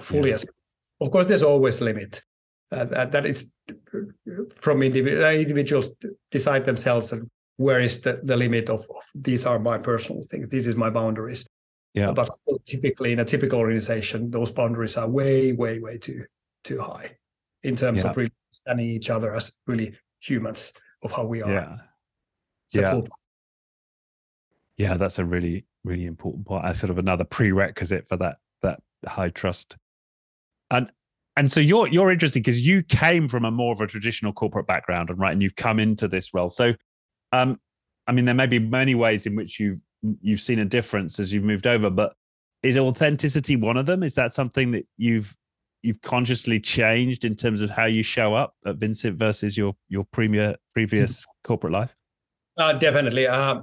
fully 0.00 0.28
yeah. 0.28 0.36
as 0.36 0.46
of 1.00 1.10
course 1.10 1.26
there's 1.26 1.42
always 1.42 1.80
limit 1.80 2.22
uh, 2.70 2.84
that, 2.84 3.10
that 3.10 3.26
is 3.26 3.50
from 4.54 4.82
individual 4.82 5.26
individuals 5.26 5.90
decide 6.30 6.64
themselves 6.64 7.10
and 7.12 7.28
where 7.56 7.80
is 7.80 8.00
the, 8.00 8.20
the 8.22 8.36
limit 8.36 8.70
of, 8.70 8.80
of 8.82 9.02
these 9.14 9.44
are 9.44 9.58
my 9.58 9.78
personal 9.78 10.22
things 10.22 10.48
this 10.48 10.68
is 10.68 10.76
my 10.76 10.88
boundaries 10.88 11.44
yeah 11.94 12.12
but 12.12 12.30
typically 12.66 13.12
in 13.12 13.18
a 13.18 13.24
typical 13.24 13.58
organization 13.58 14.30
those 14.30 14.52
boundaries 14.52 14.96
are 14.96 15.08
way 15.08 15.52
way 15.52 15.80
way 15.80 15.98
too 15.98 16.24
too 16.62 16.80
high 16.80 17.10
in 17.64 17.74
terms 17.74 18.04
yeah. 18.04 18.10
of 18.10 18.16
really 18.16 18.32
understanding 18.48 18.86
each 18.86 19.10
other 19.10 19.34
as 19.34 19.52
really 19.66 19.92
humans 20.20 20.72
of 21.02 21.12
how 21.12 21.24
we 21.24 21.42
are. 21.42 21.50
Yeah. 21.50 21.76
Yeah. 22.72 23.00
yeah 24.76 24.96
that's 24.96 25.18
a 25.18 25.24
really 25.24 25.66
really 25.84 26.06
important 26.06 26.46
part. 26.46 26.64
As 26.64 26.78
sort 26.78 26.90
of 26.90 26.98
another 26.98 27.24
prerequisite 27.24 28.08
for 28.08 28.16
that 28.18 28.38
that 28.62 28.80
high 29.06 29.30
trust. 29.30 29.76
And 30.70 30.90
and 31.36 31.50
so 31.50 31.60
you're 31.60 31.88
you're 31.88 32.12
interesting 32.12 32.42
because 32.42 32.60
you 32.60 32.82
came 32.82 33.28
from 33.28 33.44
a 33.44 33.50
more 33.50 33.72
of 33.72 33.80
a 33.80 33.86
traditional 33.86 34.32
corporate 34.32 34.66
background 34.66 35.10
and 35.10 35.18
right 35.18 35.32
and 35.32 35.42
you've 35.42 35.56
come 35.56 35.80
into 35.80 36.06
this 36.06 36.32
role. 36.34 36.48
So 36.48 36.74
um 37.32 37.60
i 38.06 38.12
mean 38.12 38.24
there 38.24 38.34
may 38.34 38.46
be 38.46 38.58
many 38.58 38.94
ways 38.94 39.26
in 39.26 39.36
which 39.36 39.60
you've 39.60 39.78
you've 40.20 40.40
seen 40.40 40.58
a 40.58 40.64
difference 40.64 41.20
as 41.20 41.32
you've 41.32 41.44
moved 41.44 41.66
over 41.66 41.90
but 41.90 42.14
is 42.62 42.76
authenticity 42.76 43.56
one 43.56 43.76
of 43.76 43.86
them? 43.86 44.02
Is 44.02 44.14
that 44.16 44.32
something 44.32 44.72
that 44.72 44.86
you've 44.96 45.34
you've 45.82 46.00
consciously 46.02 46.60
changed 46.60 47.24
in 47.24 47.34
terms 47.34 47.60
of 47.60 47.70
how 47.70 47.86
you 47.86 48.02
show 48.02 48.34
up 48.34 48.54
at 48.64 48.76
Vincit 48.76 49.14
versus 49.14 49.56
your 49.56 49.74
your 49.88 50.04
premier 50.12 50.56
previous 50.74 51.26
corporate 51.44 51.72
life? 51.72 51.94
Uh, 52.56 52.72
definitely. 52.74 53.26
Uh, 53.26 53.62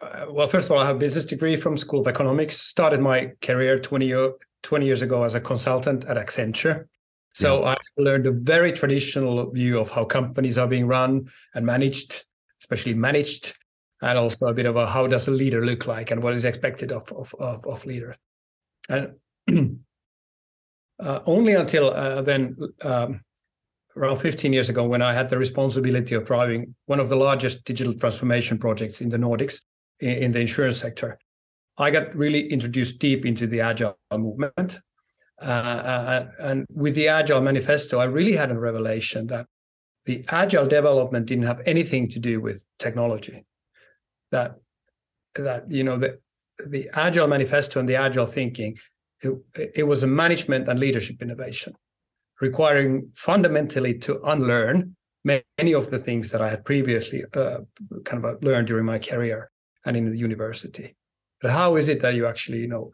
uh, 0.00 0.26
well, 0.30 0.48
first 0.48 0.66
of 0.66 0.72
all, 0.72 0.78
I 0.78 0.86
have 0.86 0.96
a 0.96 0.98
business 0.98 1.24
degree 1.24 1.56
from 1.56 1.76
School 1.76 2.00
of 2.00 2.08
Economics. 2.08 2.60
Started 2.60 3.00
my 3.00 3.32
career 3.42 3.78
20, 3.78 4.06
year, 4.06 4.32
20 4.62 4.86
years 4.86 5.02
ago 5.02 5.24
as 5.24 5.34
a 5.34 5.40
consultant 5.40 6.04
at 6.06 6.16
Accenture. 6.16 6.86
So 7.34 7.60
yeah. 7.60 7.70
I 7.70 7.76
learned 7.96 8.26
a 8.26 8.32
very 8.32 8.72
traditional 8.72 9.50
view 9.50 9.78
of 9.78 9.90
how 9.90 10.04
companies 10.04 10.58
are 10.58 10.66
being 10.66 10.86
run 10.86 11.30
and 11.54 11.64
managed, 11.64 12.24
especially 12.60 12.94
managed, 12.94 13.54
and 14.02 14.18
also 14.18 14.46
a 14.46 14.54
bit 14.54 14.66
of 14.66 14.76
a 14.76 14.86
how 14.86 15.06
does 15.06 15.28
a 15.28 15.30
leader 15.30 15.64
look 15.64 15.86
like 15.86 16.10
and 16.10 16.22
what 16.22 16.34
is 16.34 16.44
expected 16.44 16.90
of 16.90 17.12
of 17.12 17.34
of, 17.38 17.64
of 17.66 17.86
leader. 17.86 18.16
And 18.88 19.14
uh, 21.00 21.20
only 21.26 21.54
until 21.54 21.90
uh, 21.90 22.22
then, 22.22 22.56
um, 22.82 23.20
around 23.96 24.18
15 24.18 24.52
years 24.52 24.68
ago, 24.68 24.84
when 24.84 25.02
I 25.02 25.12
had 25.12 25.30
the 25.30 25.38
responsibility 25.38 26.14
of 26.14 26.24
driving 26.24 26.74
one 26.86 27.00
of 27.00 27.08
the 27.08 27.16
largest 27.16 27.64
digital 27.64 27.94
transformation 27.94 28.58
projects 28.58 29.00
in 29.00 29.08
the 29.08 29.16
Nordics 29.16 29.60
in, 30.00 30.10
in 30.10 30.32
the 30.32 30.40
insurance 30.40 30.78
sector, 30.78 31.18
I 31.78 31.90
got 31.90 32.14
really 32.14 32.46
introduced 32.48 32.98
deep 32.98 33.24
into 33.24 33.46
the 33.46 33.60
agile 33.60 33.98
movement. 34.12 34.78
Uh, 35.40 35.44
uh, 35.44 36.28
and 36.40 36.66
with 36.70 36.94
the 36.94 37.08
agile 37.08 37.40
manifesto, 37.40 37.98
I 37.98 38.04
really 38.04 38.34
had 38.34 38.50
a 38.50 38.58
revelation 38.58 39.26
that 39.28 39.46
the 40.04 40.24
agile 40.28 40.66
development 40.66 41.26
didn't 41.26 41.46
have 41.46 41.62
anything 41.64 42.08
to 42.10 42.18
do 42.18 42.40
with 42.40 42.62
technology. 42.78 43.46
That 44.30 44.56
that 45.34 45.70
you 45.70 45.84
know 45.84 45.96
the 45.96 46.18
the 46.66 46.90
agile 46.92 47.28
manifesto 47.28 47.80
and 47.80 47.88
the 47.88 47.96
agile 47.96 48.26
thinking 48.26 48.76
it, 49.22 49.72
it 49.74 49.86
was 49.86 50.02
a 50.02 50.06
management 50.06 50.68
and 50.68 50.78
leadership 50.78 51.22
innovation, 51.22 51.74
requiring 52.40 53.10
fundamentally 53.14 53.98
to 53.98 54.20
unlearn 54.24 54.96
many 55.24 55.74
of 55.74 55.90
the 55.90 55.98
things 55.98 56.30
that 56.30 56.40
I 56.40 56.48
had 56.48 56.64
previously 56.64 57.24
uh, 57.34 57.58
kind 58.04 58.24
of 58.24 58.42
learned 58.42 58.68
during 58.68 58.86
my 58.86 58.98
career 58.98 59.50
and 59.84 59.96
in 59.96 60.10
the 60.10 60.16
university. 60.16 60.96
But 61.40 61.50
how 61.50 61.76
is 61.76 61.88
it 61.88 62.00
that 62.00 62.14
you 62.14 62.26
actually, 62.26 62.60
you 62.60 62.68
know, 62.68 62.92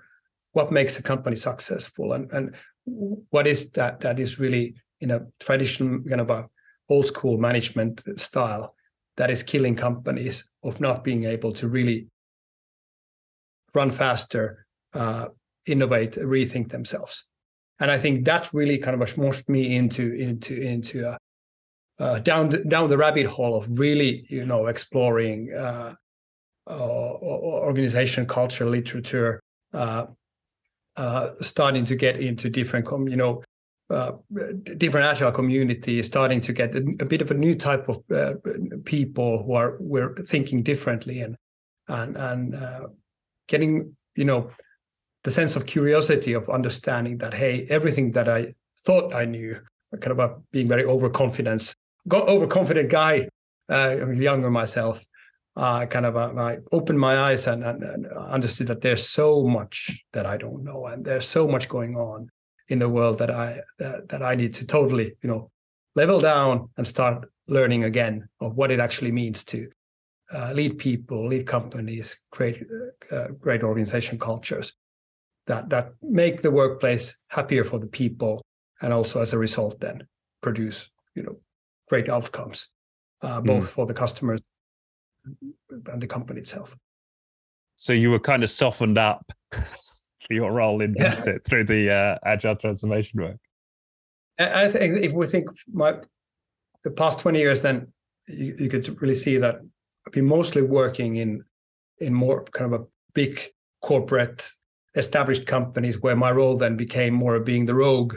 what 0.52 0.72
makes 0.72 0.98
a 0.98 1.02
company 1.02 1.36
successful 1.36 2.12
and, 2.14 2.30
and 2.32 2.54
what 2.84 3.46
is 3.46 3.70
that 3.72 4.00
that 4.00 4.18
is 4.18 4.38
really 4.38 4.74
in 5.00 5.10
a 5.10 5.26
traditional 5.40 6.00
kind 6.02 6.20
of 6.20 6.30
a 6.30 6.48
old 6.88 7.06
school 7.06 7.36
management 7.36 8.02
style 8.18 8.74
that 9.16 9.30
is 9.30 9.42
killing 9.42 9.74
companies 9.74 10.48
of 10.62 10.80
not 10.80 11.02
being 11.02 11.24
able 11.24 11.52
to 11.52 11.68
really 11.68 12.06
run 13.74 13.90
faster, 13.90 14.66
uh, 14.94 15.26
innovate, 15.66 16.12
rethink 16.12 16.70
themselves. 16.70 17.24
And 17.78 17.90
I 17.90 17.98
think 17.98 18.24
that 18.24 18.48
really 18.52 18.78
kind 18.78 19.00
of 19.00 19.14
pushed 19.14 19.48
me 19.48 19.76
into 19.76 20.12
into 20.12 20.60
into 20.60 21.10
uh, 21.10 21.18
uh, 21.98 22.18
down 22.20 22.48
down 22.68 22.88
the 22.88 22.96
rabbit 22.96 23.26
hole 23.26 23.56
of 23.56 23.78
really 23.78 24.26
you 24.28 24.46
know 24.46 24.66
exploring 24.66 25.52
uh, 25.52 25.94
uh 26.68 26.72
organization 26.72 28.26
culture 28.26 28.64
literature, 28.64 29.40
uh, 29.74 30.06
uh, 30.96 31.30
starting 31.42 31.84
to 31.84 31.96
get 31.96 32.18
into 32.18 32.48
different 32.48 32.86
com- 32.86 33.08
you 33.08 33.16
know 33.16 33.42
different 34.78 35.06
agile 35.06 35.30
communities, 35.30 36.06
starting 36.06 36.40
to 36.40 36.52
get 36.52 36.74
a, 36.74 36.78
a 37.00 37.04
bit 37.04 37.22
of 37.22 37.30
a 37.30 37.34
new 37.34 37.54
type 37.54 37.88
of 37.88 38.02
people 38.84 39.44
who 39.44 39.52
are 39.52 39.76
we're 39.80 40.14
thinking 40.24 40.62
differently 40.62 41.20
and 41.20 41.36
and 41.88 42.16
and 42.16 42.56
getting 43.48 43.94
you 44.16 44.24
know 44.24 44.50
the 45.26 45.32
sense 45.32 45.56
of 45.56 45.66
curiosity 45.66 46.34
of 46.34 46.48
understanding 46.48 47.18
that 47.18 47.34
hey 47.34 47.66
everything 47.68 48.12
that 48.12 48.28
i 48.28 48.54
thought 48.84 49.12
i 49.12 49.24
knew 49.24 49.60
kind 50.00 50.12
of 50.16 50.20
a 50.20 50.36
being 50.52 50.68
very 50.68 50.84
overconfident 50.84 51.74
got 52.06 52.28
overconfident 52.28 52.88
guy 52.88 53.28
uh, 53.68 54.06
younger 54.12 54.50
myself 54.50 55.04
uh, 55.56 55.86
kind 55.86 56.04
of 56.04 56.16
uh, 56.18 56.34
I 56.36 56.58
opened 56.70 57.00
my 57.00 57.16
eyes 57.16 57.46
and, 57.46 57.64
and, 57.64 57.82
and, 57.82 58.06
understood 58.08 58.66
that 58.66 58.82
there's 58.82 59.08
so 59.08 59.42
much 59.42 60.04
that 60.12 60.26
I 60.26 60.36
don't 60.36 60.62
know, 60.62 60.84
and 60.84 61.02
there's 61.02 61.26
so 61.26 61.48
much 61.48 61.66
going 61.66 61.96
on 61.96 62.28
in 62.68 62.78
the 62.78 62.90
world 62.90 63.16
that 63.20 63.30
I 63.30 63.62
that, 63.78 64.06
that 64.10 64.22
I 64.22 64.34
need 64.34 64.52
to 64.58 64.66
totally 64.66 65.14
you 65.22 65.30
know 65.30 65.50
level 65.94 66.20
down 66.20 66.68
and 66.76 66.86
start 66.86 67.26
learning 67.48 67.84
again 67.84 68.28
of 68.38 68.54
what 68.54 68.70
it 68.70 68.80
actually 68.80 69.12
means 69.12 69.44
to 69.44 69.70
uh, 70.30 70.52
lead 70.52 70.76
people, 70.76 71.26
lead 71.26 71.46
companies, 71.46 72.18
create 72.30 72.62
uh, 73.10 73.28
great 73.40 73.62
organization 73.62 74.18
cultures 74.18 74.74
that 75.46 75.68
that 75.70 75.92
make 76.02 76.42
the 76.42 76.50
workplace 76.50 77.16
happier 77.28 77.64
for 77.64 77.78
the 77.78 77.86
people 77.86 78.44
and 78.82 78.92
also 78.92 79.20
as 79.20 79.32
a 79.32 79.38
result 79.38 79.80
then 79.80 80.06
produce 80.42 80.90
you 81.14 81.22
know 81.22 81.36
great 81.88 82.08
outcomes 82.08 82.68
uh, 83.22 83.40
both 83.40 83.64
mm. 83.64 83.68
for 83.68 83.86
the 83.86 83.94
customers 83.94 84.42
and 85.24 86.00
the 86.00 86.06
company 86.06 86.40
itself 86.40 86.76
so 87.76 87.92
you 87.92 88.10
were 88.10 88.18
kind 88.18 88.42
of 88.42 88.50
softened 88.50 88.98
up 88.98 89.24
for 89.52 90.32
your 90.32 90.52
role 90.52 90.80
in 90.80 90.94
yeah. 90.98 91.14
through 91.44 91.64
the 91.64 91.90
uh, 91.90 92.18
agile 92.24 92.56
transformation 92.56 93.20
work 93.20 93.38
i 94.38 94.68
think 94.68 94.98
if 94.98 95.12
we 95.12 95.26
think 95.26 95.48
my 95.72 95.94
the 96.84 96.90
past 96.90 97.18
20 97.20 97.38
years 97.38 97.60
then 97.60 97.92
you, 98.28 98.56
you 98.58 98.68
could 98.68 99.00
really 99.00 99.14
see 99.14 99.38
that 99.38 99.60
i've 100.06 100.12
been 100.12 100.26
mostly 100.26 100.62
working 100.62 101.16
in 101.16 101.42
in 101.98 102.12
more 102.12 102.44
kind 102.44 102.72
of 102.72 102.80
a 102.80 102.84
big 103.14 103.40
corporate 103.82 104.50
established 104.96 105.46
companies 105.46 106.00
where 106.00 106.16
my 106.16 106.30
role 106.30 106.56
then 106.56 106.76
became 106.76 107.14
more 107.14 107.36
of 107.36 107.44
being 107.44 107.66
the 107.66 107.74
rogue 107.74 108.16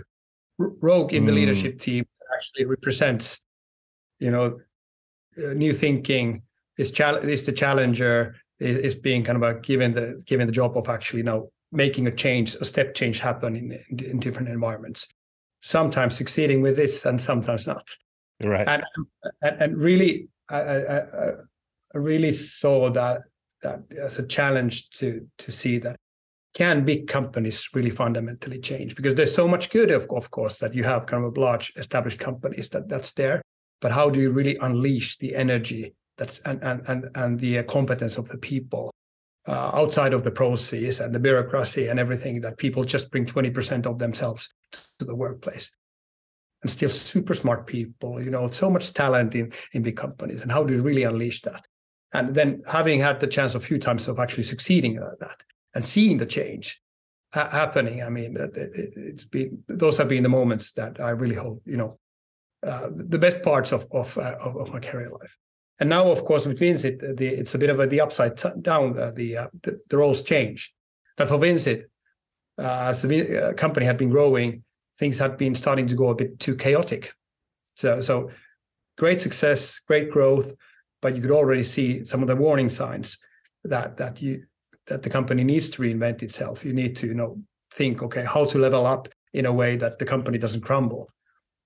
rogue 0.58 1.14
in 1.14 1.26
the 1.26 1.32
mm. 1.32 1.36
leadership 1.36 1.80
team 1.80 2.06
that 2.20 2.36
actually 2.36 2.66
represents 2.66 3.46
you 4.20 4.32
know 4.32 4.60
uh, 5.38 5.54
new 5.54 5.74
thinking 5.74 6.42
is 6.78 6.92
chal- 6.92 7.18
is 7.18 7.46
the 7.46 7.52
challenger 7.52 8.36
is, 8.60 8.78
is 8.78 8.96
being 8.96 9.24
kind 9.24 9.42
of 9.42 9.44
a 9.44 9.60
given 9.60 9.94
the 9.94 10.22
given 10.26 10.46
the 10.48 10.52
job 10.52 10.78
of 10.78 10.90
actually 10.90 11.20
you 11.20 11.24
know 11.24 11.52
making 11.72 12.08
a 12.08 12.12
change 12.12 12.56
a 12.56 12.66
step 12.66 12.94
change 12.94 13.20
happen 13.20 13.56
in, 13.56 13.72
in, 13.90 14.00
in 14.06 14.20
different 14.20 14.50
environments 14.50 15.08
sometimes 15.62 16.16
succeeding 16.16 16.62
with 16.62 16.76
this 16.76 17.06
and 17.06 17.20
sometimes 17.20 17.68
not 17.68 17.88
right 18.42 18.68
and 18.68 18.84
and, 19.42 19.62
and 19.62 19.80
really 19.80 20.28
I, 20.50 20.60
I, 20.60 20.98
I 21.94 21.98
really 21.98 22.32
saw 22.32 22.90
that 22.90 23.22
that 23.62 23.82
as 24.02 24.20
a 24.20 24.26
challenge 24.28 24.90
to 24.92 25.28
to 25.38 25.52
see 25.52 25.80
that 25.80 26.00
can 26.54 26.84
big 26.86 27.08
companies 27.08 27.70
really 27.74 27.90
fundamentally 27.90 28.60
change? 28.60 28.96
Because 28.96 29.16
there's 29.16 29.34
so 29.34 29.48
much 29.48 29.70
good, 29.70 29.92
of, 29.92 30.10
of 30.12 30.32
course, 30.32 30.58
that 30.60 30.74
you 30.74 30.84
have 30.84 31.06
kind 31.06 31.24
of 31.24 31.38
large 31.38 31.72
established 31.76 32.20
companies 32.20 32.70
that 32.70 32.90
that's 32.90 33.14
there. 33.14 33.42
But 33.82 33.92
how 33.92 34.10
do 34.10 34.20
you 34.20 34.32
really 34.32 34.58
unleash 34.58 35.18
the 35.18 35.36
energy 35.36 35.94
that's 36.18 36.40
and 36.40 36.62
and 36.64 36.82
and, 36.88 37.10
and 37.16 37.40
the 37.40 37.64
competence 37.64 38.18
of 38.18 38.28
the 38.28 38.38
people 38.38 38.92
uh, 39.48 39.72
outside 39.74 40.14
of 40.14 40.24
the 40.24 40.32
process 40.32 41.00
and 41.00 41.16
the 41.16 41.20
bureaucracy 41.20 41.88
and 41.88 42.00
everything 42.00 42.42
that 42.42 42.58
people 42.58 42.84
just 42.84 43.10
bring 43.10 43.26
20% 43.26 43.88
of 43.88 43.98
themselves 43.98 44.54
to 44.72 45.06
the 45.06 45.16
workplace 45.16 45.76
and 46.62 46.70
still 46.70 46.90
super 46.90 47.34
smart 47.34 47.66
people 47.66 48.22
you 48.22 48.30
know 48.30 48.48
so 48.50 48.70
much 48.70 48.94
talent 48.94 49.34
in 49.34 49.52
in 49.74 49.82
big 49.82 49.96
companies 49.96 50.42
and 50.42 50.52
how 50.52 50.64
do 50.64 50.74
you 50.74 50.82
really 50.82 51.04
unleash 51.04 51.42
that 51.42 51.66
and 52.14 52.36
then 52.36 52.62
having 52.68 53.00
had 53.00 53.20
the 53.20 53.28
chance 53.28 53.56
a 53.56 53.60
few 53.60 53.80
times 53.80 54.08
of 54.08 54.20
actually 54.20 54.44
succeeding 54.44 54.98
at 54.98 55.20
that 55.20 55.42
and 55.74 55.86
seeing 55.86 56.18
the 56.18 56.26
change 56.26 56.82
ha- 57.34 57.50
happening. 57.52 58.04
I 58.04 58.10
mean, 58.10 58.38
it, 58.38 58.94
has 59.12 59.24
been 59.26 59.64
those 59.68 59.98
have 59.98 60.10
been 60.10 60.24
the 60.24 60.30
moments 60.30 60.74
that 60.74 61.00
I 61.00 61.12
really 61.12 61.36
hope 61.36 61.62
you 61.66 61.78
know 61.78 62.00
uh, 62.66 62.90
the 62.92 63.20
best 63.20 63.44
parts 63.44 63.72
of 63.72 63.88
of, 63.92 64.18
uh, 64.18 64.36
of, 64.40 64.58
of 64.58 64.74
my 64.74 64.80
career 64.80 65.10
life. 65.10 65.38
And 65.80 65.90
now, 65.90 66.12
of 66.12 66.26
course, 66.26 66.46
with 66.46 66.60
Vincit, 66.60 67.00
the, 67.00 67.28
it's 67.28 67.56
a 67.56 67.58
bit 67.58 67.70
of 67.70 67.80
a, 67.80 67.88
the 67.88 68.02
upside 68.02 68.36
down. 68.62 69.00
Uh, 69.00 69.12
the, 69.16 69.38
uh, 69.38 69.48
the, 69.64 69.80
the 69.90 69.98
roles 69.98 70.22
change. 70.22 70.74
But 71.16 71.30
for 71.30 71.38
Vincit, 71.38 71.90
uh, 72.58 72.88
as 72.90 73.02
the 73.02 73.54
company 73.56 73.86
had 73.86 73.98
been 73.98 74.10
growing, 74.10 74.66
things 74.98 75.18
had 75.18 75.38
been 75.38 75.56
starting 75.56 75.88
to 75.88 75.96
go 75.96 76.10
a 76.10 76.16
bit 76.16 76.38
too 76.38 76.56
chaotic. 76.56 77.14
So, 77.76 78.02
so 78.02 78.32
great 78.98 79.22
success, 79.22 79.80
great 79.80 80.12
growth, 80.12 80.54
but 81.02 81.16
you 81.16 81.22
could 81.22 81.32
already 81.32 81.64
see 81.64 82.04
some 82.04 82.22
of 82.22 82.28
the 82.28 82.36
warning 82.36 82.68
signs 82.68 83.18
that 83.64 83.98
that 83.98 84.22
you 84.22 84.44
that 84.90 85.04
the 85.04 85.10
company 85.10 85.44
needs 85.44 85.70
to 85.70 85.82
reinvent 85.82 86.22
itself. 86.22 86.66
You 86.66 86.74
need 86.74 86.96
to, 86.98 87.08
you 87.08 87.14
know, 87.14 87.40
think, 87.72 88.04
okay, 88.04 88.26
how 88.26 88.46
to 88.46 88.58
level 88.58 88.86
up 88.86 89.08
in 89.34 89.46
a 89.46 89.54
way 89.54 89.78
that 89.78 90.00
the 90.00 90.06
company 90.06 90.38
doesn't 90.38 90.62
crumble. 90.62 91.10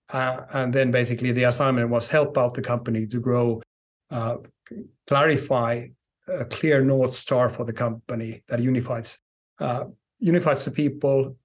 Uh, 0.10 0.42
and 0.54 0.74
then 0.74 0.92
basically 0.92 1.32
the 1.32 1.44
assignment 1.44 1.90
was 1.90 2.08
help 2.08 2.38
out 2.38 2.54
the 2.54 2.62
company 2.62 3.08
to 3.08 3.20
grow, 3.20 3.62
uh, 4.12 4.38
clarify 5.08 5.88
a 6.28 6.46
clear 6.46 6.84
north 6.84 7.14
star 7.14 7.50
for 7.50 7.66
the 7.66 7.74
company 7.74 8.44
that 8.48 8.62
unifies 8.62 9.20
uh, 9.60 9.86
unifies 10.20 10.64
the 10.64 10.72
people 10.72 11.36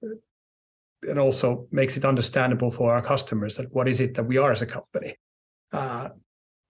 and 1.03 1.19
also 1.19 1.67
makes 1.71 1.97
it 1.97 2.05
understandable 2.05 2.71
for 2.71 2.93
our 2.93 3.01
customers 3.01 3.57
that 3.57 3.73
what 3.73 3.87
is 3.87 3.99
it 3.99 4.13
that 4.13 4.23
we 4.23 4.37
are 4.37 4.51
as 4.51 4.61
a 4.61 4.65
company. 4.65 5.15
Uh, 5.71 6.09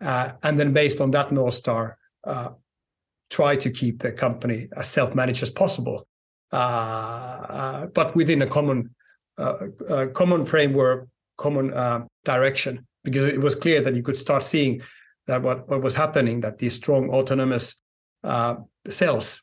uh, 0.02 0.32
and 0.44 0.60
then 0.60 0.74
based 0.74 1.02
on 1.02 1.12
that 1.12 1.32
north 1.32 1.54
star, 1.54 1.98
uh, 2.24 2.50
try 3.30 3.56
to 3.56 3.70
keep 3.70 4.00
the 4.00 4.12
company 4.12 4.68
as 4.76 4.88
self-managed 4.88 5.44
as 5.44 5.52
possible, 5.52 6.08
uh, 6.52 6.56
uh, 6.56 7.86
but 7.88 8.16
within 8.16 8.42
a 8.42 8.48
common 8.48 8.96
a 9.38 10.08
common 10.08 10.46
framework, 10.46 11.08
common 11.38 11.74
uh, 11.74 12.06
direction, 12.26 12.86
because 13.04 13.24
it 13.26 13.40
was 13.40 13.56
clear 13.56 13.82
that 13.82 13.96
you 13.96 14.04
could 14.04 14.18
start 14.18 14.44
seeing 14.44 14.82
that 15.28 15.42
what, 15.42 15.70
what 15.70 15.82
was 15.82 15.96
happening, 15.96 16.42
that 16.42 16.58
these 16.58 16.74
strong 16.74 17.10
autonomous 17.10 17.82
uh, 18.24 18.56
cells, 18.90 19.42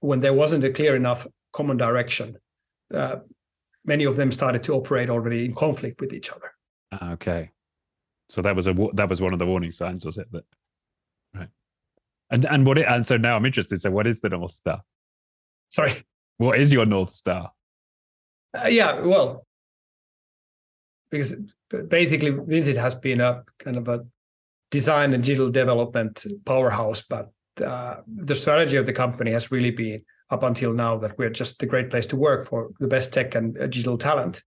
when 0.00 0.20
there 0.20 0.32
wasn't 0.32 0.64
a 0.64 0.70
clear 0.70 0.96
enough 0.96 1.26
common 1.52 1.76
direction, 1.76 2.38
uh, 2.94 3.16
many 3.84 4.04
of 4.04 4.16
them 4.16 4.32
started 4.32 4.62
to 4.62 4.72
operate 4.72 5.10
already 5.10 5.44
in 5.44 5.54
conflict 5.54 6.00
with 6.00 6.12
each 6.14 6.30
other. 6.30 6.50
Ah, 6.92 7.12
okay, 7.12 7.50
so 8.28 8.40
that 8.40 8.56
was 8.56 8.66
a 8.66 8.74
that 8.94 9.08
was 9.08 9.20
one 9.20 9.34
of 9.34 9.38
the 9.38 9.46
warning 9.46 9.72
signs, 9.72 10.06
was 10.06 10.16
it? 10.16 10.30
That. 10.32 10.44
And 12.32 12.46
and 12.46 12.66
what 12.66 12.78
it 12.78 12.86
and 12.88 13.06
so 13.06 13.16
now 13.16 13.36
I'm 13.36 13.46
interested. 13.46 13.80
So 13.80 13.90
what 13.90 14.06
is 14.06 14.20
the 14.20 14.30
North 14.30 14.52
Star? 14.52 14.82
Sorry. 15.68 15.92
What 16.38 16.58
is 16.58 16.72
your 16.72 16.86
North 16.86 17.12
Star? 17.12 17.52
Uh, 18.52 18.66
yeah, 18.66 19.00
well, 19.00 19.46
because 21.10 21.36
basically 21.88 22.30
Vincit 22.30 22.76
has 22.76 22.94
been 22.94 23.20
a 23.20 23.44
kind 23.58 23.76
of 23.76 23.86
a 23.86 24.04
design 24.70 25.12
and 25.12 25.22
digital 25.22 25.50
development 25.50 26.26
powerhouse, 26.44 27.02
but 27.02 27.30
uh, 27.64 27.96
the 28.06 28.34
strategy 28.34 28.76
of 28.76 28.86
the 28.86 28.92
company 28.92 29.30
has 29.30 29.52
really 29.52 29.70
been 29.70 30.02
up 30.30 30.42
until 30.42 30.72
now 30.72 30.96
that 30.96 31.16
we're 31.18 31.30
just 31.30 31.62
a 31.62 31.66
great 31.66 31.90
place 31.90 32.06
to 32.08 32.16
work 32.16 32.48
for 32.48 32.70
the 32.80 32.88
best 32.88 33.12
tech 33.12 33.34
and 33.34 33.56
uh, 33.58 33.66
digital 33.66 33.98
talent. 33.98 34.42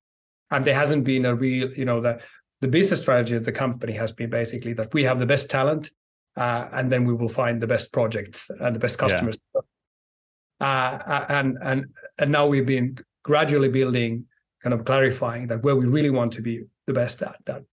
And 0.52 0.66
there 0.66 0.76
hasn't 0.76 1.06
been 1.06 1.26
a 1.26 1.36
real, 1.36 1.72
you 1.74 1.86
know, 1.86 2.02
the 2.02 2.20
the 2.62 2.68
business 2.68 3.02
strategy 3.02 3.36
of 3.36 3.46
the 3.46 3.52
company 3.52 3.94
has 3.94 4.12
been 4.12 4.30
basically 4.30 4.74
that 4.74 4.94
we 4.94 5.04
have 5.04 5.20
the 5.20 5.26
best 5.26 5.50
talent, 5.50 5.92
uh, 6.38 6.68
and 6.74 6.92
then 6.92 7.06
we 7.06 7.14
will 7.14 7.30
find 7.30 7.62
the 7.62 7.68
best 7.68 7.94
projects 7.94 8.50
and 8.60 8.76
the 8.76 8.80
best 8.80 8.98
customers. 8.98 9.38
Yeah. 9.54 9.62
Uh, 10.62 11.26
and 11.30 11.58
and 11.62 11.86
and 12.18 12.32
now 12.32 12.48
we've 12.48 12.66
been 12.66 12.98
gradually 13.24 13.70
building, 13.70 14.26
kind 14.62 14.74
of 14.74 14.86
clarifying 14.86 15.48
that 15.48 15.64
where 15.64 15.76
we 15.76 15.86
really 15.86 16.10
want 16.10 16.32
to 16.34 16.42
be 16.42 16.64
the 16.88 16.94
best 16.94 17.22
at 17.22 17.38
that 17.46 17.64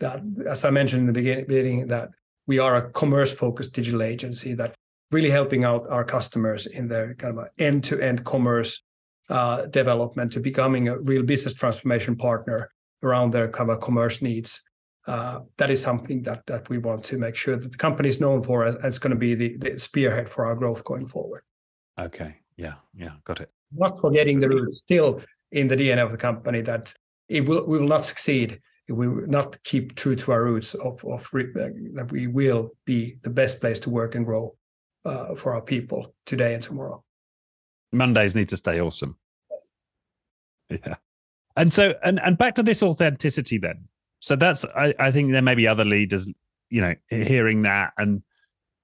that 0.00 0.22
as 0.46 0.64
I 0.64 0.70
mentioned 0.70 1.08
in 1.08 1.12
the 1.12 1.44
beginning 1.46 1.88
that 1.88 2.10
we 2.46 2.58
are 2.58 2.76
a 2.76 2.90
commerce 2.90 3.32
focused 3.32 3.72
digital 3.72 4.02
agency 4.02 4.54
that 4.54 4.74
really 5.10 5.30
helping 5.30 5.64
out 5.64 5.88
our 5.88 6.04
customers 6.04 6.66
in 6.66 6.88
their 6.88 7.14
kind 7.14 7.38
of 7.38 7.46
end 7.58 7.84
to 7.84 8.00
end 8.00 8.24
commerce 8.24 8.82
uh, 9.30 9.66
development 9.66 10.32
to 10.32 10.40
becoming 10.40 10.88
a 10.88 10.98
real 10.98 11.22
business 11.22 11.54
transformation 11.54 12.16
partner 12.16 12.70
around 13.02 13.32
their 13.32 13.48
kind 13.48 13.70
of 13.70 13.80
commerce 13.80 14.22
needs. 14.22 14.62
Uh, 15.08 15.40
that 15.56 15.70
is 15.70 15.82
something 15.82 16.22
that 16.22 16.44
that 16.46 16.68
we 16.68 16.76
want 16.76 17.02
to 17.02 17.16
make 17.16 17.34
sure 17.34 17.56
that 17.56 17.72
the 17.72 17.78
company 17.78 18.10
is 18.10 18.20
known 18.20 18.42
for, 18.42 18.66
and 18.66 18.76
it's 18.84 18.98
going 18.98 19.10
to 19.10 19.16
be 19.16 19.34
the, 19.34 19.56
the 19.56 19.78
spearhead 19.78 20.28
for 20.28 20.44
our 20.44 20.54
growth 20.54 20.84
going 20.84 21.08
forward. 21.08 21.42
Okay. 21.98 22.36
Yeah. 22.58 22.74
Yeah. 22.94 23.12
Got 23.24 23.40
it. 23.40 23.50
Not 23.72 23.98
forgetting 23.98 24.38
the 24.38 24.50
roots, 24.50 24.80
still 24.80 25.22
in 25.50 25.66
the 25.66 25.76
DNA 25.76 26.04
of 26.04 26.10
the 26.10 26.18
company 26.18 26.60
that 26.60 26.92
it 27.28 27.40
will 27.40 27.64
we 27.64 27.78
will 27.78 27.88
not 27.88 28.04
succeed 28.04 28.60
if 28.86 28.94
we 28.96 29.08
will 29.08 29.26
not 29.26 29.56
keep 29.64 29.94
true 29.94 30.14
to 30.14 30.32
our 30.32 30.44
roots 30.44 30.74
of 30.74 31.02
of 31.06 31.26
that 31.32 32.08
we 32.10 32.26
will 32.26 32.72
be 32.84 33.16
the 33.22 33.30
best 33.30 33.60
place 33.62 33.80
to 33.80 33.90
work 33.90 34.14
and 34.14 34.26
grow 34.26 34.54
uh, 35.06 35.34
for 35.34 35.54
our 35.54 35.62
people 35.62 36.14
today 36.26 36.52
and 36.52 36.62
tomorrow. 36.62 37.02
Mondays 37.92 38.34
need 38.34 38.50
to 38.50 38.58
stay 38.58 38.78
awesome. 38.78 39.16
Yes. 39.50 39.72
Yeah. 40.86 40.96
And 41.56 41.72
so, 41.72 41.94
and 42.04 42.20
and 42.20 42.36
back 42.36 42.56
to 42.56 42.62
this 42.62 42.82
authenticity 42.82 43.56
then. 43.56 43.88
So 44.20 44.36
that's, 44.36 44.64
I, 44.64 44.94
I 44.98 45.10
think 45.10 45.30
there 45.30 45.42
may 45.42 45.54
be 45.54 45.68
other 45.68 45.84
leaders, 45.84 46.30
you 46.70 46.80
know, 46.80 46.94
hearing 47.08 47.62
that 47.62 47.92
and 47.96 48.22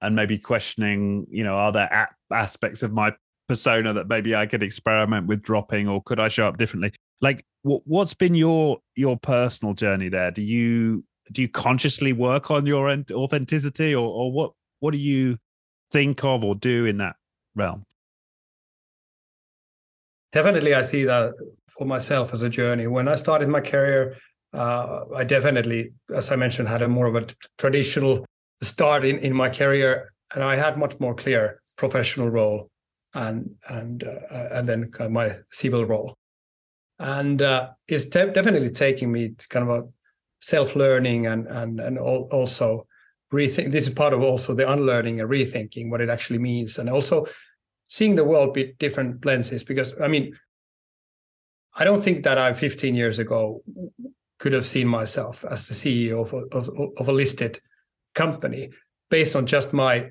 and 0.01 0.14
maybe 0.14 0.39
questioning, 0.39 1.26
you 1.30 1.45
know, 1.45 1.55
are 1.55 1.72
there 1.72 2.11
aspects 2.30 2.82
of 2.82 2.93
my 2.93 3.14
persona 3.49 3.95
that 3.95 4.09
maybe 4.09 4.35
I 4.37 4.45
could 4.47 4.62
experiment 4.62 5.26
with 5.26 5.43
dropping, 5.43 5.89
or 5.89 6.03
could 6.03 6.20
I 6.20 6.28
show 6.28 6.47
up 6.47 6.59
differently? 6.59 6.93
Like, 7.22 7.45
what, 7.62 7.82
what's 7.87 8.12
been 8.12 8.35
your 8.35 8.78
your 8.97 9.16
personal 9.16 9.72
journey 9.72 10.11
there? 10.11 10.30
Do 10.30 10.43
you 10.43 11.05
do 11.32 11.41
you 11.41 11.49
consciously 11.49 12.12
work 12.12 12.51
on 12.51 12.66
your 12.66 12.91
authenticity, 13.12 13.95
or 13.95 14.07
or 14.07 14.30
what 14.30 14.53
what 14.80 14.91
do 14.91 14.99
you 14.99 15.39
think 15.91 16.22
of 16.22 16.45
or 16.45 16.55
do 16.55 16.85
in 16.85 16.99
that 16.99 17.16
realm? 17.55 17.87
definitely 20.35 20.74
I 20.74 20.82
see 20.82 21.05
that 21.05 21.35
for 21.70 21.87
myself 21.87 22.35
as 22.35 22.43
a 22.43 22.51
journey. 22.51 22.87
When 22.89 23.09
I 23.09 23.14
started 23.14 23.49
my 23.49 23.61
career, 23.61 24.16
uh, 24.55 25.05
I 25.14 25.24
definitely, 25.24 25.92
as 26.14 26.30
I 26.30 26.36
mentioned, 26.36 26.68
had 26.68 26.82
a 26.82 26.88
more 26.88 27.07
of 27.07 27.16
a 27.16 27.26
traditional 27.59 28.24
start 28.62 29.05
in, 29.05 29.18
in 29.18 29.34
my 29.34 29.48
career, 29.48 30.11
and 30.34 30.42
I 30.42 30.57
had 30.57 30.78
much 30.78 30.98
more 31.00 31.14
clear 31.14 31.61
professional 31.76 32.30
role 32.30 32.70
and 33.14 33.50
and 33.68 34.05
uh, 34.05 34.48
and 34.52 34.68
then 34.68 34.90
kind 34.90 35.07
of 35.07 35.12
my 35.12 35.36
civil 35.50 35.84
role, 35.84 36.14
and 36.98 37.42
uh, 37.42 37.70
it's 37.88 38.05
te- 38.07 38.30
definitely 38.30 38.70
taking 38.70 39.12
me 39.12 39.30
to 39.30 39.48
kind 39.48 39.68
of 39.68 39.84
a 39.84 39.88
self 40.40 40.76
learning 40.76 41.26
and 41.26 41.46
and 41.46 41.80
and 41.80 41.98
also 41.98 42.86
rethink. 43.32 43.72
This 43.72 43.88
is 43.88 43.94
part 43.94 44.12
of 44.12 44.22
also 44.22 44.55
the 44.55 44.70
unlearning 44.70 45.20
and 45.20 45.28
rethinking 45.28 45.90
what 45.90 46.00
it 46.00 46.11
actually 46.11 46.38
means, 46.38 46.78
and 46.78 46.88
also 46.88 47.26
seeing 47.88 48.14
the 48.14 48.24
world 48.24 48.57
with 48.57 48.76
different 48.78 49.24
lenses 49.24 49.62
because 49.62 49.94
i 50.00 50.09
mean 50.09 50.36
i 51.76 51.84
don't 51.84 52.02
think 52.02 52.24
that 52.24 52.38
i 52.38 52.52
15 52.52 52.94
years 52.94 53.18
ago 53.18 53.62
could 54.45 54.53
have 54.53 54.66
seen 54.66 54.86
myself 54.86 55.42
as 55.51 55.68
the 55.68 55.72
ceo 55.72 56.20
of 56.20 56.34
a, 56.34 56.42
of, 56.55 56.68
of 56.99 57.09
a 57.09 57.12
listed 57.12 57.59
company 58.14 58.68
based 59.09 59.34
on 59.34 59.47
just 59.47 59.72
my 59.72 60.11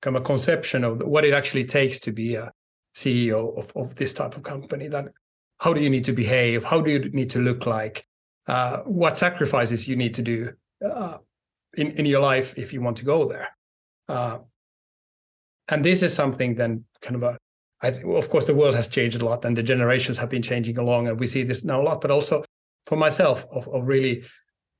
kind 0.00 0.16
of 0.16 0.22
conception 0.22 0.84
of 0.84 1.02
what 1.02 1.24
it 1.24 1.34
actually 1.34 1.64
takes 1.64 1.98
to 1.98 2.12
be 2.12 2.36
a 2.36 2.52
ceo 2.94 3.58
of, 3.58 3.72
of 3.74 3.96
this 3.96 4.14
type 4.14 4.36
of 4.36 4.44
company. 4.44 4.86
That 4.86 5.06
how 5.58 5.74
do 5.74 5.80
you 5.80 5.90
need 5.90 6.04
to 6.04 6.12
behave? 6.12 6.62
How 6.62 6.80
do 6.80 6.92
you 6.92 7.00
need 7.10 7.30
to 7.30 7.40
look 7.40 7.66
like? 7.66 8.06
Uh, 8.46 8.76
what 8.82 9.18
sacrifices 9.18 9.88
you 9.88 9.96
need 9.96 10.14
to 10.14 10.22
do 10.22 10.52
uh, 10.88 11.18
in, 11.74 11.90
in 11.98 12.06
your 12.06 12.20
life 12.20 12.54
if 12.56 12.72
you 12.72 12.80
want 12.80 12.98
to 12.98 13.04
go 13.04 13.26
there? 13.26 13.48
Uh, 14.08 14.38
and 15.66 15.84
this 15.84 16.04
is 16.04 16.14
something 16.14 16.54
then 16.54 16.84
kind 17.00 17.16
of 17.16 17.24
a 17.24 17.36
I, 17.82 17.88
of 17.88 18.28
course 18.28 18.44
the 18.44 18.54
world 18.54 18.76
has 18.76 18.86
changed 18.86 19.20
a 19.20 19.24
lot 19.24 19.44
and 19.44 19.56
the 19.56 19.62
generations 19.64 20.18
have 20.18 20.30
been 20.30 20.42
changing 20.42 20.78
along 20.78 21.08
and 21.08 21.18
we 21.18 21.26
see 21.26 21.42
this 21.42 21.64
now 21.64 21.82
a 21.82 21.86
lot 21.90 22.00
but 22.00 22.12
also 22.12 22.44
for 22.86 22.96
myself 22.96 23.46
of, 23.50 23.68
of 23.68 23.86
really 23.86 24.24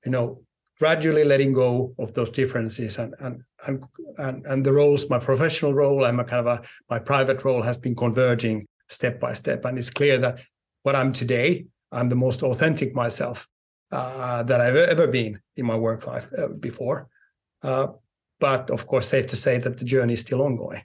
you 0.04 0.10
know 0.10 0.42
gradually 0.78 1.24
letting 1.24 1.52
go 1.52 1.94
of 1.98 2.12
those 2.14 2.30
differences 2.30 2.98
and 2.98 3.14
and 3.20 3.42
and 3.66 3.84
and, 4.18 4.46
and 4.46 4.64
the 4.66 4.72
roles 4.72 5.08
my 5.08 5.18
professional 5.18 5.74
role 5.74 6.04
and 6.04 6.16
my 6.16 6.24
kind 6.24 6.46
of 6.46 6.58
a 6.58 6.62
my 6.90 6.98
private 6.98 7.44
role 7.44 7.62
has 7.62 7.76
been 7.76 7.94
converging 7.94 8.66
step 8.88 9.20
by 9.20 9.32
step 9.32 9.64
and 9.64 9.78
it's 9.78 9.90
clear 9.90 10.18
that 10.18 10.40
what 10.82 10.96
i'm 10.96 11.12
today 11.12 11.64
i'm 11.92 12.08
the 12.08 12.16
most 12.16 12.42
authentic 12.42 12.94
myself 12.94 13.48
uh, 13.92 14.42
that 14.42 14.60
i've 14.60 14.76
ever 14.76 15.06
been 15.06 15.40
in 15.56 15.66
my 15.66 15.76
work 15.76 16.06
life 16.06 16.28
uh, 16.36 16.48
before 16.48 17.08
uh, 17.62 17.86
but 18.42 18.70
of 18.70 18.86
course, 18.88 19.06
safe 19.06 19.28
to 19.28 19.36
say 19.36 19.58
that 19.58 19.78
the 19.78 19.84
journey 19.84 20.14
is 20.14 20.20
still 20.20 20.42
ongoing. 20.42 20.82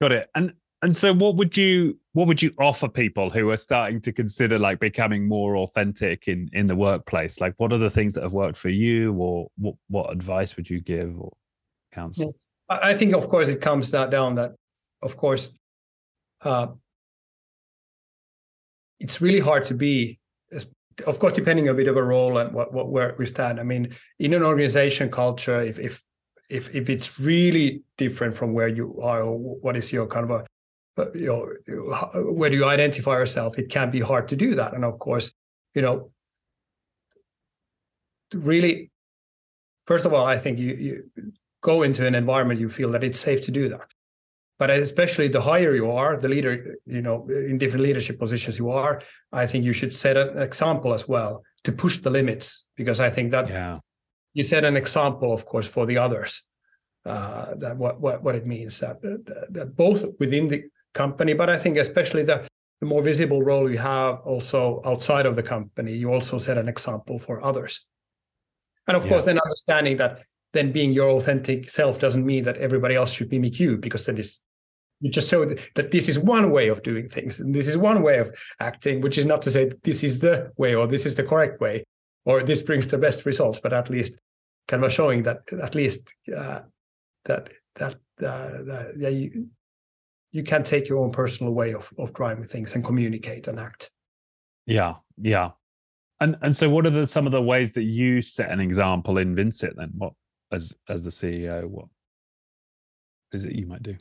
Got 0.00 0.12
it. 0.12 0.30
And 0.32 0.54
and 0.86 0.96
so 0.96 1.12
what 1.12 1.34
would 1.34 1.56
you 1.56 1.98
what 2.12 2.28
would 2.28 2.40
you 2.40 2.52
offer 2.60 2.88
people 2.88 3.28
who 3.28 3.50
are 3.50 3.56
starting 3.56 4.00
to 4.02 4.12
consider 4.12 4.56
like 4.56 4.78
becoming 4.78 5.26
more 5.26 5.56
authentic 5.56 6.28
in 6.28 6.48
in 6.52 6.68
the 6.68 6.76
workplace? 6.76 7.40
Like 7.40 7.54
what 7.56 7.72
are 7.72 7.78
the 7.78 7.90
things 7.90 8.14
that 8.14 8.22
have 8.22 8.32
worked 8.32 8.56
for 8.56 8.68
you 8.68 9.12
or 9.14 9.48
what 9.58 9.74
what 9.88 10.12
advice 10.12 10.56
would 10.56 10.70
you 10.70 10.80
give 10.80 11.18
or 11.20 11.32
counsel? 11.92 12.36
I 12.68 12.94
think 12.94 13.16
of 13.16 13.28
course 13.28 13.48
it 13.48 13.60
comes 13.60 13.90
down 13.90 14.36
that 14.36 14.54
of 15.02 15.16
course 15.16 15.50
uh, 16.42 16.68
it's 19.00 19.20
really 19.20 19.40
hard 19.40 19.64
to 19.64 19.74
be 19.74 20.20
of 21.04 21.18
course, 21.18 21.32
depending 21.32 21.68
a 21.68 21.74
bit 21.74 21.88
of 21.88 21.96
a 21.96 22.02
role 22.02 22.38
and 22.38 22.54
what, 22.54 22.72
what 22.72 22.90
where 22.90 23.16
we 23.18 23.26
stand. 23.26 23.58
I 23.58 23.64
mean, 23.64 23.92
in 24.20 24.34
an 24.34 24.44
organization 24.44 25.10
culture, 25.10 25.60
if 25.62 25.80
if 25.80 26.04
if 26.48 26.72
if 26.72 26.88
it's 26.88 27.18
really 27.18 27.82
different 27.98 28.36
from 28.36 28.52
where 28.52 28.68
you 28.68 29.00
are, 29.02 29.24
or 29.24 29.36
what 29.36 29.76
is 29.76 29.92
your 29.92 30.06
kind 30.06 30.24
of 30.24 30.30
a 30.30 30.46
you 31.14 31.26
know, 31.26 32.32
where 32.32 32.50
do 32.50 32.56
you 32.56 32.64
identify 32.64 33.18
yourself? 33.18 33.58
It 33.58 33.68
can 33.68 33.90
be 33.90 34.00
hard 34.00 34.28
to 34.28 34.36
do 34.36 34.54
that, 34.54 34.74
and 34.74 34.84
of 34.84 34.98
course, 34.98 35.32
you 35.74 35.82
know, 35.82 36.10
really, 38.32 38.90
first 39.86 40.06
of 40.06 40.12
all, 40.14 40.24
I 40.24 40.38
think 40.38 40.58
you 40.58 40.74
you 40.74 41.10
go 41.62 41.82
into 41.82 42.06
an 42.06 42.14
environment 42.14 42.60
you 42.60 42.70
feel 42.70 42.90
that 42.92 43.04
it's 43.04 43.18
safe 43.18 43.40
to 43.42 43.50
do 43.50 43.68
that 43.68 43.88
but 44.58 44.70
especially 44.70 45.28
the 45.28 45.40
higher 45.40 45.74
you 45.74 45.90
are 45.90 46.16
the 46.16 46.28
leader 46.28 46.76
you 46.86 47.02
know 47.02 47.26
in 47.28 47.58
different 47.58 47.82
leadership 47.82 48.18
positions 48.18 48.58
you 48.58 48.70
are 48.70 49.02
i 49.32 49.46
think 49.46 49.64
you 49.64 49.72
should 49.72 49.94
set 49.94 50.16
an 50.16 50.38
example 50.38 50.94
as 50.94 51.08
well 51.08 51.42
to 51.64 51.72
push 51.72 51.98
the 51.98 52.10
limits 52.10 52.66
because 52.76 53.00
i 53.00 53.10
think 53.10 53.30
that 53.30 53.48
yeah. 53.48 53.78
you 54.34 54.44
set 54.44 54.64
an 54.64 54.76
example 54.76 55.32
of 55.32 55.44
course 55.44 55.68
for 55.68 55.86
the 55.86 55.98
others 55.98 56.42
uh, 57.04 57.54
that 57.62 57.76
what, 57.76 58.00
what 58.00 58.22
what 58.24 58.34
it 58.34 58.46
means 58.46 58.80
that, 58.80 59.00
that, 59.00 59.46
that, 59.50 59.76
both 59.76 60.04
within 60.18 60.48
the 60.48 60.64
company 61.02 61.32
but 61.40 61.48
i 61.56 61.58
think 61.62 61.76
especially 61.76 62.24
the 62.30 62.38
the 62.80 62.86
more 62.92 63.02
visible 63.02 63.42
role 63.50 63.70
you 63.70 63.78
have 63.78 64.14
also 64.32 64.60
outside 64.90 65.26
of 65.26 65.34
the 65.36 65.46
company 65.54 65.92
you 66.02 66.08
also 66.12 66.36
set 66.38 66.58
an 66.58 66.68
example 66.74 67.18
for 67.26 67.34
others 67.50 67.74
and 68.86 68.96
of 68.96 69.02
yeah. 69.04 69.10
course 69.10 69.24
then 69.24 69.38
understanding 69.46 69.96
that 69.96 70.12
then 70.52 70.72
being 70.72 70.92
your 70.92 71.10
authentic 71.10 71.70
self 71.70 71.94
doesn't 72.04 72.24
mean 72.32 72.44
that 72.44 72.56
everybody 72.56 72.94
else 72.94 73.12
should 73.12 73.30
mimic 73.30 73.60
you 73.60 73.76
because 73.86 74.04
that 74.06 74.18
is 74.18 74.30
You 75.00 75.10
just 75.10 75.30
show 75.30 75.44
that 75.74 75.90
this 75.90 76.08
is 76.08 76.18
one 76.18 76.50
way 76.50 76.70
of 76.70 76.82
doing 76.82 77.08
things, 77.08 77.40
and 77.40 77.54
this 77.54 77.68
is 77.68 77.76
one 77.76 78.00
way 78.02 78.18
of 78.18 78.28
acting, 78.58 79.02
which 79.02 79.18
is 79.18 79.26
not 79.26 79.42
to 79.42 79.50
say 79.50 79.70
this 79.82 80.02
is 80.02 80.14
the 80.18 80.50
way 80.56 80.74
or 80.74 80.86
this 80.86 81.04
is 81.04 81.14
the 81.14 81.22
correct 81.22 81.60
way 81.60 81.84
or 82.24 82.42
this 82.42 82.62
brings 82.62 82.86
the 82.88 82.98
best 82.98 83.26
results, 83.26 83.60
but 83.60 83.72
at 83.72 83.90
least 83.90 84.18
kind 84.68 84.84
of 84.84 84.92
showing 84.92 85.22
that 85.24 85.38
at 85.62 85.74
least 85.74 86.02
uh, 86.34 86.60
that 87.24 87.50
that 87.74 87.94
uh, 88.22 88.50
that 88.68 88.94
yeah, 88.96 89.12
you 89.20 89.48
you 90.36 90.42
can 90.42 90.62
take 90.62 90.86
your 90.86 90.98
own 90.98 91.10
personal 91.10 91.54
way 91.54 91.72
of 91.72 91.90
of 91.98 92.12
driving 92.12 92.44
things 92.44 92.74
and 92.74 92.84
communicate 92.84 93.48
and 93.48 93.58
act. 93.58 93.90
Yeah, 94.66 94.94
yeah. 95.16 95.52
And 96.20 96.36
and 96.42 96.54
so, 96.54 96.68
what 96.68 96.84
are 96.84 96.90
the, 96.90 97.06
some 97.06 97.24
of 97.24 97.32
the 97.32 97.40
ways 97.42 97.72
that 97.72 97.84
you 97.84 98.20
set 98.20 98.50
an 98.50 98.60
example 98.60 99.16
in 99.16 99.34
Vincit? 99.34 99.74
Then, 99.76 99.92
what 99.96 100.12
as 100.52 100.74
as 100.90 101.04
the 101.04 101.10
CEO, 101.10 101.64
what 101.64 101.86
is 103.32 103.46
it 103.46 103.54
you 103.54 103.66
might 103.66 103.82
do? 103.82 103.96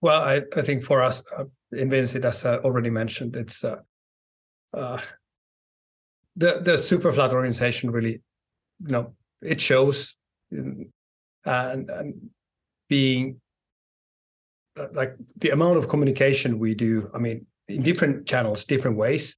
Well, 0.00 0.22
I, 0.22 0.42
I 0.56 0.62
think 0.62 0.84
for 0.84 1.02
us 1.02 1.24
uh, 1.36 1.44
in 1.72 1.90
Vincit, 1.90 2.24
as 2.24 2.46
I 2.46 2.58
already 2.58 2.90
mentioned, 2.90 3.34
it's 3.34 3.64
uh, 3.64 3.80
uh, 4.72 5.00
the 6.36 6.60
the 6.62 6.78
super 6.78 7.12
flat 7.12 7.32
organization 7.32 7.90
really, 7.90 8.22
you 8.86 8.92
know, 8.92 9.14
it 9.42 9.60
shows, 9.60 10.14
and 10.52 10.92
and 11.44 12.30
being 12.88 13.40
like 14.92 15.14
the 15.36 15.50
amount 15.50 15.78
of 15.78 15.88
communication 15.88 16.58
we 16.58 16.74
do. 16.74 17.10
I 17.14 17.18
mean, 17.18 17.46
in 17.68 17.82
different 17.82 18.26
channels, 18.26 18.64
different 18.64 18.96
ways, 18.96 19.36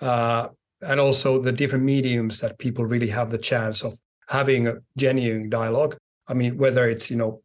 uh, 0.00 0.48
and 0.80 1.00
also 1.00 1.40
the 1.40 1.52
different 1.52 1.84
mediums 1.84 2.40
that 2.40 2.58
people 2.58 2.84
really 2.84 3.08
have 3.08 3.30
the 3.30 3.38
chance 3.38 3.82
of 3.82 3.98
having 4.28 4.68
a 4.68 4.74
genuine 4.96 5.48
dialogue. 5.48 5.96
I 6.28 6.34
mean, 6.34 6.58
whether 6.58 6.88
it's 6.88 7.10
you 7.10 7.16
know 7.16 7.42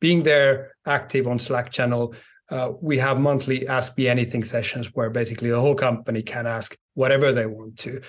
being 0.00 0.22
there 0.22 0.74
active 0.86 1.28
on 1.28 1.38
Slack 1.38 1.70
channel. 1.70 2.14
Uh, 2.48 2.72
we 2.80 2.98
have 2.98 3.20
monthly 3.20 3.68
Ask 3.68 3.96
Me 3.96 4.08
Anything 4.08 4.42
sessions 4.42 4.92
where 4.92 5.08
basically 5.08 5.50
the 5.50 5.60
whole 5.60 5.76
company 5.76 6.20
can 6.20 6.48
ask 6.48 6.76
whatever 6.94 7.30
they 7.30 7.46
want 7.46 7.78
to 7.78 8.00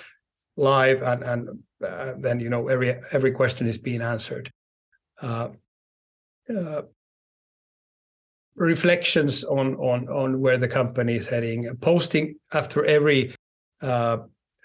live 0.58 1.02
and 1.02 1.24
and 1.24 1.50
uh, 1.86 2.14
then 2.18 2.40
you 2.40 2.50
know 2.50 2.68
every 2.68 2.96
every 3.12 3.32
question 3.32 3.68
is 3.68 3.78
being 3.78 4.02
answered 4.02 4.52
uh, 5.22 5.50
uh, 6.50 6.82
reflections 8.66 9.44
on 9.44 9.76
on 9.76 10.08
on 10.10 10.40
where 10.40 10.58
the 10.58 10.68
company 10.68 11.16
is 11.16 11.28
heading 11.28 11.68
posting 11.82 12.36
after 12.54 12.86
every 12.86 13.34
uh, 13.82 14.18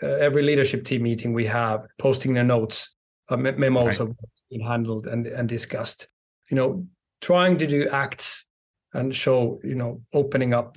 uh, 0.03 0.07
every 0.07 0.43
leadership 0.43 0.85
team 0.85 1.03
meeting 1.03 1.33
we 1.33 1.47
have 1.47 1.87
posting 1.99 2.35
the 2.35 2.45
notes 2.45 2.97
uh, 3.31 3.37
memos 3.37 3.87
right. 3.87 4.01
of 4.01 4.09
what's 4.09 4.43
been 4.51 4.61
handled 4.61 5.07
and 5.07 5.27
and 5.27 5.49
discussed 5.49 6.09
you 6.51 6.57
know 6.57 6.87
trying 7.21 7.57
to 7.57 7.67
do 7.67 7.89
acts 7.89 8.47
and 8.93 9.15
show 9.15 9.61
you 9.65 9.75
know 9.75 10.01
opening 10.13 10.53
up 10.53 10.77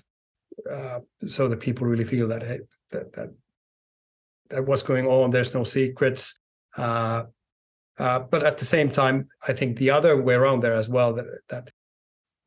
so 1.27 1.47
that 1.47 1.59
people 1.59 1.87
really 1.87 2.03
feel 2.03 2.27
that 2.27 2.43
hey, 2.43 2.59
that 2.91 3.13
that 3.13 3.29
that 4.49 4.65
what's 4.65 4.83
going 4.83 5.07
on. 5.07 5.29
There's 5.29 5.53
no 5.53 5.63
secrets. 5.63 6.39
Uh, 6.75 7.23
uh, 7.97 8.19
but 8.19 8.43
at 8.43 8.57
the 8.57 8.65
same 8.65 8.89
time, 8.89 9.25
I 9.47 9.53
think 9.53 9.77
the 9.77 9.91
other 9.91 10.21
way 10.21 10.35
around 10.35 10.61
there 10.61 10.75
as 10.75 10.89
well 10.89 11.13
that 11.13 11.25
that 11.49 11.71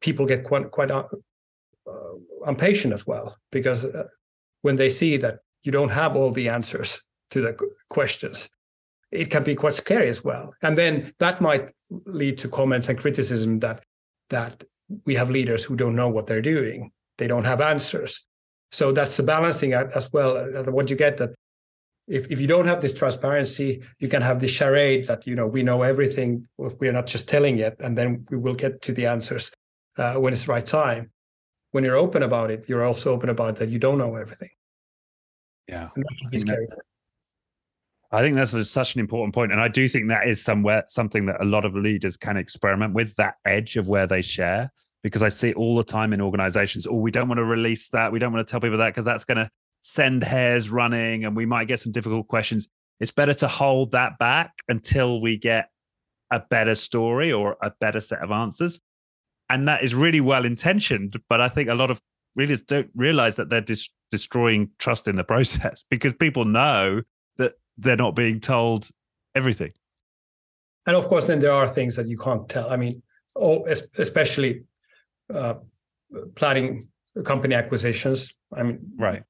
people 0.03 0.27
get 0.27 0.45
quite 0.45 0.71
quite 0.71 0.91
uh, 0.91 1.05
uh 1.87 2.15
impatient 2.47 2.93
as 2.93 3.07
well 3.07 3.37
because 3.51 3.85
uh, 3.85 4.05
when 4.63 4.77
they 4.77 4.91
see 4.91 5.17
that 5.17 5.41
you 5.63 5.73
don't 5.73 5.91
have 5.91 6.17
all 6.17 6.31
the 6.31 6.49
answers 6.49 7.01
to 7.31 7.41
the 7.41 7.57
questions, 7.89 8.49
it 9.11 9.31
can 9.31 9.45
be 9.45 9.55
quite 9.55 9.75
scary 9.75 10.09
as 10.09 10.25
well. 10.25 10.55
And 10.63 10.77
then 10.77 11.13
that 11.19 11.41
might 11.41 11.71
lead 12.07 12.39
to 12.39 12.49
comments 12.49 12.89
and 12.89 12.99
criticism 12.99 13.61
that 13.61 13.83
that 14.31 14.65
we 15.07 15.15
have 15.15 15.31
leaders 15.31 15.65
who 15.65 15.77
don't 15.77 15.97
know 15.97 16.09
what 16.09 16.27
they're 16.27 16.43
doing. 16.43 16.91
They 17.19 17.29
don't 17.29 17.45
have 17.45 17.61
answers. 17.61 18.25
So 18.73 18.93
that's 18.93 19.19
a 19.19 19.23
balancing 19.23 19.75
act 19.75 19.93
as 19.95 20.13
well. 20.13 20.37
Uh, 20.37 20.71
what 20.71 20.91
you 20.91 20.97
get 20.97 21.19
that 21.19 21.31
if, 22.09 22.31
if 22.31 22.41
you 22.41 22.47
don't 22.47 22.67
have 22.67 22.81
this 22.81 22.95
transparency, 22.95 23.83
you 23.99 24.09
can 24.09 24.23
have 24.23 24.41
this 24.41 24.51
charade 24.51 25.07
that 25.07 25.27
you 25.27 25.37
know 25.37 25.47
we 25.47 25.63
know 25.63 25.83
everything. 25.83 26.49
We 26.59 26.89
are 26.89 26.93
not 26.93 27.07
just 27.07 27.29
telling 27.29 27.59
it, 27.59 27.77
and 27.79 27.97
then 27.97 28.27
we 28.31 28.39
will 28.39 28.55
get 28.55 28.83
to 28.83 28.93
the 28.93 29.07
answers 29.07 29.53
uh, 29.97 30.15
when 30.15 30.33
it's 30.33 30.45
the 30.45 30.53
right 30.53 30.65
time. 30.65 31.11
When 31.71 31.85
you're 31.85 31.97
open 31.97 32.23
about 32.23 32.51
it, 32.51 32.65
you're 32.69 32.85
also 32.85 33.13
open 33.13 33.31
about 33.31 33.57
that 33.57 33.71
you 33.71 33.79
don't 33.79 33.99
know 33.99 34.17
everything. 34.17 34.51
Yeah, 35.69 35.89
and 35.95 36.05
that 36.05 36.19
can 36.21 36.31
be 36.31 36.39
scary. 36.39 36.67
I 38.11 38.21
think 38.21 38.37
that's 38.37 38.53
a, 38.53 38.63
such 38.65 38.95
an 38.95 39.01
important 39.01 39.35
point, 39.35 39.53
and 39.53 39.61
I 39.61 39.69
do 39.69 39.89
think 39.89 40.09
that 40.09 40.29
is 40.29 40.45
somewhere 40.45 40.85
something 40.89 41.25
that 41.27 41.41
a 41.41 41.47
lot 41.47 41.65
of 41.65 41.75
leaders 41.75 42.19
can 42.19 42.37
experiment 42.37 42.93
with 42.93 43.17
that 43.17 43.37
edge 43.47 43.77
of 43.77 43.89
where 43.89 44.07
they 44.07 44.23
share. 44.23 44.71
Because 45.03 45.23
I 45.23 45.31
see 45.31 45.53
all 45.55 45.75
the 45.75 45.83
time 45.83 46.13
in 46.13 46.21
organizations. 46.21 46.87
Oh, 46.87 46.95
we 46.99 47.11
don't 47.11 47.27
want 47.27 47.39
to 47.39 47.45
release 47.45 47.89
that. 47.89 48.13
We 48.13 48.21
don't 48.21 48.33
want 48.33 48.47
to 48.47 48.49
tell 48.49 48.61
people 48.61 48.79
that 48.79 48.91
because 48.91 49.05
that's 49.05 49.25
going 49.25 49.39
to 49.39 49.51
send 49.83 50.23
hares 50.23 50.71
running 50.71 51.25
and 51.25 51.37
we 51.37 51.45
might 51.45 51.67
get 51.67 51.81
some 51.81 51.93
difficult 51.93 52.29
questions. 52.29 52.69
It's 53.01 53.11
better 53.11 53.35
to 53.35 53.49
hold 53.49 53.91
that 53.93 54.19
back 54.19 54.53
until 54.69 55.21
we 55.21 55.37
get 55.37 55.71
a 56.31 56.41
better 56.41 56.77
story 56.77 57.33
or 57.33 57.57
a 57.61 57.73
better 57.81 58.01
set 58.01 58.21
of 58.21 58.31
answers. 58.31 58.81
And 59.53 59.69
that 59.69 59.85
is 59.85 59.95
really 59.95 60.21
well 60.21 60.45
intentioned. 60.45 61.21
But 61.29 61.41
I 61.41 61.49
think 61.49 61.69
a 61.69 61.75
lot 61.75 61.91
of 61.91 62.01
readers 62.35 62.61
don't 62.61 62.91
realize 62.95 63.37
that 63.37 63.51
they're 63.51 63.61
dis- 63.61 63.91
destroying 64.11 64.71
trust 64.79 65.07
in 65.07 65.17
the 65.17 65.25
process 65.33 65.85
because 65.91 66.13
people 66.13 66.45
know 66.45 67.03
that 67.37 67.55
they're 67.79 67.97
not 67.97 68.17
being 68.17 68.41
told 68.41 68.89
everything. 69.35 69.73
And 70.87 70.97
of 70.97 71.07
course, 71.07 71.27
then 71.27 71.39
there 71.39 71.53
are 71.53 71.69
things 71.69 71.95
that 71.97 72.09
you 72.09 72.19
can't 72.19 72.49
tell. 72.49 72.69
I 72.71 72.77
mean, 72.77 73.03
oh, 73.37 73.65
especially 73.67 74.63
uh, 75.33 75.55
planning 76.35 76.89
company 77.25 77.55
acquisitions. 77.55 78.35
I 78.53 78.65
mean, 78.65 78.81
right 78.97 79.23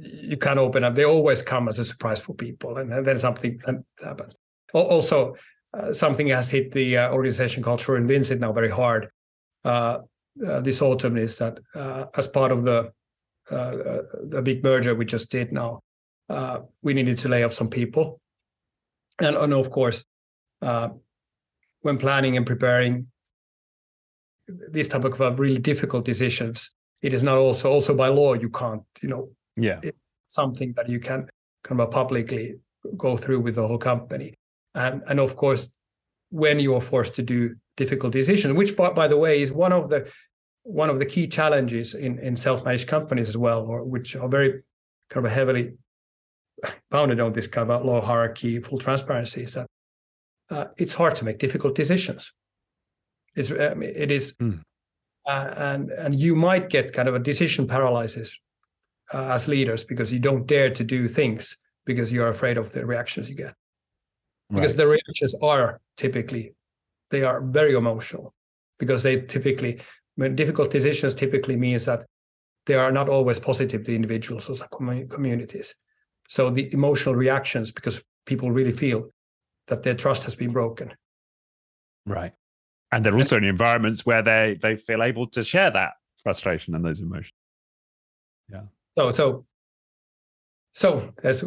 you 0.00 0.36
can't 0.36 0.58
open 0.58 0.84
up. 0.84 0.94
They 0.94 1.04
always 1.04 1.42
come 1.42 1.68
as 1.68 1.78
a 1.78 1.84
surprise 1.84 2.20
for 2.20 2.34
people, 2.34 2.76
and 2.78 3.04
then 3.04 3.18
something 3.18 3.60
happens. 4.02 4.34
Also, 4.72 5.36
uh, 5.74 5.92
something 5.92 6.28
has 6.28 6.50
hit 6.50 6.72
the 6.72 6.96
uh, 6.96 7.12
organization 7.12 7.62
culture 7.62 7.96
in 7.96 8.06
Vincit 8.06 8.40
now 8.40 8.52
very 8.52 8.70
hard. 8.70 9.10
Uh, 9.64 9.98
uh 10.46 10.60
this 10.60 10.80
autumn 10.80 11.16
is 11.16 11.38
that 11.38 11.58
uh, 11.74 12.06
as 12.16 12.26
part 12.26 12.52
of 12.52 12.64
the 12.64 12.92
uh, 13.50 14.02
the 14.28 14.42
big 14.42 14.62
merger 14.62 14.94
we 14.94 15.04
just 15.04 15.30
did 15.30 15.52
now, 15.52 15.80
we 16.82 16.92
needed 16.92 17.16
to 17.18 17.28
lay 17.28 17.44
off 17.44 17.54
some 17.54 17.68
people, 17.68 18.20
and, 19.18 19.36
and 19.36 19.54
of 19.54 19.70
course, 19.70 20.04
when 20.60 21.98
planning 21.98 22.36
and 22.36 22.46
preparing 22.46 23.06
these 24.70 24.88
type 24.88 25.04
of 25.04 25.38
really 25.38 25.58
difficult 25.58 26.04
decisions, 26.04 26.74
it 27.02 27.14
is 27.14 27.22
not 27.22 27.38
also 27.38 27.70
also 27.70 27.94
by 27.94 28.08
law 28.08 28.34
you 28.34 28.50
can't 28.50 28.82
you 29.02 29.08
know 29.08 29.30
yeah. 29.56 29.80
it's 29.82 29.98
something 30.28 30.72
that 30.74 30.88
you 30.88 31.00
can 31.00 31.28
kind 31.62 31.80
of 31.80 31.90
publicly 31.90 32.56
go 32.96 33.16
through 33.16 33.40
with 33.40 33.54
the 33.54 33.66
whole 33.66 33.78
company 33.78 34.34
and 34.78 35.02
and 35.08 35.20
of 35.20 35.36
course 35.36 35.70
when 36.30 36.60
you 36.60 36.74
are 36.74 36.80
forced 36.80 37.14
to 37.16 37.22
do 37.22 37.56
difficult 37.76 38.12
decisions 38.12 38.54
which 38.54 38.76
by, 38.76 38.90
by 38.90 39.08
the 39.08 39.16
way 39.16 39.40
is 39.40 39.50
one 39.52 39.72
of 39.72 39.90
the 39.90 40.10
one 40.62 40.90
of 40.90 40.98
the 40.98 41.06
key 41.06 41.26
challenges 41.26 41.94
in 41.94 42.18
in 42.18 42.36
self-managed 42.36 42.88
companies 42.88 43.28
as 43.28 43.36
well 43.36 43.66
or 43.66 43.84
which 43.84 44.14
are 44.16 44.28
very 44.28 44.62
kind 45.10 45.26
of 45.26 45.32
heavily 45.32 45.74
bounded 46.90 47.20
on 47.20 47.32
this 47.32 47.46
kind 47.46 47.70
of 47.70 47.84
low 47.84 48.00
hierarchy 48.00 48.60
full 48.60 48.78
transparency 48.78 49.42
is 49.42 49.54
that 49.54 49.66
uh, 50.50 50.66
it's 50.78 50.94
hard 50.94 51.14
to 51.16 51.24
make 51.24 51.38
difficult 51.38 51.74
decisions 51.74 52.32
it's 53.34 53.50
um, 53.50 53.82
it 53.82 54.10
is 54.10 54.36
mm. 54.36 54.60
uh, 55.26 55.54
and 55.56 55.90
and 55.90 56.14
you 56.14 56.34
might 56.34 56.68
get 56.68 56.92
kind 56.92 57.08
of 57.08 57.14
a 57.14 57.26
decision 57.30 57.66
paralysis 57.66 58.38
uh, 59.14 59.28
as 59.36 59.48
leaders 59.48 59.82
because 59.84 60.12
you 60.12 60.18
don't 60.18 60.46
dare 60.46 60.70
to 60.70 60.84
do 60.84 61.08
things 61.08 61.56
because 61.86 62.12
you're 62.12 62.28
afraid 62.28 62.58
of 62.58 62.70
the 62.72 62.84
reactions 62.84 63.28
you 63.28 63.34
get 63.34 63.54
because 64.50 64.70
right. 64.70 64.76
the 64.76 64.86
reactions 64.86 65.34
are 65.42 65.80
typically 65.96 66.54
they 67.10 67.22
are 67.22 67.40
very 67.42 67.74
emotional. 67.74 68.34
Because 68.78 69.02
they 69.02 69.20
typically 69.22 69.80
when 70.16 70.36
difficult 70.36 70.70
decisions 70.70 71.14
typically 71.14 71.56
means 71.56 71.84
that 71.86 72.04
they 72.66 72.74
are 72.74 72.92
not 72.92 73.08
always 73.08 73.40
positive 73.40 73.84
to 73.86 73.94
individuals 73.94 74.48
or 74.50 74.66
communities. 75.08 75.74
So 76.28 76.50
the 76.50 76.72
emotional 76.72 77.14
reactions 77.14 77.72
because 77.72 78.02
people 78.26 78.50
really 78.50 78.72
feel 78.72 79.10
that 79.68 79.82
their 79.82 79.94
trust 79.94 80.24
has 80.24 80.34
been 80.34 80.52
broken. 80.52 80.94
Right. 82.06 82.32
And 82.92 83.04
they're 83.04 83.16
also 83.16 83.36
in 83.36 83.44
environments 83.44 84.06
where 84.06 84.22
they 84.22 84.58
they 84.60 84.76
feel 84.76 85.02
able 85.02 85.26
to 85.28 85.44
share 85.44 85.70
that 85.70 85.92
frustration 86.22 86.74
and 86.74 86.84
those 86.84 87.00
emotions. 87.00 87.32
Yeah. 88.50 88.62
So 88.96 89.10
so 89.10 89.46
so 90.72 91.12
as 91.22 91.44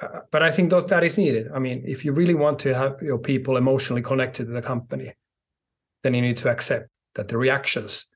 uh, 0.00 0.20
but 0.30 0.42
I 0.42 0.50
think 0.50 0.70
that 0.70 0.88
that 0.88 1.04
is 1.04 1.18
needed. 1.18 1.48
I 1.52 1.58
mean, 1.58 1.82
if 1.86 2.04
you 2.04 2.12
really 2.12 2.34
want 2.34 2.58
to 2.60 2.74
have 2.74 3.00
your 3.02 3.18
people 3.18 3.56
emotionally 3.56 4.02
connected 4.02 4.46
to 4.46 4.52
the 4.52 4.62
company, 4.62 5.12
then 6.02 6.14
you 6.14 6.22
need 6.22 6.36
to 6.38 6.48
accept 6.48 6.88
that 7.14 7.28
the 7.28 7.36
reactions 7.36 8.06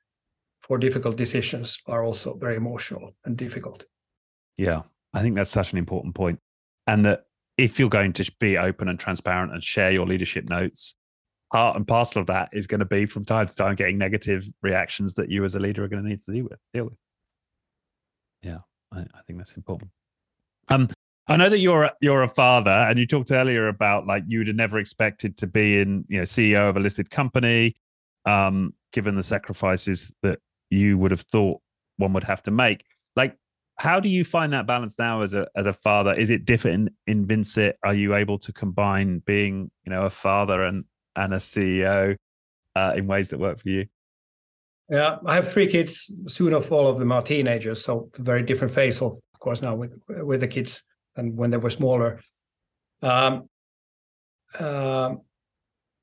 for 0.60 0.78
difficult 0.78 1.16
decisions 1.16 1.78
are 1.86 2.04
also 2.04 2.34
very 2.34 2.56
emotional 2.56 3.14
and 3.24 3.36
difficult. 3.36 3.84
Yeah, 4.56 4.82
I 5.12 5.22
think 5.22 5.34
that's 5.34 5.50
such 5.50 5.72
an 5.72 5.78
important 5.78 6.14
point. 6.14 6.38
And 6.86 7.04
that 7.04 7.24
if 7.58 7.78
you're 7.78 7.88
going 7.88 8.12
to 8.14 8.32
be 8.38 8.56
open 8.56 8.88
and 8.88 8.98
transparent 8.98 9.52
and 9.52 9.62
share 9.62 9.90
your 9.90 10.06
leadership 10.06 10.48
notes, 10.48 10.94
part 11.52 11.76
and 11.76 11.86
parcel 11.86 12.20
of 12.20 12.26
that 12.28 12.48
is 12.52 12.66
going 12.66 12.80
to 12.80 12.86
be 12.86 13.06
from 13.06 13.24
time 13.24 13.46
to 13.46 13.54
time 13.54 13.74
getting 13.74 13.98
negative 13.98 14.48
reactions 14.62 15.14
that 15.14 15.30
you 15.30 15.44
as 15.44 15.54
a 15.54 15.60
leader 15.60 15.84
are 15.84 15.88
going 15.88 16.02
to 16.02 16.08
need 16.08 16.22
to 16.22 16.32
deal 16.32 16.44
with. 16.44 16.58
Deal 16.72 16.84
with. 16.84 16.94
Yeah, 18.42 18.58
I, 18.92 19.00
I 19.00 19.22
think 19.26 19.38
that's 19.38 19.52
important. 19.52 19.90
Um, 20.68 20.88
I 21.32 21.36
know 21.36 21.48
that 21.48 21.60
you're 21.60 21.84
a, 21.84 21.92
you're 22.02 22.22
a 22.22 22.28
father, 22.28 22.70
and 22.70 22.98
you 22.98 23.06
talked 23.06 23.30
earlier 23.30 23.68
about 23.68 24.06
like 24.06 24.22
you'd 24.26 24.48
have 24.48 24.56
never 24.56 24.78
expected 24.78 25.38
to 25.38 25.46
be 25.46 25.80
in 25.80 26.04
you 26.08 26.18
know 26.18 26.24
CEO 26.24 26.68
of 26.68 26.76
a 26.76 26.80
listed 26.80 27.08
company, 27.10 27.74
um, 28.26 28.74
given 28.92 29.14
the 29.14 29.22
sacrifices 29.22 30.12
that 30.22 30.40
you 30.68 30.98
would 30.98 31.10
have 31.10 31.22
thought 31.22 31.62
one 31.96 32.12
would 32.12 32.24
have 32.24 32.42
to 32.42 32.50
make. 32.50 32.84
Like, 33.16 33.34
how 33.78 33.98
do 33.98 34.10
you 34.10 34.24
find 34.24 34.52
that 34.52 34.66
balance 34.66 34.98
now 34.98 35.22
as 35.22 35.32
a 35.32 35.48
as 35.56 35.64
a 35.64 35.72
father? 35.72 36.12
Is 36.12 36.28
it 36.28 36.44
different 36.44 36.90
in, 37.06 37.20
in 37.20 37.26
Vincit? 37.26 37.78
Are 37.82 37.94
you 37.94 38.14
able 38.14 38.38
to 38.40 38.52
combine 38.52 39.20
being 39.20 39.70
you 39.86 39.90
know 39.90 40.02
a 40.02 40.10
father 40.10 40.62
and 40.62 40.84
and 41.16 41.32
a 41.32 41.38
CEO 41.38 42.14
uh, 42.76 42.92
in 42.94 43.06
ways 43.06 43.30
that 43.30 43.38
work 43.38 43.58
for 43.62 43.70
you? 43.70 43.86
Yeah, 44.90 45.16
I 45.24 45.36
have 45.36 45.50
three 45.50 45.66
kids. 45.66 46.12
Soon 46.26 46.52
of 46.52 46.70
all 46.70 46.88
of 46.88 46.98
them 46.98 47.10
are 47.10 47.22
teenagers, 47.22 47.82
so 47.82 48.10
very 48.18 48.42
different 48.42 48.74
phase 48.74 49.00
of, 49.00 49.12
of 49.12 49.40
course 49.40 49.62
now 49.62 49.74
with 49.74 49.98
with 50.08 50.40
the 50.40 50.48
kids 50.48 50.82
than 51.14 51.36
when 51.36 51.50
they 51.50 51.56
were 51.56 51.70
smaller. 51.70 52.20
Um, 53.02 53.48
um, 54.58 55.22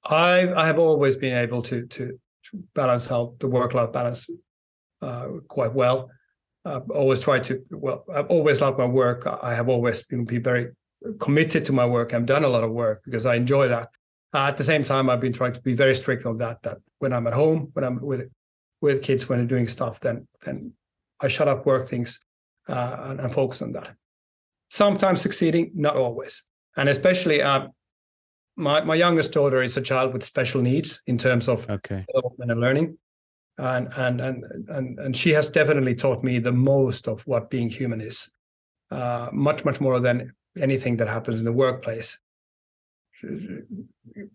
I 0.04 0.52
I 0.54 0.66
have 0.66 0.80
always 0.80 1.16
been 1.16 1.36
able 1.36 1.62
to 1.64 1.86
to, 1.86 2.20
balance 2.74 3.12
out 3.12 3.38
the 3.40 3.48
work 3.48 3.76
life 3.76 3.92
balance 3.92 4.28
uh, 5.04 5.28
quite 5.48 5.74
well. 5.74 6.10
I've 6.66 6.90
always 6.90 7.22
tried 7.22 7.44
to 7.46 7.64
well. 7.70 8.06
I've 8.14 8.28
always 8.28 8.60
loved 8.60 8.80
my 8.80 8.86
work. 8.86 9.28
I 9.28 9.54
have 9.54 9.70
always 9.70 10.02
been 10.04 10.26
be 10.26 10.40
very 10.40 10.72
committed 11.20 11.66
to 11.66 11.74
my 11.74 11.86
work. 11.86 12.14
I've 12.14 12.26
done 12.26 12.44
a 12.44 12.50
lot 12.50 12.64
of 12.64 12.72
work 12.72 13.02
because 13.06 13.26
I 13.26 13.36
enjoy 13.36 13.68
that. 13.68 13.90
Uh, 14.34 14.48
at 14.48 14.58
the 14.58 14.64
same 14.64 14.84
time, 14.84 15.10
I've 15.10 15.22
been 15.22 15.34
trying 15.34 15.54
to 15.54 15.62
be 15.62 15.74
very 15.74 15.96
strict 15.96 16.26
on 16.26 16.38
that. 16.38 16.62
That 16.64 16.78
when 17.00 17.14
I'm 17.14 17.28
at 17.28 17.34
home, 17.34 17.70
when 17.74 17.86
I'm 17.86 18.02
with 18.02 18.30
with 18.82 19.04
kids, 19.04 19.30
when 19.30 19.40
I'm 19.40 19.48
doing 19.48 19.68
stuff, 19.68 20.00
then 20.00 20.28
then 20.44 20.74
I 21.20 21.28
shut 21.28 21.48
up 21.48 21.66
work 21.66 21.88
things 21.88 22.20
uh, 22.68 22.98
and, 23.00 23.20
and, 23.20 23.34
focus 23.34 23.62
on 23.62 23.74
that. 23.74 23.96
Sometimes 24.70 25.22
succeeding, 25.22 25.72
not 25.74 25.96
always, 25.96 26.44
and 26.78 26.90
especially 26.90 27.42
uh, 27.42 27.68
my 28.56 28.82
my 28.82 28.96
youngest 28.96 29.32
daughter 29.32 29.64
is 29.64 29.78
a 29.78 29.82
child 29.82 30.14
with 30.14 30.24
special 30.24 30.62
needs 30.62 31.02
in 31.08 31.18
terms 31.18 31.48
of 31.48 31.70
okay. 31.70 32.06
development 32.14 32.52
and 32.52 32.62
learning, 32.62 32.98
and 33.58 33.88
and 33.98 34.22
and 34.22 34.44
and 34.70 35.00
and 35.00 35.18
she 35.18 35.32
has 35.32 35.50
definitely 35.50 35.96
taught 35.96 36.24
me 36.24 36.40
the 36.40 36.52
most 36.52 37.08
of 37.08 37.26
what 37.26 37.50
being 37.50 37.70
human 37.70 38.02
is, 38.02 38.30
uh, 38.92 39.30
much 39.32 39.66
much 39.66 39.82
more 39.82 40.00
than 40.00 40.34
anything 40.60 40.98
that 40.98 41.08
happens 41.08 41.40
in 41.40 41.46
the 41.46 41.54
workplace. 41.54 42.20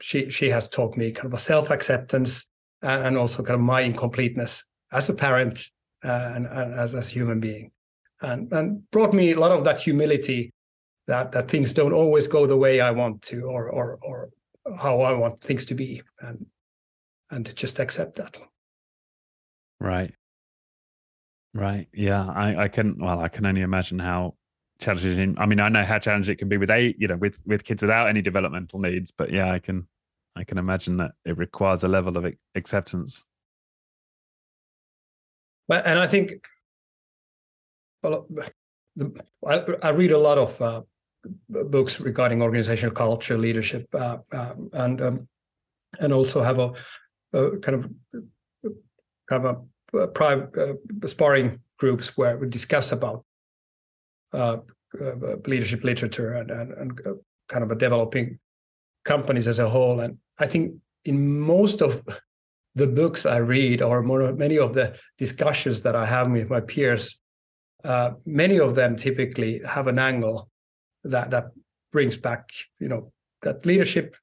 She 0.00 0.30
she 0.30 0.50
has 0.50 0.68
taught 0.68 0.96
me 0.96 1.12
kind 1.12 1.26
of 1.26 1.34
a 1.34 1.38
self 1.38 1.70
acceptance 1.70 2.46
and, 2.82 3.02
and, 3.02 3.16
also 3.16 3.42
kind 3.42 3.54
of 3.54 3.60
my 3.60 3.80
incompleteness 3.80 4.64
as 4.92 5.08
a 5.08 5.14
parent 5.14 5.70
uh, 6.04 6.32
and, 6.34 6.46
and, 6.46 6.74
as 6.74 6.94
a 6.94 7.00
human 7.00 7.40
being, 7.40 7.70
and 8.24 8.52
and 8.52 8.90
brought 8.90 9.12
me 9.12 9.32
a 9.32 9.38
lot 9.38 9.52
of 9.52 9.64
that 9.64 9.80
humility 9.80 10.52
that 11.06 11.32
that 11.32 11.48
things 11.48 11.72
don't 11.72 11.92
always 11.92 12.26
go 12.26 12.46
the 12.46 12.56
way 12.56 12.80
I 12.80 12.90
want 12.90 13.22
to 13.22 13.42
or 13.42 13.68
or 13.68 13.98
or 14.02 14.30
how 14.78 15.00
I 15.00 15.12
want 15.12 15.40
things 15.40 15.64
to 15.66 15.74
be, 15.74 16.02
and 16.20 16.46
and 17.30 17.46
to 17.46 17.54
just 17.54 17.78
accept 17.78 18.16
that. 18.16 18.38
Right. 19.80 20.14
Right. 21.52 21.88
Yeah. 21.92 22.26
I, 22.26 22.64
I 22.64 22.68
can 22.68 22.98
well, 22.98 23.20
I 23.20 23.28
can 23.28 23.46
only 23.46 23.60
imagine 23.60 23.98
how 23.98 24.34
challenging. 24.80 25.36
I 25.38 25.46
mean, 25.46 25.60
I 25.60 25.68
know 25.68 25.84
how 25.84 25.98
challenging 25.98 26.32
it 26.32 26.38
can 26.38 26.48
be 26.48 26.56
with 26.56 26.70
a 26.70 26.94
you 26.98 27.08
know 27.08 27.16
with 27.16 27.38
with 27.46 27.64
kids 27.64 27.82
without 27.82 28.08
any 28.08 28.22
developmental 28.22 28.80
needs, 28.80 29.10
but 29.10 29.30
yeah, 29.30 29.52
I 29.52 29.58
can 29.58 29.86
I 30.36 30.44
can 30.44 30.58
imagine 30.58 30.96
that 30.96 31.12
it 31.24 31.36
requires 31.36 31.84
a 31.84 31.88
level 31.88 32.16
of 32.16 32.26
acceptance. 32.54 33.24
But 35.68 35.86
and 35.86 35.98
I 35.98 36.06
think, 36.06 36.32
well, 38.04 38.26
I, 39.46 39.64
I 39.82 39.90
read 39.90 40.12
a 40.12 40.18
lot 40.18 40.38
of 40.38 40.62
uh, 40.62 40.82
books 41.48 42.00
regarding 42.00 42.42
organizational 42.42 42.94
culture, 42.94 43.38
leadership, 43.38 43.86
uh, 43.94 44.18
uh, 44.32 44.54
and 44.72 45.00
um, 45.00 45.28
and 45.98 46.12
also 46.12 46.42
have 46.42 46.58
a, 46.58 46.72
a, 47.32 47.58
kind 47.58 47.76
of 47.76 47.90
of 49.30 49.44
a, 49.94 49.98
a 49.98 50.08
private 50.08 50.56
uh, 50.56 51.06
sparring 51.06 51.60
groups 51.78 52.16
where 52.16 52.36
we 52.36 52.48
discuss 52.48 52.92
about 52.92 53.24
uh, 54.32 54.58
uh, 55.00 55.36
leadership 55.46 55.82
literature 55.82 56.34
and, 56.34 56.50
and, 56.50 56.72
and 56.72 57.00
uh, 57.06 57.14
kind 57.48 57.64
of 57.64 57.70
a 57.70 57.74
developing 57.74 58.38
companies 59.04 59.48
as 59.48 59.58
a 59.58 59.68
whole. 59.68 60.00
And 60.00 60.18
I 60.38 60.46
think 60.46 60.76
in 61.04 61.40
most 61.40 61.82
of 61.82 62.02
the 62.74 62.86
books 62.86 63.26
I 63.26 63.38
read, 63.38 63.82
or 63.82 64.02
more, 64.02 64.32
many 64.32 64.58
of 64.58 64.74
the 64.74 64.96
discussions 65.18 65.82
that 65.82 65.96
I 65.96 66.06
have 66.06 66.30
with 66.30 66.50
my 66.50 66.60
peers, 66.60 67.16
uh, 67.84 68.12
many 68.24 68.58
of 68.58 68.74
them 68.74 68.96
typically 68.96 69.60
have 69.66 69.86
an 69.86 69.98
angle 69.98 70.48
that 71.04 71.30
that 71.30 71.46
brings 71.92 72.16
back, 72.16 72.50
you 72.80 72.88
know, 72.88 73.12
that 73.42 73.66
leadership 73.66 74.16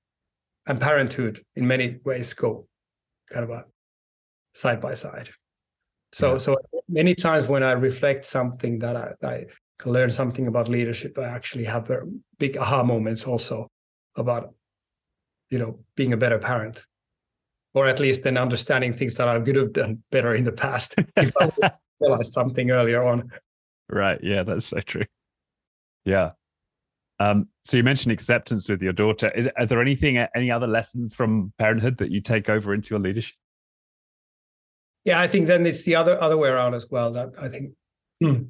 and 0.67 0.81
parenthood 0.81 1.43
in 1.55 1.67
many 1.67 1.99
ways 2.03 2.33
go 2.33 2.67
kind 3.29 3.43
of 3.43 3.49
a 3.51 3.65
side 4.53 4.81
by 4.81 4.93
side. 4.93 5.29
So, 6.13 6.33
yeah. 6.33 6.37
so 6.39 6.57
many 6.89 7.15
times 7.15 7.47
when 7.47 7.63
I 7.63 7.71
reflect 7.71 8.25
something 8.25 8.79
that 8.79 8.95
I, 8.97 9.13
I 9.23 9.45
can 9.81 9.93
learn 9.93 10.11
something 10.11 10.47
about 10.47 10.67
leadership. 10.67 11.17
I 11.17 11.25
actually 11.25 11.65
have 11.65 11.89
big 12.37 12.57
aha 12.57 12.83
moments 12.83 13.23
also 13.23 13.67
about, 14.15 14.53
you 15.49 15.57
know, 15.57 15.79
being 15.95 16.13
a 16.13 16.17
better 16.17 16.37
parent, 16.37 16.85
or 17.73 17.87
at 17.87 17.99
least 17.99 18.23
then 18.23 18.37
understanding 18.37 18.93
things 18.93 19.15
that 19.15 19.27
I 19.27 19.39
could 19.39 19.55
have 19.55 19.73
done 19.73 20.03
better 20.11 20.35
in 20.35 20.43
the 20.43 20.51
past 20.51 20.95
if 21.17 21.31
I 21.39 21.71
realized 21.99 22.33
something 22.33 22.71
earlier 22.71 23.03
on. 23.03 23.31
Right. 23.91 24.19
Yeah, 24.23 24.43
that's 24.43 24.65
so 24.65 24.79
true. 24.79 25.05
Yeah. 26.05 26.31
Um, 27.19 27.49
so 27.63 27.77
you 27.77 27.83
mentioned 27.83 28.11
acceptance 28.11 28.67
with 28.67 28.81
your 28.81 28.93
daughter. 28.93 29.29
Is, 29.35 29.69
there 29.69 29.81
anything, 29.81 30.17
any 30.17 30.49
other 30.49 30.65
lessons 30.65 31.13
from 31.13 31.53
parenthood 31.59 31.97
that 31.97 32.09
you 32.09 32.19
take 32.19 32.49
over 32.49 32.73
into 32.73 32.89
your 32.91 32.99
leadership? 32.99 33.35
Yeah, 35.03 35.19
I 35.19 35.27
think 35.27 35.47
then 35.47 35.65
it's 35.65 35.83
the 35.83 35.95
other 35.95 36.21
other 36.21 36.37
way 36.37 36.49
around 36.49 36.75
as 36.75 36.87
well. 36.89 37.13
That 37.13 37.29
I 37.39 37.47
think 37.47 37.73
hmm, 38.21 38.43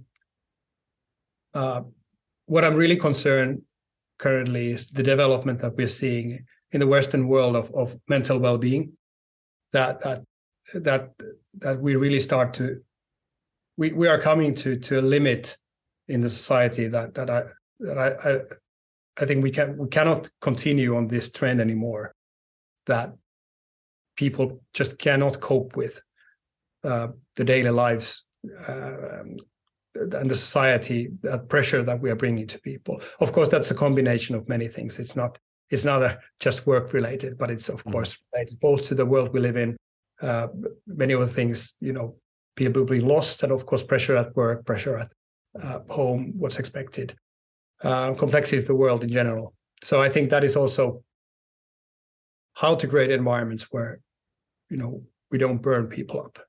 uh, 1.53 1.83
what 2.45 2.65
I'm 2.65 2.75
really 2.75 2.97
concerned 2.97 3.61
currently 4.17 4.71
is 4.71 4.87
the 4.87 5.03
development 5.03 5.59
that 5.59 5.75
we're 5.77 5.87
seeing 5.87 6.45
in 6.71 6.79
the 6.79 6.87
Western 6.87 7.27
world 7.27 7.55
of, 7.55 7.71
of 7.73 7.97
mental 8.07 8.37
well-being. 8.37 8.93
That 9.71 10.01
that 10.01 10.23
that 10.73 11.11
that 11.59 11.79
we 11.79 11.95
really 11.95 12.19
start 12.19 12.53
to 12.55 12.81
we, 13.81 13.91
we 13.93 14.07
are 14.07 14.19
coming 14.19 14.53
to 14.53 14.77
to 14.77 14.99
a 14.99 15.03
limit 15.15 15.57
in 16.07 16.21
the 16.21 16.29
society 16.29 16.87
that 16.87 17.15
that 17.15 17.29
I 17.37 17.41
that 17.79 17.97
I, 17.97 18.09
I 18.29 18.31
I 19.21 19.25
think 19.25 19.43
we 19.43 19.51
can 19.57 19.69
we 19.77 19.87
cannot 19.87 20.29
continue 20.39 20.95
on 20.95 21.07
this 21.07 21.31
trend 21.31 21.59
anymore. 21.59 22.13
That 22.85 23.07
people 24.15 24.61
just 24.79 24.99
cannot 24.99 25.39
cope 25.39 25.75
with 25.75 25.99
uh, 26.83 27.07
the 27.37 27.43
daily 27.43 27.71
lives 27.71 28.23
uh, 28.67 29.23
and 29.95 30.29
the 30.31 30.35
society 30.35 31.09
that 31.23 31.49
pressure 31.49 31.83
that 31.83 31.99
we 32.01 32.09
are 32.11 32.15
bringing 32.15 32.47
to 32.47 32.57
people 32.61 33.01
of 33.19 33.33
course 33.33 33.49
that's 33.49 33.71
a 33.71 33.75
combination 33.85 34.35
of 34.35 34.47
many 34.47 34.67
things 34.67 34.99
it's 34.99 35.15
not 35.15 35.37
it's 35.69 35.83
not 35.83 36.01
a, 36.01 36.17
just 36.39 36.65
work 36.65 36.93
related 36.93 37.37
but 37.37 37.51
it's 37.51 37.67
of 37.69 37.83
mm. 37.83 37.91
course 37.91 38.17
related 38.33 38.57
both 38.59 38.81
to 38.83 38.95
the 38.95 39.05
world 39.05 39.33
we 39.33 39.39
live 39.39 39.57
in 39.57 39.75
uh, 40.21 40.47
many 40.87 41.13
of 41.13 41.19
the 41.19 41.33
things 41.39 41.75
you 41.81 41.93
know 41.93 42.15
people 42.69 43.07
lost 43.07 43.43
and 43.43 43.51
of 43.51 43.65
course 43.65 43.83
pressure 43.83 44.15
at 44.15 44.35
work 44.35 44.65
pressure 44.65 44.97
at 44.97 45.11
uh, 45.61 45.79
home 45.89 46.33
what's 46.37 46.59
expected 46.59 47.15
uh, 47.83 48.13
complexity 48.13 48.57
of 48.57 48.67
the 48.67 48.75
world 48.75 49.03
in 49.03 49.09
general 49.09 49.53
so 49.83 50.01
i 50.01 50.09
think 50.09 50.29
that 50.29 50.43
is 50.43 50.55
also 50.55 51.03
how 52.53 52.75
to 52.75 52.87
create 52.87 53.11
environments 53.11 53.67
where 53.71 53.99
you 54.69 54.77
know 54.77 55.03
we 55.31 55.37
don't 55.37 55.61
burn 55.61 55.87
people 55.87 56.19
up 56.19 56.39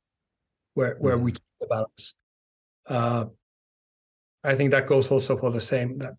where 0.75 0.97
where 0.99 1.17
mm. 1.17 1.23
we 1.23 1.33
keep 1.33 1.43
the 1.61 1.67
balance 1.67 2.15
uh, 2.89 3.25
I 4.45 4.55
think 4.55 4.73
that 4.73 4.87
goes 4.87 5.11
also 5.11 5.37
for 5.37 5.51
the 5.51 5.61
same 5.61 5.99
that 5.99 6.15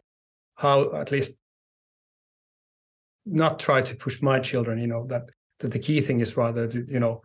how 0.55 0.95
at 0.95 1.11
least 1.11 1.33
not 3.25 3.59
try 3.59 3.81
to 3.81 3.95
push 3.95 4.21
my 4.21 4.39
children 4.39 4.79
you 4.79 4.87
know 4.87 5.05
that 5.07 5.23
that 5.59 5.71
the 5.71 5.79
key 5.79 6.01
thing 6.01 6.19
is 6.19 6.35
rather 6.37 6.67
to 6.67 6.85
you 6.89 6.99
know 6.99 7.21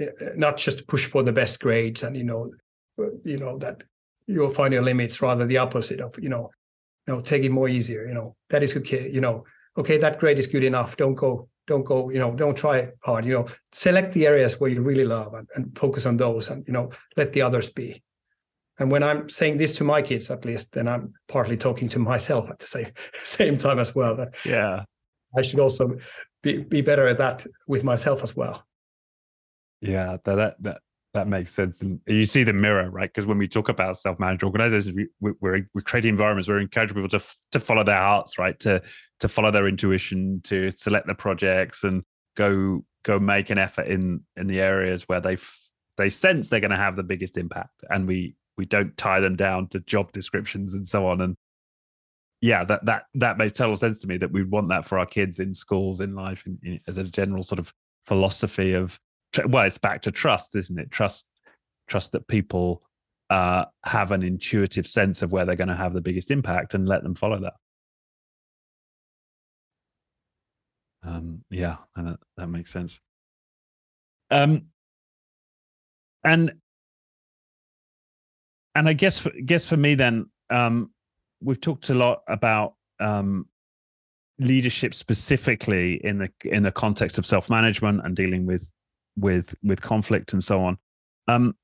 Uh, 0.00 0.04
not 0.36 0.56
just 0.56 0.86
push 0.86 1.06
for 1.06 1.22
the 1.22 1.32
best 1.32 1.60
grades 1.60 2.02
and 2.02 2.16
you 2.16 2.24
know 2.24 2.52
uh, 3.00 3.10
you 3.24 3.36
know 3.36 3.58
that 3.58 3.82
you'll 4.26 4.50
find 4.50 4.72
your 4.72 4.82
limits 4.82 5.20
rather 5.20 5.46
the 5.46 5.58
opposite 5.58 6.00
of 6.00 6.14
you 6.20 6.28
know 6.28 6.50
you 7.06 7.14
know 7.14 7.20
take 7.20 7.42
it 7.42 7.50
more 7.50 7.68
easier 7.68 8.06
you 8.06 8.14
know 8.14 8.36
that 8.50 8.62
is 8.62 8.76
okay 8.76 9.10
you 9.10 9.20
know. 9.20 9.44
Okay 9.76 9.96
that 9.96 10.18
grade 10.18 10.40
is 10.40 10.48
good 10.48 10.64
enough 10.64 10.96
don't 10.96 11.14
go 11.14 11.48
don't 11.68 11.84
go 11.84 12.10
you 12.10 12.18
know 12.18 12.34
don't 12.34 12.56
try 12.56 12.88
hard 13.04 13.24
you 13.24 13.32
know. 13.32 13.46
Select 13.72 14.12
the 14.12 14.26
areas 14.26 14.58
where 14.58 14.70
you 14.70 14.82
really 14.82 15.04
love 15.04 15.34
and, 15.34 15.48
and 15.54 15.78
focus 15.78 16.04
on 16.04 16.16
those 16.16 16.50
and 16.50 16.66
you 16.66 16.72
know 16.72 16.90
let 17.16 17.32
the 17.32 17.42
others 17.42 17.70
be. 17.70 18.02
And 18.80 18.90
when 18.90 19.04
i'm 19.04 19.28
saying 19.28 19.58
this 19.58 19.76
to 19.76 19.84
my 19.84 20.02
kids 20.02 20.30
at 20.30 20.44
least 20.44 20.72
then 20.72 20.88
i'm 20.88 21.12
partly 21.28 21.56
talking 21.56 21.88
to 21.90 21.98
myself 21.98 22.50
at 22.50 22.58
the 22.58 22.66
same 22.66 22.90
same 23.14 23.56
time 23.56 23.78
as 23.78 23.94
well 23.94 24.16
that 24.16 24.34
yeah. 24.44 24.84
I 25.36 25.42
should 25.42 25.60
also 25.60 25.96
be, 26.42 26.58
be 26.58 26.80
better 26.80 27.06
at 27.06 27.18
that 27.18 27.46
with 27.66 27.84
myself 27.84 28.22
as 28.22 28.34
well. 28.34 28.64
Yeah, 29.80 30.16
that 30.24 30.34
that 30.34 30.62
that 30.62 30.80
that 31.14 31.28
makes 31.28 31.52
sense. 31.52 31.80
And 31.80 32.00
you 32.06 32.26
see 32.26 32.44
the 32.44 32.52
mirror, 32.52 32.90
right? 32.90 33.08
Because 33.08 33.26
when 33.26 33.38
we 33.38 33.48
talk 33.48 33.68
about 33.68 33.98
self-managed 33.98 34.42
organizations, 34.42 34.94
we, 34.94 35.08
we, 35.20 35.32
we're 35.40 35.68
we're 35.74 35.82
creating 35.82 36.10
environments 36.10 36.48
where 36.48 36.58
we 36.58 36.64
encourage 36.64 36.92
people 36.94 37.08
to 37.08 37.22
to 37.52 37.60
follow 37.60 37.84
their 37.84 37.96
hearts, 37.96 38.38
right? 38.38 38.58
To 38.60 38.82
to 39.20 39.28
follow 39.28 39.50
their 39.50 39.66
intuition, 39.66 40.40
to 40.44 40.70
select 40.72 41.06
the 41.06 41.14
projects, 41.14 41.84
and 41.84 42.02
go 42.36 42.84
go 43.04 43.18
make 43.18 43.50
an 43.50 43.58
effort 43.58 43.86
in 43.86 44.20
in 44.36 44.46
the 44.46 44.60
areas 44.60 45.04
where 45.08 45.20
they 45.20 45.36
they 45.96 46.10
sense 46.10 46.48
they're 46.48 46.60
going 46.60 46.70
to 46.70 46.76
have 46.76 46.96
the 46.96 47.02
biggest 47.02 47.36
impact, 47.36 47.84
and 47.90 48.06
we 48.06 48.34
we 48.56 48.66
don't 48.66 48.96
tie 48.96 49.20
them 49.20 49.36
down 49.36 49.68
to 49.68 49.80
job 49.80 50.12
descriptions 50.12 50.74
and 50.74 50.86
so 50.86 51.06
on. 51.06 51.20
And 51.20 51.36
yeah, 52.40 52.64
that 52.64 52.84
that 52.86 53.04
that 53.14 53.38
makes 53.38 53.54
total 53.54 53.76
sense 53.76 54.00
to 54.00 54.08
me 54.08 54.18
that 54.18 54.32
we 54.32 54.42
want 54.42 54.68
that 54.68 54.84
for 54.84 54.98
our 54.98 55.06
kids 55.06 55.40
in 55.40 55.54
schools, 55.54 56.00
in 56.00 56.14
life, 56.14 56.46
in, 56.46 56.58
in, 56.62 56.80
as 56.86 56.98
a 56.98 57.04
general 57.04 57.42
sort 57.42 57.58
of 57.58 57.72
philosophy 58.06 58.74
of 58.74 58.98
well, 59.46 59.64
it's 59.64 59.78
back 59.78 60.02
to 60.02 60.12
trust, 60.12 60.56
isn't 60.56 60.78
it? 60.78 60.90
Trust, 60.90 61.28
trust 61.88 62.12
that 62.12 62.26
people 62.28 62.82
uh, 63.30 63.64
have 63.84 64.12
an 64.12 64.22
intuitive 64.22 64.86
sense 64.86 65.22
of 65.22 65.32
where 65.32 65.44
they're 65.44 65.56
going 65.56 65.68
to 65.68 65.76
have 65.76 65.92
the 65.92 66.00
biggest 66.00 66.30
impact, 66.30 66.74
and 66.74 66.88
let 66.88 67.02
them 67.02 67.14
follow 67.14 67.40
that. 67.40 67.54
Um, 71.02 71.44
yeah, 71.50 71.76
and 71.96 72.08
that, 72.08 72.20
that 72.36 72.46
makes 72.48 72.72
sense. 72.72 73.00
Um, 74.30 74.66
and 76.24 76.52
and 78.74 78.88
I 78.88 78.92
guess 78.92 79.18
for, 79.18 79.30
guess 79.44 79.64
for 79.64 79.76
me 79.76 79.94
then, 79.94 80.26
um, 80.50 80.90
we've 81.40 81.60
talked 81.60 81.90
a 81.90 81.94
lot 81.94 82.22
about 82.28 82.74
um, 83.00 83.46
leadership 84.38 84.94
specifically 84.94 85.94
in 86.04 86.18
the 86.18 86.30
in 86.44 86.62
the 86.62 86.72
context 86.72 87.18
of 87.18 87.26
self 87.26 87.50
management 87.50 88.02
and 88.04 88.14
dealing 88.14 88.46
with 88.46 88.70
with 89.18 89.54
with 89.62 89.80
conflict 89.80 90.32
and 90.32 90.42
so 90.42 90.62
on. 90.62 90.78
Um, 91.26 91.54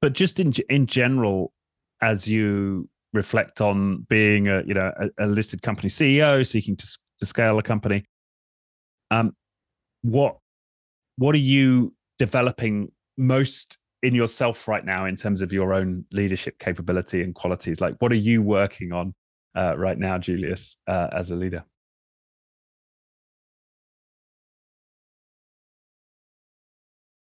but 0.00 0.12
just 0.12 0.40
in 0.40 0.52
in 0.68 0.86
general, 0.86 1.52
as 2.00 2.28
you 2.28 2.88
reflect 3.12 3.60
on 3.60 4.06
being 4.08 4.48
a 4.48 4.62
you 4.66 4.74
know 4.74 4.92
a, 4.98 5.24
a 5.24 5.26
listed 5.26 5.62
company 5.62 5.88
CEO 5.88 6.46
seeking 6.46 6.76
to 6.76 6.98
to 7.18 7.26
scale 7.26 7.58
a 7.58 7.62
company, 7.62 8.04
um, 9.10 9.34
what 10.02 10.38
what 11.16 11.34
are 11.34 11.38
you 11.38 11.94
developing 12.18 12.90
most 13.16 13.78
in 14.02 14.14
yourself 14.14 14.68
right 14.68 14.84
now 14.84 15.04
in 15.04 15.16
terms 15.16 15.42
of 15.42 15.52
your 15.52 15.74
own 15.74 16.04
leadership 16.12 16.58
capability 16.58 17.22
and 17.22 17.34
qualities? 17.34 17.80
Like, 17.80 17.96
what 17.98 18.12
are 18.12 18.16
you 18.16 18.42
working 18.42 18.92
on 18.92 19.14
uh, 19.56 19.76
right 19.76 19.98
now, 19.98 20.18
Julius, 20.18 20.78
uh, 20.86 21.08
as 21.12 21.30
a 21.30 21.36
leader? 21.36 21.64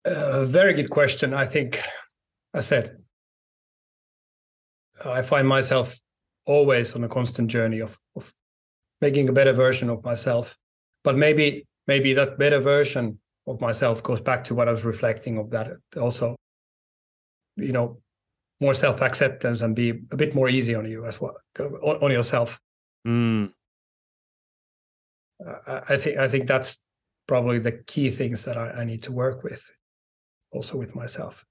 A 0.08 0.46
very 0.46 0.72
good 0.72 0.90
question. 0.90 1.34
I 1.34 1.46
think, 1.46 1.82
I 2.54 2.62
said, 2.62 2.98
I 5.04 5.22
find 5.22 5.46
myself 5.46 6.00
always 6.46 6.96
on 6.96 7.04
a 7.04 7.10
constant 7.10 7.52
journey 7.52 7.82
of, 7.82 8.00
of 8.16 8.34
making 9.02 9.28
a 9.28 9.34
better 9.34 9.52
version 9.52 9.90
of 9.90 10.06
myself. 10.06 10.58
But 11.04 11.18
maybe 11.18 11.68
maybe 11.88 12.14
that 12.14 12.40
better 12.40 12.62
version 12.62 13.20
of 13.48 13.60
myself 13.60 14.02
goes 14.02 14.22
back 14.22 14.46
to 14.46 14.56
what 14.56 14.70
I 14.70 14.72
was 14.72 14.86
reflecting 14.86 15.38
of 15.38 15.50
that 15.52 15.72
also. 16.00 16.38
You 17.58 17.74
know, 17.74 18.00
more 18.62 18.74
self 18.74 19.02
acceptance 19.02 19.62
and 19.62 19.76
be 19.76 19.90
a 19.90 20.16
bit 20.16 20.34
more 20.34 20.48
easy 20.48 20.74
on 20.74 20.86
you 20.86 21.06
as 21.06 21.20
well 21.20 21.36
on, 21.60 22.12
yourself. 22.12 22.60
Mm. 23.06 23.52
Uh, 25.46 25.82
I 25.90 25.98
think 25.98 26.18
I 26.18 26.30
think 26.30 26.48
that's 26.48 26.82
probably 27.28 27.60
the 27.60 27.74
key 27.74 28.10
things 28.10 28.46
that 28.46 28.56
I, 28.56 28.70
I 28.70 28.84
need 28.86 29.04
to 29.04 29.12
work 29.12 29.44
with 29.44 29.70
also 30.58 30.78
with 30.78 30.96
myself. 30.96 31.46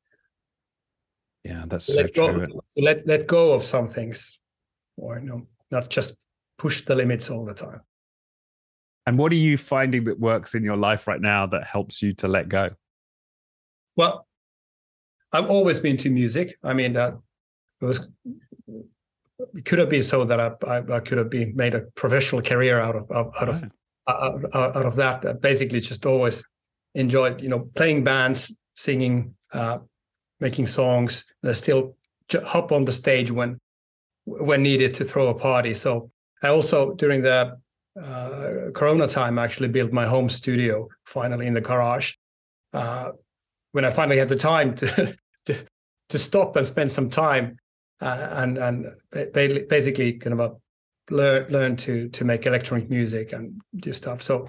Yeah, 1.44 1.64
that's 1.66 1.86
so 1.86 1.96
let 1.96 2.14
true. 2.14 2.46
Go, 2.46 2.64
let 2.76 3.06
let 3.06 3.26
go 3.26 3.52
of 3.52 3.62
some 3.64 3.88
things, 3.88 4.40
or 4.96 5.18
you 5.18 5.26
know, 5.26 5.46
not 5.70 5.88
just 5.88 6.26
push 6.58 6.84
the 6.84 6.94
limits 6.94 7.30
all 7.30 7.44
the 7.44 7.54
time. 7.54 7.80
And 9.06 9.16
what 9.16 9.30
are 9.30 9.42
you 9.48 9.56
finding 9.56 10.04
that 10.04 10.18
works 10.18 10.54
in 10.56 10.64
your 10.64 10.76
life 10.76 11.06
right 11.06 11.20
now 11.20 11.46
that 11.46 11.64
helps 11.64 12.02
you 12.02 12.12
to 12.14 12.26
let 12.26 12.48
go? 12.48 12.70
Well, 13.94 14.26
I've 15.32 15.48
always 15.48 15.78
been 15.78 15.96
to 15.98 16.10
music. 16.10 16.58
I 16.64 16.72
mean, 16.74 16.94
that 16.94 17.14
it 17.80 17.84
was 17.84 18.00
it 19.54 19.64
could 19.64 19.78
have 19.78 19.88
been 19.88 20.02
so 20.02 20.24
that 20.24 20.40
I, 20.40 20.50
I, 20.66 20.96
I 20.96 21.00
could 21.00 21.18
have 21.18 21.30
been 21.30 21.54
made 21.54 21.74
a 21.74 21.82
professional 21.94 22.42
career 22.42 22.80
out 22.80 22.96
of 22.96 23.10
out, 23.12 23.32
out 23.40 23.48
of 23.48 23.64
out, 24.08 24.54
out 24.76 24.86
of 24.86 24.96
that. 24.96 25.24
I 25.24 25.32
basically, 25.34 25.80
just 25.80 26.06
always 26.06 26.44
enjoyed 26.94 27.40
you 27.40 27.48
know 27.48 27.70
playing 27.76 28.02
bands, 28.02 28.56
singing, 28.76 29.34
uh, 29.52 29.78
making 30.40 30.66
songs. 30.66 31.24
They 31.42 31.54
still 31.54 31.96
hop 32.44 32.72
on 32.72 32.84
the 32.84 32.92
stage 32.92 33.30
when 33.30 33.58
when 34.24 34.62
needed 34.62 34.94
to 34.94 35.04
throw 35.04 35.28
a 35.28 35.34
party. 35.34 35.74
So 35.74 36.10
I 36.42 36.48
also 36.48 36.94
during 36.94 37.22
the 37.22 37.58
uh, 38.00 38.70
Corona 38.74 39.06
time 39.08 39.38
actually 39.38 39.68
built 39.68 39.92
my 39.92 40.04
home 40.06 40.28
studio 40.28 40.88
finally 41.04 41.46
in 41.46 41.54
the 41.54 41.60
garage. 41.60 42.14
Uh, 42.72 43.12
when 43.72 43.84
I 43.84 43.90
finally 43.90 44.18
had 44.18 44.28
the 44.28 44.36
time 44.36 44.74
to 44.76 45.16
to, 45.46 45.66
to 46.08 46.18
stop 46.18 46.56
and 46.56 46.66
spend 46.66 46.92
some 46.92 47.08
time 47.08 47.56
uh, 48.00 48.28
and 48.32 48.58
and 48.58 48.86
basically 49.32 50.14
kind 50.14 50.38
of 50.38 50.56
learn 51.10 51.46
learn 51.50 51.76
to 51.76 52.08
to 52.08 52.24
make 52.24 52.46
electronic 52.46 52.90
music 52.90 53.32
and 53.32 53.60
do 53.76 53.92
stuff. 53.92 54.22
So 54.22 54.46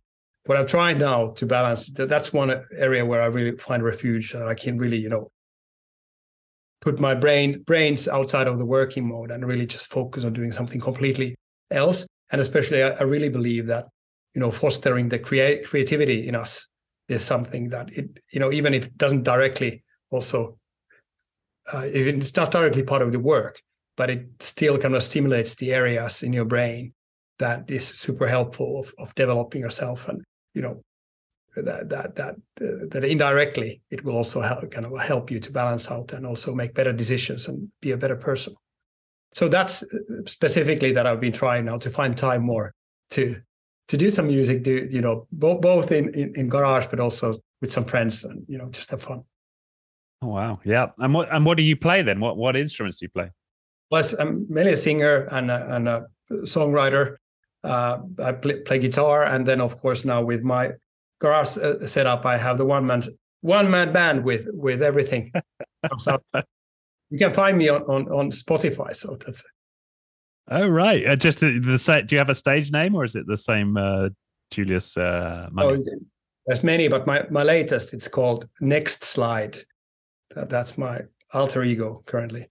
what 0.47 0.57
I'm 0.57 0.67
trying 0.67 0.97
now 0.97 1.31
to 1.31 1.45
balance 1.45 1.87
that, 1.91 2.09
that's 2.09 2.31
one 2.31 2.63
area 2.71 3.05
where 3.05 3.21
I 3.21 3.25
really 3.25 3.57
find 3.57 3.83
refuge 3.83 4.33
that 4.33 4.47
I 4.47 4.55
can 4.55 4.77
really, 4.77 4.97
you 4.97 5.09
know, 5.09 5.31
put 6.81 6.99
my 6.99 7.15
brain 7.15 7.63
brains 7.63 8.07
outside 8.07 8.47
of 8.47 8.57
the 8.57 8.65
working 8.65 9.07
mode 9.07 9.31
and 9.31 9.45
really 9.45 9.65
just 9.65 9.89
focus 9.91 10.23
on 10.23 10.33
doing 10.33 10.51
something 10.51 10.79
completely 10.79 11.35
else. 11.71 12.07
And 12.31 12.39
especially, 12.39 12.83
I, 12.83 12.89
I 12.89 13.03
really 13.03 13.29
believe 13.29 13.67
that, 13.67 13.87
you 14.33 14.41
know, 14.41 14.51
fostering 14.51 15.09
the 15.09 15.19
create 15.19 15.65
creativity 15.65 16.27
in 16.27 16.35
us 16.35 16.67
is 17.07 17.23
something 17.23 17.69
that 17.69 17.91
it, 17.91 18.19
you 18.31 18.39
know, 18.39 18.51
even 18.51 18.73
if 18.73 18.85
it 18.85 18.97
doesn't 18.97 19.23
directly 19.23 19.83
also, 20.11 20.57
uh, 21.73 21.79
if 21.85 22.07
it's 22.07 22.35
not 22.35 22.51
directly 22.51 22.83
part 22.83 23.01
of 23.01 23.11
the 23.11 23.19
work, 23.19 23.61
but 23.95 24.09
it 24.09 24.27
still 24.39 24.77
kind 24.77 24.95
of 24.95 25.03
stimulates 25.03 25.55
the 25.55 25.73
areas 25.73 26.23
in 26.23 26.31
your 26.31 26.45
brain 26.45 26.93
that 27.39 27.69
is 27.69 27.87
super 27.87 28.27
helpful 28.27 28.79
of, 28.79 28.93
of 28.97 29.13
developing 29.15 29.61
yourself 29.61 30.07
and 30.07 30.23
you 30.57 30.63
know 30.65 30.75
that 31.55 31.89
that 31.89 32.15
that 32.19 32.35
uh, 32.61 32.85
that 32.91 33.03
indirectly 33.05 33.81
it 33.89 34.03
will 34.03 34.15
also 34.15 34.41
help 34.41 34.69
kind 34.71 34.85
of 34.85 34.99
help 34.99 35.31
you 35.31 35.39
to 35.39 35.51
balance 35.51 35.89
out 35.91 36.13
and 36.13 36.25
also 36.25 36.53
make 36.53 36.73
better 36.73 36.93
decisions 36.93 37.47
and 37.47 37.69
be 37.81 37.91
a 37.91 37.97
better 37.97 38.15
person. 38.15 38.53
So 39.33 39.47
that's 39.55 39.83
uh, 39.83 39.97
specifically 40.25 40.91
that 40.93 41.05
i've 41.07 41.23
been 41.27 41.37
trying 41.43 41.65
now 41.65 41.77
to 41.77 41.89
find 41.89 42.17
time 42.17 42.43
more 42.43 42.73
to 43.15 43.21
to 43.87 43.97
do 43.97 44.09
some 44.09 44.27
music 44.27 44.63
do 44.63 44.87
you 44.89 45.01
know 45.01 45.27
both 45.31 45.61
both 45.61 45.91
in, 45.91 46.05
in 46.13 46.27
in 46.39 46.49
garage 46.49 46.87
but 46.91 46.99
also 46.99 47.35
with 47.61 47.71
some 47.71 47.85
friends 47.85 48.23
and 48.23 48.37
you 48.47 48.57
know 48.57 48.69
just 48.69 48.91
have 48.91 49.01
fun. 49.01 49.21
Oh 50.21 50.29
wow. 50.29 50.59
Yeah. 50.63 50.87
And 50.97 51.13
what 51.13 51.27
and 51.33 51.45
what 51.45 51.57
do 51.57 51.63
you 51.63 51.77
play 51.77 52.01
then? 52.01 52.19
What 52.19 52.37
what 52.37 52.55
instruments 52.55 52.97
do 52.97 53.05
you 53.05 53.09
play? 53.09 53.29
Well 53.91 54.03
i'm 54.19 54.45
mainly 54.49 54.73
a 54.73 54.77
singer 54.77 55.15
and 55.31 55.51
a, 55.51 55.75
and 55.75 55.87
a 55.87 56.07
songwriter 56.55 57.17
uh, 57.63 57.99
I 58.23 58.31
play, 58.33 58.59
play, 58.61 58.79
guitar, 58.79 59.25
and 59.25 59.47
then 59.47 59.61
of 59.61 59.77
course 59.77 60.05
now 60.05 60.23
with 60.23 60.43
my 60.43 60.73
garage 61.19 61.57
uh, 61.57 61.85
setup, 61.85 62.25
I 62.25 62.37
have 62.37 62.57
the 62.57 62.65
one 62.65 62.85
man 62.85 63.03
one 63.41 63.69
man 63.69 63.93
band 63.93 64.23
with 64.23 64.47
with 64.53 64.81
everything. 64.81 65.31
so 65.99 66.19
you 67.09 67.17
can 67.17 67.33
find 67.33 67.57
me 67.57 67.69
on 67.69 67.83
on, 67.83 68.07
on 68.11 68.31
Spotify. 68.31 68.95
So 68.95 69.17
that's. 69.23 69.39
It. 69.39 69.45
Oh 70.49 70.67
right, 70.67 71.05
uh, 71.05 71.15
just 71.15 71.41
the, 71.41 71.59
the 71.59 72.03
do 72.07 72.15
you 72.15 72.19
have 72.19 72.29
a 72.29 72.35
stage 72.35 72.71
name 72.71 72.95
or 72.95 73.03
is 73.03 73.15
it 73.15 73.27
the 73.27 73.35
same 73.35 73.75
uh, 73.75 74.09
Julius 74.51 74.95
uh, 74.95 75.49
Oh, 75.57 75.83
there's 76.45 76.63
many, 76.63 76.87
but 76.87 77.05
my 77.05 77.25
my 77.29 77.43
latest 77.43 77.93
it's 77.93 78.07
called 78.07 78.47
Next 78.61 79.03
Slide. 79.03 79.57
That, 80.35 80.49
that's 80.49 80.77
my 80.77 81.01
alter 81.33 81.63
ego 81.63 82.01
currently. 82.05 82.47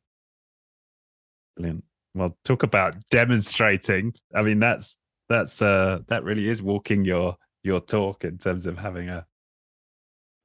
Brilliant. 1.56 1.84
Well, 2.16 2.34
talk 2.44 2.62
about 2.62 2.96
demonstrating. 3.10 4.14
I 4.34 4.42
mean, 4.42 4.58
that's 4.58 4.96
that's 5.28 5.60
uh 5.60 6.00
that 6.08 6.24
really 6.24 6.48
is 6.48 6.62
walking 6.62 7.04
your 7.04 7.36
your 7.62 7.80
talk 7.80 8.24
in 8.24 8.38
terms 8.38 8.64
of 8.64 8.78
having 8.78 9.10
a 9.10 9.26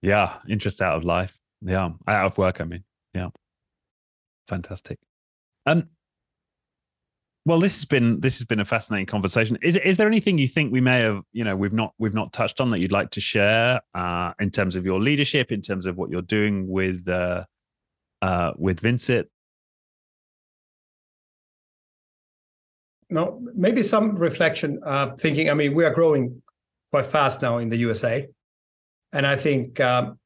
yeah 0.01 0.39
interest 0.49 0.82
out 0.82 0.97
of 0.97 1.05
life. 1.05 1.39
Yeah 1.61 1.91
out 2.07 2.26
of 2.26 2.38
work 2.38 2.59
i 2.59 2.65
mean. 2.65 2.84
Yeah. 3.13 3.30
Fantastic. 4.47 4.99
Um 5.65 5.88
well 7.45 7.59
this 7.59 7.76
has 7.76 7.86
been 7.86 8.19
this 8.19 8.38
has 8.38 8.45
been 8.45 8.59
a 8.59 8.65
fascinating 8.65 9.05
conversation. 9.05 9.57
Is 9.61 9.78
is 9.78 9.95
there 9.95 10.07
anything 10.07 10.38
you 10.38 10.49
think 10.49 10.74
we 10.74 10.82
may 10.82 10.99
have 10.99 11.22
you 11.32 11.45
know 11.45 11.55
we've 11.55 11.72
not 11.72 11.93
we've 11.99 12.13
not 12.13 12.34
touched 12.34 12.59
on 12.59 12.72
that 12.72 12.80
you'd 12.80 12.91
like 12.91 13.11
to 13.11 13.22
share 13.22 13.80
uh 13.93 14.34
in 14.41 14.51
terms 14.51 14.76
of 14.76 14.86
your 14.86 14.99
leadership 14.99 15.53
in 15.53 15.61
terms 15.61 15.86
of 15.86 15.95
what 15.95 16.09
you're 16.09 16.22
doing 16.22 16.67
with 16.67 17.07
uh 17.07 17.45
uh 18.22 18.51
with 18.57 18.82
vincit 18.82 19.30
no, 23.12 23.41
maybe 23.53 23.84
some 23.84 24.16
reflection. 24.16 24.80
Uh, 24.84 25.16
thinking, 25.18 25.49
I 25.49 25.53
mean, 25.53 25.76
we 25.76 25.84
are 25.84 25.93
growing 25.93 26.41
quite 26.91 27.05
fast 27.05 27.41
now 27.41 27.57
in 27.57 27.70
the 27.70 27.78
USA, 27.78 28.28
and 29.12 29.28
I 29.28 29.36
think 29.36 29.80
um, 29.82 30.18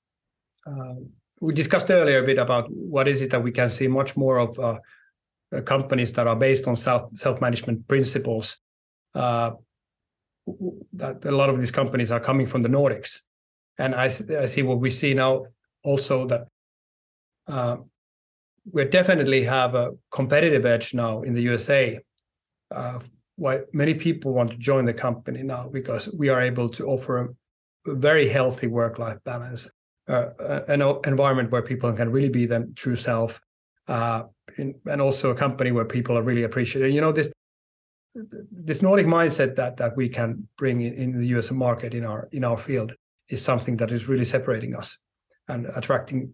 uh, 0.67 0.93
we 1.41 1.53
discussed 1.53 1.89
earlier 1.89 2.23
a 2.23 2.25
bit 2.25 2.37
about 2.37 2.71
what 2.71 3.07
is 3.07 3.21
it 3.23 3.31
that 3.31 3.41
we 3.41 3.51
can 3.51 3.69
see 3.69 3.87
much 3.87 4.15
more 4.15 4.37
of 4.37 4.57
uh, 4.59 4.77
uh 5.51 5.61
companies 5.61 6.11
that 6.13 6.27
are 6.27 6.35
based 6.35 6.67
on 6.67 6.75
self 6.75 7.09
self 7.17 7.41
management 7.41 7.87
principles. 7.87 8.57
Uh, 9.15 9.51
that 10.93 11.25
a 11.25 11.31
lot 11.31 11.49
of 11.49 11.59
these 11.59 11.71
companies 11.71 12.11
are 12.11 12.19
coming 12.19 12.45
from 12.45 12.61
the 12.61 12.69
Nordics, 12.69 13.21
and 13.79 13.95
I, 13.95 14.05
I 14.05 14.45
see 14.45 14.61
what 14.61 14.79
we 14.79 14.91
see 14.91 15.15
now 15.15 15.45
also 15.83 16.27
that 16.27 16.47
uh, 17.47 17.77
we 18.71 18.85
definitely 18.85 19.43
have 19.43 19.73
a 19.73 19.93
competitive 20.11 20.67
edge 20.67 20.93
now 20.93 21.23
in 21.23 21.33
the 21.33 21.41
USA. 21.41 21.99
Uh, 22.75 22.99
why 23.37 23.61
many 23.73 23.93
people 23.93 24.33
want 24.33 24.51
to 24.51 24.57
join 24.57 24.85
the 24.85 24.93
company 24.93 25.43
now 25.43 25.67
because 25.67 26.09
we 26.13 26.29
are 26.29 26.41
able 26.41 26.69
to 26.69 26.87
offer 26.87 27.35
a 27.87 27.95
very 27.95 28.27
healthy 28.27 28.67
work-life 28.67 29.17
balance, 29.25 29.69
uh, 30.07 30.27
an 30.67 30.81
environment 31.05 31.51
where 31.51 31.61
people 31.61 31.91
can 31.93 32.11
really 32.11 32.29
be 32.29 32.45
their 32.45 32.65
true 32.75 32.95
self, 32.95 33.39
uh, 33.87 34.23
in, 34.57 34.75
and 34.85 35.01
also 35.01 35.31
a 35.31 35.35
company 35.35 35.71
where 35.71 35.85
people 35.85 36.17
are 36.17 36.23
really 36.23 36.43
appreciated. 36.43 36.93
You 36.93 37.01
know 37.01 37.11
this 37.11 37.29
this 38.51 38.81
Nordic 38.81 39.07
mindset 39.07 39.55
that 39.55 39.77
that 39.77 39.95
we 39.97 40.07
can 40.07 40.47
bring 40.57 40.81
in, 40.81 40.93
in 40.93 41.19
the 41.19 41.27
US 41.37 41.51
market 41.51 41.93
in 41.93 42.05
our 42.05 42.29
in 42.31 42.43
our 42.43 42.57
field 42.57 42.93
is 43.29 43.43
something 43.43 43.77
that 43.77 43.91
is 43.91 44.07
really 44.07 44.25
separating 44.25 44.75
us 44.75 44.97
and 45.47 45.67
attracting 45.75 46.31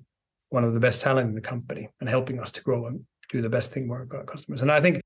one 0.49 0.63
of 0.63 0.73
the 0.73 0.79
best 0.79 1.01
talent 1.01 1.29
in 1.29 1.35
the 1.35 1.41
company 1.41 1.89
and 1.99 2.09
helping 2.09 2.39
us 2.39 2.51
to 2.51 2.61
grow 2.61 2.85
and 2.85 3.01
do 3.29 3.41
the 3.41 3.49
best 3.49 3.73
thing 3.73 3.87
for 3.87 4.07
our 4.13 4.23
customers. 4.25 4.61
And 4.61 4.71
I 4.71 4.81
think 4.81 5.01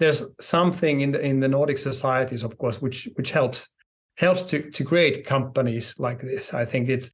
there's 0.00 0.24
something 0.40 1.02
in 1.02 1.12
the 1.12 1.20
in 1.20 1.40
the 1.40 1.48
Nordic 1.48 1.76
societies, 1.78 2.42
of 2.42 2.56
course, 2.56 2.80
which 2.80 3.08
which 3.16 3.30
helps 3.30 3.68
helps 4.16 4.44
to 4.44 4.70
to 4.70 4.82
create 4.82 5.26
companies 5.26 5.94
like 5.98 6.20
this. 6.20 6.54
I 6.54 6.64
think 6.64 6.88
it's 6.88 7.12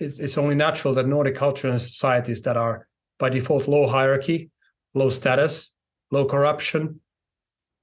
it's, 0.00 0.36
only 0.36 0.56
natural 0.56 0.92
that 0.94 1.06
Nordic 1.06 1.36
culture 1.36 1.68
and 1.68 1.80
societies 1.80 2.42
that 2.42 2.56
are 2.56 2.88
by 3.20 3.28
default 3.28 3.68
low 3.68 3.86
hierarchy, 3.86 4.50
low 4.92 5.08
status, 5.10 5.70
low 6.10 6.24
corruption, 6.24 7.00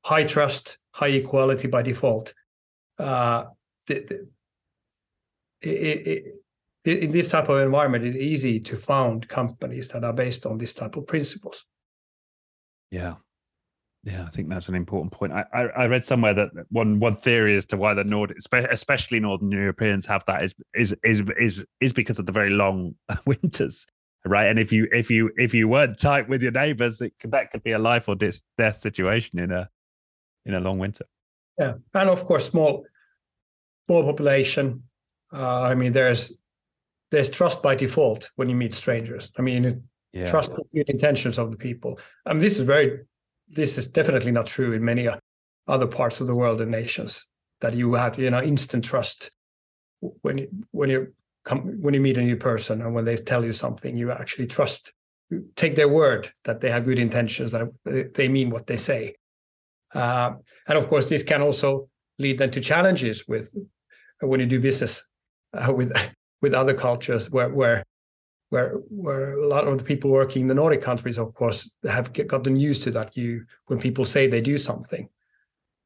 high 0.03 0.25
trust, 0.25 0.77
high 0.93 1.07
equality 1.07 1.69
by 1.69 1.81
default. 1.81 2.33
Uh, 2.99 3.45
the, 3.87 3.99
the, 4.01 4.27
it, 5.61 6.35
it, 6.83 7.03
in 7.03 7.11
this 7.13 7.29
type 7.29 7.47
of 7.47 7.59
environment, 7.59 8.03
it's 8.03 8.17
easy 8.17 8.59
to 8.59 8.75
found 8.75 9.29
companies 9.29 9.87
that 9.89 10.03
are 10.03 10.13
based 10.13 10.45
on 10.45 10.57
this 10.57 10.73
type 10.73 10.97
of 10.97 11.07
principles. 11.07 11.63
Yeah, 12.91 13.15
yeah, 14.03 14.23
I 14.25 14.29
think 14.29 14.49
that's 14.49 14.67
an 14.67 14.75
important 14.75 15.11
point. 15.11 15.31
I, 15.31 15.45
I, 15.53 15.61
I, 15.61 15.85
read 15.85 16.03
somewhere 16.03 16.33
that 16.33 16.49
one 16.69 16.99
one 16.99 17.15
theory 17.15 17.55
as 17.55 17.67
to 17.67 17.77
why 17.77 17.93
the 17.93 18.03
Nordic, 18.03 18.37
especially 18.53 19.19
Northern 19.19 19.51
Europeans, 19.51 20.07
have 20.07 20.25
that 20.25 20.43
is 20.43 20.55
is 20.73 20.95
is 21.03 21.23
is 21.39 21.65
is 21.79 21.93
because 21.93 22.17
of 22.17 22.25
the 22.25 22.31
very 22.31 22.49
long 22.49 22.95
winters, 23.27 23.85
right? 24.25 24.47
And 24.47 24.57
if 24.57 24.71
you 24.71 24.87
if 24.91 25.11
you 25.11 25.31
if 25.37 25.53
you 25.53 25.67
weren't 25.67 25.99
tight 25.99 26.27
with 26.27 26.41
your 26.41 26.51
neighbours, 26.51 26.97
that 26.97 27.51
could 27.51 27.63
be 27.63 27.73
a 27.73 27.79
life 27.79 28.09
or 28.09 28.15
death 28.15 28.77
situation 28.77 29.37
in 29.37 29.51
a 29.51 29.69
in 30.45 30.55
a 30.55 30.59
long 30.59 30.79
winter. 30.79 31.05
Yeah, 31.59 31.73
and 31.93 32.09
of 32.09 32.25
course, 32.25 32.49
small 32.49 32.85
small 33.85 34.03
population. 34.03 34.83
Uh, 35.31 35.61
I 35.61 35.75
mean, 35.75 35.93
there's 35.93 36.33
there's 37.11 37.29
trust 37.29 37.61
by 37.61 37.75
default 37.75 38.31
when 38.35 38.49
you 38.49 38.55
meet 38.55 38.73
strangers. 38.73 39.31
I 39.37 39.43
mean, 39.43 39.83
yeah. 40.13 40.29
trust 40.29 40.55
the 40.55 40.63
good 40.73 40.89
intentions 40.89 41.37
of 41.37 41.51
the 41.51 41.57
people. 41.57 41.99
I 42.25 42.33
mean, 42.33 42.41
this 42.41 42.57
is 42.57 42.63
very, 42.63 43.01
this 43.51 43.77
is 43.77 43.87
definitely 43.87 44.31
not 44.31 44.47
true 44.47 44.73
in 44.73 44.83
many 44.83 45.07
other 45.67 45.87
parts 45.87 46.21
of 46.21 46.27
the 46.27 46.35
world 46.35 46.61
and 46.61 46.71
nations. 46.71 47.25
That 47.59 47.75
you 47.75 47.93
have, 47.93 48.17
you 48.17 48.31
know, 48.31 48.41
instant 48.41 48.83
trust 48.83 49.31
when 49.99 50.39
you 50.39 50.47
when 50.71 50.89
you 50.89 51.13
come 51.45 51.79
when 51.81 51.93
you 51.93 52.01
meet 52.01 52.17
a 52.17 52.21
new 52.21 52.37
person 52.37 52.81
and 52.81 52.93
when 52.95 53.05
they 53.05 53.17
tell 53.17 53.45
you 53.45 53.53
something, 53.53 53.95
you 53.95 54.11
actually 54.11 54.47
trust, 54.47 54.93
take 55.55 55.75
their 55.75 55.87
word 55.87 56.31
that 56.43 56.61
they 56.61 56.71
have 56.71 56.85
good 56.85 56.97
intentions, 56.97 57.51
that 57.51 57.69
they 58.15 58.27
mean 58.27 58.49
what 58.49 58.65
they 58.65 58.77
say. 58.77 59.15
Uh, 59.93 60.31
and 60.67 60.77
of 60.77 60.87
course, 60.87 61.09
this 61.09 61.21
can 61.23 61.41
also 61.41 61.87
lead 62.17 62.39
then 62.39 62.51
to 62.51 62.61
challenges 62.61 63.27
with 63.27 63.53
when 64.21 64.39
you 64.39 64.45
do 64.45 64.59
business 64.59 65.03
uh, 65.53 65.71
with 65.71 65.91
with 66.41 66.53
other 66.53 66.73
cultures 66.73 67.29
where 67.29 67.53
where 67.53 67.83
where 68.51 68.73
where 68.89 69.37
a 69.37 69.47
lot 69.47 69.65
of 69.65 69.77
the 69.77 69.83
people 69.83 70.11
working 70.11 70.43
in 70.43 70.47
the 70.49 70.53
Nordic 70.53 70.81
countries, 70.81 71.17
of 71.17 71.33
course, 71.33 71.71
have 71.89 72.11
gotten 72.27 72.57
used 72.57 72.83
to 72.83 72.91
that. 72.91 73.15
You 73.15 73.45
when 73.67 73.79
people 73.79 74.05
say 74.05 74.27
they 74.27 74.41
do 74.41 74.57
something, 74.57 75.07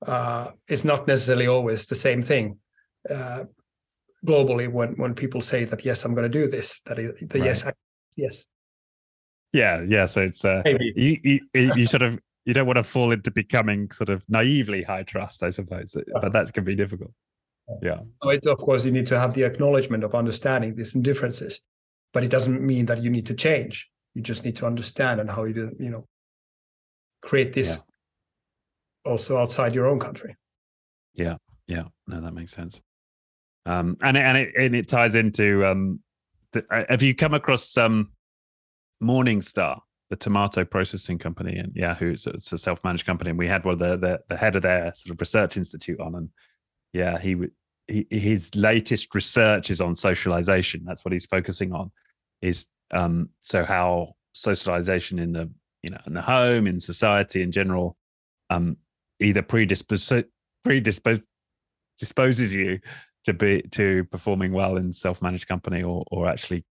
uh, 0.06 0.52
it's 0.68 0.84
not 0.84 1.08
necessarily 1.08 1.48
always 1.48 1.86
the 1.86 1.96
same 1.96 2.24
thing. 2.24 2.58
Uh, 3.10 3.44
globally, 4.26 4.68
when 4.68 4.96
when 4.96 5.14
people 5.14 5.42
say 5.42 5.64
that 5.66 5.86
yes, 5.86 6.04
I'm 6.04 6.16
going 6.16 6.32
to 6.32 6.40
do 6.40 6.50
this, 6.50 6.82
that 6.86 6.98
is, 6.98 7.12
the 7.22 7.40
right. 7.40 7.46
yes, 7.46 7.68
I, 7.68 7.74
yes. 8.16 8.48
Yeah, 9.54 9.86
yeah. 9.88 10.08
So 10.08 10.22
it's 10.22 10.44
uh, 10.44 10.64
you, 10.96 11.20
you 11.24 11.40
you 11.54 11.86
sort 11.86 12.02
of 12.02 12.20
you 12.46 12.54
don't 12.56 12.66
want 12.66 12.78
to 12.78 12.84
fall 12.84 13.12
into 13.12 13.30
becoming 13.30 13.92
sort 13.92 14.10
of 14.10 14.24
naively 14.28 14.82
high 14.82 15.04
trust, 15.04 15.44
I 15.44 15.52
suppose, 15.52 15.96
but 16.22 16.34
that's 16.34 16.52
going 16.52 16.66
to 16.66 16.72
be 16.72 16.76
difficult. 16.76 17.12
Yeah. 17.82 18.00
So 18.24 18.30
it's, 18.30 18.48
of 18.48 18.58
course, 18.58 18.86
you 18.86 18.92
need 18.92 19.08
to 19.08 19.20
have 19.20 19.34
the 19.34 19.44
acknowledgement 19.44 20.04
of 20.04 20.14
understanding 20.14 20.76
these 20.76 20.94
differences, 20.94 21.62
but 22.16 22.24
it 22.24 22.30
doesn't 22.30 22.62
mean 22.62 22.86
that 22.86 23.04
you 23.04 23.10
need 23.10 23.26
to 23.26 23.34
change. 23.34 23.92
You 24.14 24.22
just 24.22 24.46
need 24.46 24.56
to 24.56 24.66
understand 24.66 25.20
and 25.20 25.30
how 25.30 25.44
you 25.44 25.54
do, 25.54 25.76
you 25.78 25.90
know, 25.90 26.08
create 27.22 27.52
this 27.52 27.72
yeah. 27.72 29.12
also 29.12 29.38
outside 29.38 29.76
your 29.76 29.86
own 29.86 30.00
country. 30.00 30.38
Yeah. 31.14 31.36
Yeah. 31.68 31.84
No, 32.08 32.22
that 32.22 32.34
makes 32.34 32.54
sense. 32.54 32.82
Um, 33.66 33.98
and 34.02 34.16
and 34.16 34.38
it 34.38 34.54
and 34.58 34.74
it 34.74 34.88
ties 34.88 35.16
into 35.16 35.66
um, 35.66 36.00
the, 36.54 36.64
uh, 36.72 36.86
have 36.88 37.02
you 37.02 37.14
come 37.14 37.34
across 37.34 37.76
um, 37.76 38.12
Morningstar, 39.04 39.82
the 40.10 40.16
tomato 40.16 40.64
processing 40.64 41.18
company, 41.18 41.58
and 41.58 41.74
yeah, 41.76 41.96
who's 41.96 42.28
it's 42.28 42.54
a 42.54 42.58
self 42.58 42.82
managed 42.86 43.06
company, 43.06 43.32
and 43.32 43.40
we 43.40 43.48
had 43.48 43.66
one 43.66 43.74
of 43.74 43.80
the, 43.80 43.98
the 43.98 44.20
the 44.30 44.38
head 44.38 44.56
of 44.56 44.62
their 44.62 44.94
sort 44.96 45.14
of 45.14 45.20
research 45.20 45.58
institute 45.58 46.00
on, 46.00 46.16
and 46.16 46.30
yeah, 46.94 47.20
he 47.20 47.36
would. 47.36 47.52
his 47.88 48.56
latest 48.56 49.14
research 49.14 49.70
is 49.70 49.82
on 49.82 49.96
socialization. 49.96 50.84
That's 50.86 51.04
what 51.04 51.12
he's 51.12 51.26
focusing 51.26 51.74
on. 51.74 51.92
Is 52.42 52.68
um, 52.92 53.30
so 53.42 53.64
how 53.64 54.16
socialization 54.34 55.20
in 55.20 55.32
the 55.32 55.50
you 55.82 55.90
know 55.90 56.00
in 56.06 56.14
the 56.14 56.22
home 56.22 56.68
in 56.68 56.80
society 56.80 57.42
in 57.42 57.52
general 57.52 57.96
um, 58.50 58.78
either 59.20 59.42
predisposes 59.42 60.26
predispose 60.64 61.22
disposes 61.98 62.54
you 62.54 62.80
to 63.24 63.34
be 63.34 63.62
to 63.72 64.04
performing 64.06 64.52
well 64.52 64.78
in 64.78 64.92
self-managed 64.94 65.48
company 65.48 65.82
or 65.82 66.04
or 66.12 66.28
actually 66.28 66.64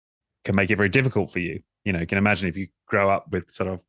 can 0.45 0.55
make 0.55 0.69
it 0.69 0.75
very 0.75 0.89
difficult 0.89 1.31
for 1.31 1.39
you. 1.39 1.61
You 1.85 1.93
know 1.93 1.99
you 1.99 2.07
can 2.07 2.17
imagine 2.17 2.47
if 2.49 2.57
you 2.57 2.67
grow 2.87 3.09
up 3.09 3.31
with 3.31 3.49
sort 3.49 3.69
of 3.69 3.81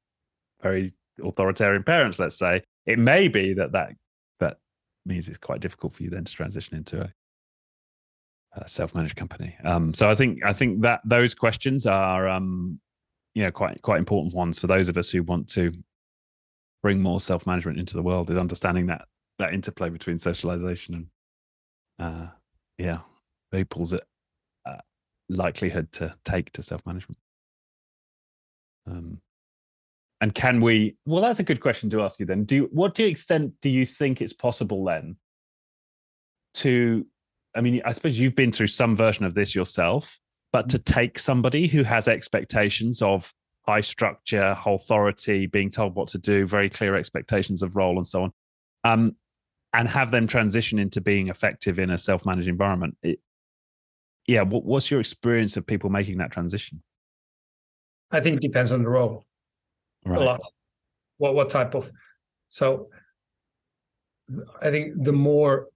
very 0.63 0.95
authoritarian 1.23 1.85
parents 1.85 2.19
let's 2.19 2.37
say 2.37 2.63
it 2.87 2.99
may 2.99 3.29
be 3.29 3.55
that 3.55 3.73
that 3.73 3.93
that 4.41 4.59
means 5.07 5.29
it's 5.29 5.39
quite 5.39 5.61
difficult 5.61 5.93
for 5.93 6.03
you 6.03 6.11
then 6.11 6.25
to 6.25 6.33
transition 6.33 6.77
into 6.77 7.01
a, 7.03 7.13
self-managed 8.67 9.17
company. 9.17 9.57
Um, 9.65 9.95
so 9.95 10.09
I 10.09 10.15
think 10.15 10.45
I 10.45 10.53
think 10.53 10.83
that 10.83 11.01
those 11.05 11.35
questions 11.35 11.87
are 11.87 12.29
um, 12.29 12.81
you 13.35 13.43
know 13.43 13.51
quite 13.51 13.83
quite 13.83 13.99
important 13.99 14.35
ones 14.35 14.59
for 14.59 14.67
those 14.67 14.89
of 14.89 14.97
us 14.97 15.11
who 15.11 15.23
want 15.23 15.49
to 15.51 15.73
bring 16.83 17.01
more 17.01 17.21
self-management 17.21 17.79
into 17.79 17.95
the 17.95 18.03
world 18.03 18.31
is 18.31 18.39
understanding 18.39 18.87
that 18.87 19.07
that 19.39 19.55
interplay 19.55 19.89
between 19.89 20.19
socialization 20.19 21.09
and 21.99 22.07
uh, 22.07 22.27
yeah 22.79 22.99
people's 23.51 23.95
uh, 23.95 23.99
likelihood 25.29 25.91
to 25.93 26.15
take 26.25 26.53
to 26.53 26.63
self-management. 26.63 27.19
Um, 28.87 29.21
and 30.21 30.35
can 30.35 30.61
we? 30.61 30.97
Well, 31.07 31.23
that's 31.23 31.41
a 31.41 31.45
good 31.45 31.61
question 31.61 31.91
to 31.91 32.03
ask 32.03 32.21
you. 32.21 32.27
Then, 32.27 32.45
do 32.45 32.69
what 32.73 32.95
to 32.95 33.05
extent 33.05 33.53
do 33.61 33.69
you 33.69 33.85
think 33.85 34.21
it's 34.21 34.33
possible 34.33 34.85
then 34.85 35.17
to? 36.55 37.07
I 37.55 37.61
mean, 37.61 37.81
I 37.85 37.93
suppose 37.93 38.19
you've 38.19 38.35
been 38.35 38.53
through 38.53 38.69
some 38.69 38.97
version 38.97 39.25
of 39.25 39.35
this 39.35 39.55
yourself, 39.55 40.19
but 40.53 40.69
to 40.71 40.79
take 40.79 41.19
somebody 41.19 41.67
who 41.67 41.83
has 41.83 42.09
expectations 42.09 43.01
of 43.03 43.33
high 43.67 43.81
structure, 43.81 44.57
authority, 44.67 45.47
being 45.47 45.71
told 45.71 45.95
what 45.95 46.09
to 46.09 46.19
do, 46.19 46.47
very 46.47 46.69
clear 46.69 46.97
expectations 46.97 47.63
of 47.63 47.77
role, 47.77 47.97
and 47.97 48.07
so 48.07 48.25
on, 48.25 48.33
um, 48.85 49.17
and 49.73 49.89
have 49.89 50.11
them 50.11 50.27
transition 50.27 50.79
into 50.79 51.01
being 51.01 51.29
effective 51.29 51.79
in 51.79 51.91
a 51.91 51.99
self-managed 51.99 52.49
environment. 52.49 52.97
It, 53.03 53.21
yeah, 54.27 54.43
what, 54.43 54.65
what's 54.65 54.91
your 54.91 55.01
experience 55.01 55.57
of 55.57 55.67
people 55.67 55.91
making 55.91 56.19
that 56.19 56.31
transition? 56.31 56.83
I 58.11 58.21
think 58.21 58.37
it 58.37 58.43
depends 58.43 58.71
on 58.73 58.83
the 58.83 58.89
role 58.89 59.25
right. 60.05 60.21
a 60.21 60.25
lot. 60.25 60.41
What 61.19 61.35
what 61.35 61.51
type 61.51 61.75
of 61.75 61.91
so 62.51 62.89
I 64.63 64.71
think 64.71 65.03
the 65.05 65.13
more 65.13 65.69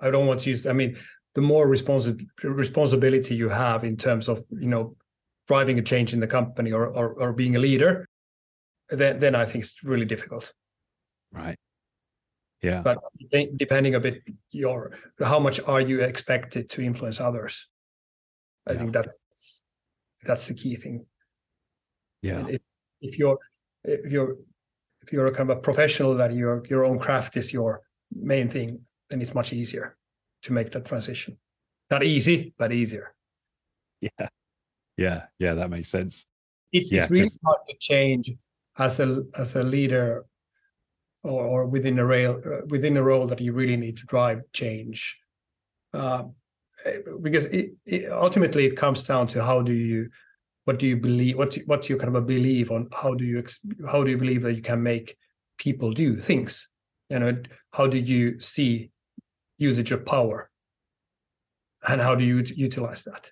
I 0.00 0.10
don't 0.10 0.26
want 0.26 0.40
to 0.40 0.50
use 0.50 0.66
I 0.66 0.72
mean 0.72 0.96
the 1.34 1.40
more 1.40 1.66
responsi- 1.66 2.26
responsibility 2.42 3.34
you 3.34 3.48
have 3.48 3.84
in 3.84 3.96
terms 3.96 4.28
of 4.28 4.42
you 4.50 4.68
know 4.68 4.96
driving 5.46 5.78
a 5.78 5.82
change 5.82 6.12
in 6.12 6.20
the 6.20 6.26
company 6.26 6.72
or 6.72 6.86
or, 6.86 7.14
or 7.14 7.32
being 7.32 7.56
a 7.56 7.58
leader 7.58 8.06
then 8.90 9.18
then 9.18 9.34
I 9.34 9.44
think 9.44 9.64
it's 9.64 9.82
really 9.84 10.04
difficult. 10.04 10.52
Right. 11.32 11.58
Yeah. 12.62 12.82
But 12.82 12.98
depending 13.56 13.94
a 13.94 14.00
bit 14.00 14.22
your 14.50 14.92
how 15.24 15.38
much 15.38 15.60
are 15.60 15.80
you 15.80 16.00
expected 16.00 16.68
to 16.70 16.82
influence 16.82 17.20
others? 17.20 17.68
I 18.66 18.72
yeah. 18.72 18.78
think 18.78 18.92
that's 18.92 19.62
that's 20.24 20.48
the 20.48 20.54
key 20.54 20.76
thing. 20.76 21.06
Yeah. 22.22 22.46
if, 22.48 22.60
if 23.00 23.18
you're 23.18 23.38
if 23.84 24.12
you're 24.12 24.36
if 25.02 25.12
you're 25.12 25.26
a 25.26 25.32
kind 25.32 25.50
of 25.50 25.58
a 25.58 25.60
professional 25.60 26.14
that 26.16 26.34
your 26.34 26.62
your 26.68 26.84
own 26.84 26.98
craft 26.98 27.36
is 27.36 27.52
your 27.52 27.80
main 28.14 28.48
thing, 28.48 28.80
then 29.10 29.20
it's 29.20 29.34
much 29.34 29.52
easier 29.52 29.96
to 30.42 30.52
make 30.52 30.70
that 30.70 30.86
transition. 30.86 31.36
Not 31.90 32.04
easy, 32.04 32.54
but 32.56 32.72
easier. 32.72 33.14
Yeah. 34.00 34.28
Yeah. 34.96 35.22
Yeah. 35.38 35.54
That 35.54 35.70
makes 35.70 35.88
sense. 35.88 36.26
It's, 36.72 36.92
yeah, 36.92 37.02
it's 37.02 37.10
really 37.10 37.28
hard 37.44 37.58
to 37.68 37.76
change 37.80 38.32
as 38.78 39.00
a 39.00 39.24
as 39.36 39.56
a 39.56 39.62
leader 39.62 40.24
or, 41.22 41.44
or 41.44 41.66
within 41.66 41.98
a 41.98 42.04
rail 42.04 42.40
uh, 42.44 42.64
within 42.68 42.96
a 42.96 43.02
role 43.02 43.26
that 43.26 43.40
you 43.40 43.52
really 43.52 43.76
need 43.76 43.96
to 43.96 44.06
drive 44.06 44.40
change 44.52 45.18
uh, 45.92 46.24
because 47.20 47.46
it, 47.46 47.72
it, 47.86 48.10
ultimately 48.10 48.64
it 48.64 48.76
comes 48.76 49.02
down 49.02 49.26
to 49.26 49.44
how 49.44 49.60
do 49.60 49.72
you 49.72 50.08
what 50.64 50.78
do 50.78 50.86
you 50.86 50.96
believe 50.96 51.36
what's 51.36 51.58
what's 51.66 51.88
your 51.88 51.98
kind 51.98 52.14
of 52.14 52.22
a 52.22 52.26
belief 52.26 52.70
on 52.70 52.88
how 52.92 53.14
do 53.14 53.24
you 53.24 53.44
how 53.90 54.02
do 54.04 54.10
you 54.10 54.18
believe 54.18 54.42
that 54.42 54.54
you 54.54 54.62
can 54.62 54.82
make 54.82 55.16
people 55.58 55.92
do 55.92 56.20
things 56.20 56.68
you 57.10 57.18
know 57.18 57.36
how 57.72 57.86
do 57.86 57.98
you 57.98 58.40
see 58.40 58.90
usage 59.60 59.92
of 59.92 60.04
power 60.04 60.50
and 61.88 62.00
how 62.00 62.14
do 62.14 62.24
you 62.24 62.42
utilize 62.54 63.02
that 63.04 63.30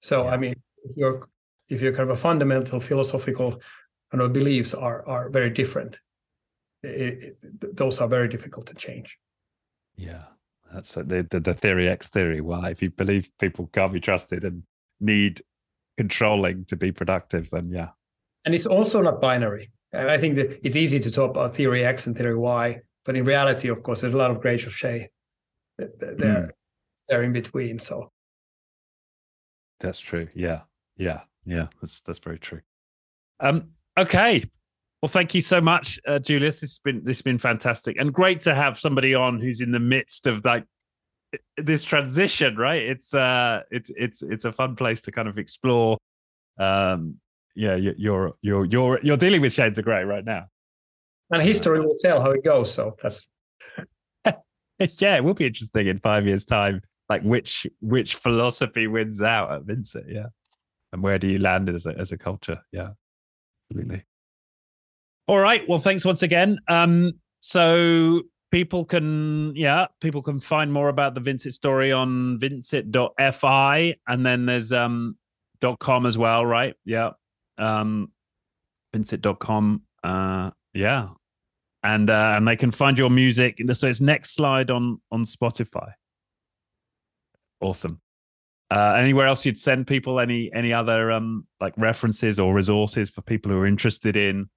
so 0.00 0.24
yeah. 0.24 0.30
i 0.30 0.36
mean 0.36 0.54
if 0.84 0.96
you're 0.96 1.28
if 1.68 1.80
your 1.80 1.92
kind 1.92 2.10
of 2.10 2.16
a 2.16 2.20
fundamental 2.20 2.80
philosophical 2.80 3.60
you 4.12 4.18
know, 4.18 4.28
beliefs 4.28 4.74
are 4.74 5.06
are 5.08 5.30
very 5.30 5.50
different 5.50 5.98
it, 6.82 7.36
it, 7.42 7.76
those 7.76 8.00
are 8.00 8.08
very 8.08 8.28
difficult 8.28 8.66
to 8.66 8.74
change 8.74 9.18
yeah 9.96 10.24
that's 10.72 10.96
uh, 10.96 11.02
the, 11.04 11.26
the, 11.30 11.40
the 11.40 11.54
theory 11.54 11.88
X 11.88 12.08
theory. 12.08 12.40
Y, 12.40 12.70
if 12.70 12.82
you 12.82 12.90
believe 12.90 13.30
people 13.38 13.68
can't 13.72 13.92
be 13.92 14.00
trusted 14.00 14.44
and 14.44 14.62
need 15.00 15.42
controlling 15.96 16.64
to 16.66 16.76
be 16.76 16.92
productive, 16.92 17.50
then 17.50 17.70
yeah. 17.70 17.90
And 18.44 18.54
it's 18.54 18.66
also 18.66 19.02
not 19.02 19.20
binary. 19.20 19.70
I 19.94 20.16
think 20.16 20.36
that 20.36 20.58
it's 20.66 20.76
easy 20.76 20.98
to 21.00 21.10
talk 21.10 21.30
about 21.30 21.54
theory 21.54 21.84
X 21.84 22.06
and 22.06 22.16
theory 22.16 22.36
Y, 22.36 22.80
but 23.04 23.16
in 23.16 23.24
reality, 23.24 23.68
of 23.68 23.82
course, 23.82 24.00
there's 24.00 24.14
a 24.14 24.16
lot 24.16 24.30
of 24.30 24.40
grades 24.40 24.66
of 24.66 24.72
shade. 24.72 25.08
They're 25.78 25.88
mm. 25.88 26.50
they're 27.08 27.22
in 27.22 27.32
between. 27.32 27.78
So 27.78 28.10
that's 29.80 30.00
true. 30.00 30.28
Yeah, 30.34 30.60
yeah, 30.96 31.22
yeah. 31.44 31.68
That's 31.80 32.00
that's 32.02 32.18
very 32.18 32.38
true. 32.38 32.60
Um. 33.40 33.70
Okay. 33.98 34.44
Well, 35.02 35.08
thank 35.08 35.34
you 35.34 35.40
so 35.40 35.60
much, 35.60 35.98
uh, 36.06 36.20
Julius. 36.20 36.60
This 36.60 36.70
has 36.70 36.78
been 36.78 37.02
this 37.02 37.18
has 37.18 37.22
been 37.22 37.38
fantastic 37.38 37.96
and 37.98 38.12
great 38.12 38.40
to 38.42 38.54
have 38.54 38.78
somebody 38.78 39.14
on 39.14 39.40
who's 39.40 39.60
in 39.60 39.72
the 39.72 39.80
midst 39.80 40.28
of 40.28 40.44
like 40.44 40.64
this 41.56 41.82
transition. 41.82 42.56
Right? 42.56 42.82
It's 42.82 43.12
uh, 43.12 43.62
it's 43.70 43.90
it's 43.96 44.22
it's 44.22 44.44
a 44.44 44.52
fun 44.52 44.76
place 44.76 45.00
to 45.02 45.12
kind 45.12 45.26
of 45.26 45.38
explore. 45.38 45.98
Um, 46.58 47.16
yeah, 47.56 47.74
you're 47.74 48.34
you're 48.40 48.66
you're 48.66 49.00
you're 49.02 49.16
dealing 49.16 49.40
with 49.40 49.52
shades 49.52 49.78
of 49.78 49.84
grey 49.84 50.04
right 50.04 50.24
now, 50.24 50.46
and 51.32 51.42
history 51.42 51.80
will 51.80 51.96
tell 52.00 52.20
how 52.20 52.30
it 52.30 52.44
goes. 52.44 52.72
So 52.72 52.96
that's 53.02 53.26
yeah, 55.00 55.16
it 55.16 55.24
will 55.24 55.34
be 55.34 55.46
interesting 55.46 55.86
in 55.86 55.98
five 55.98 56.26
years' 56.26 56.44
time, 56.44 56.82
like 57.08 57.22
which 57.22 57.66
which 57.80 58.14
philosophy 58.16 58.86
wins 58.86 59.20
out 59.20 59.52
at 59.52 59.62
Vincit. 59.62 60.04
Yeah, 60.08 60.26
and 60.92 61.02
where 61.02 61.18
do 61.18 61.26
you 61.26 61.38
land 61.38 61.68
as 61.68 61.86
a 61.86 61.98
as 61.98 62.12
a 62.12 62.18
culture? 62.18 62.60
Yeah, 62.72 62.90
absolutely. 63.70 64.04
All 65.28 65.38
right. 65.38 65.66
Well, 65.68 65.78
thanks 65.78 66.04
once 66.04 66.22
again. 66.22 66.58
Um, 66.68 67.12
so 67.40 68.22
people 68.50 68.84
can, 68.84 69.54
yeah, 69.56 69.86
people 70.00 70.22
can 70.22 70.40
find 70.40 70.72
more 70.72 70.88
about 70.88 71.14
the 71.14 71.20
Vincit 71.20 71.54
story 71.54 71.92
on 71.92 72.38
vincit.fi. 72.38 73.96
And 74.06 74.26
then 74.26 74.46
there's 74.46 74.72
um 74.72 75.16
.com 75.80 76.06
as 76.06 76.18
well, 76.18 76.44
right? 76.44 76.74
Yeah. 76.84 77.10
Um, 77.56 78.12
vincit.com. 78.92 79.82
Uh, 80.02 80.50
yeah. 80.74 81.08
And 81.82 82.10
uh, 82.10 82.34
and 82.36 82.46
they 82.46 82.56
can 82.56 82.70
find 82.70 82.96
your 82.96 83.10
music. 83.10 83.60
So 83.72 83.88
it's 83.88 84.00
next 84.00 84.34
slide 84.34 84.70
on 84.70 85.00
on 85.10 85.24
Spotify. 85.24 85.92
Awesome. 87.60 88.00
Uh, 88.70 88.94
anywhere 88.94 89.26
else 89.26 89.44
you'd 89.44 89.58
send 89.58 89.86
people 89.86 90.18
any 90.18 90.50
any 90.54 90.72
other 90.72 91.12
um 91.12 91.46
like 91.60 91.74
references 91.76 92.38
or 92.38 92.54
resources 92.54 93.10
for 93.10 93.20
people 93.20 93.52
who 93.52 93.58
are 93.58 93.66
interested 93.66 94.16
in 94.16 94.48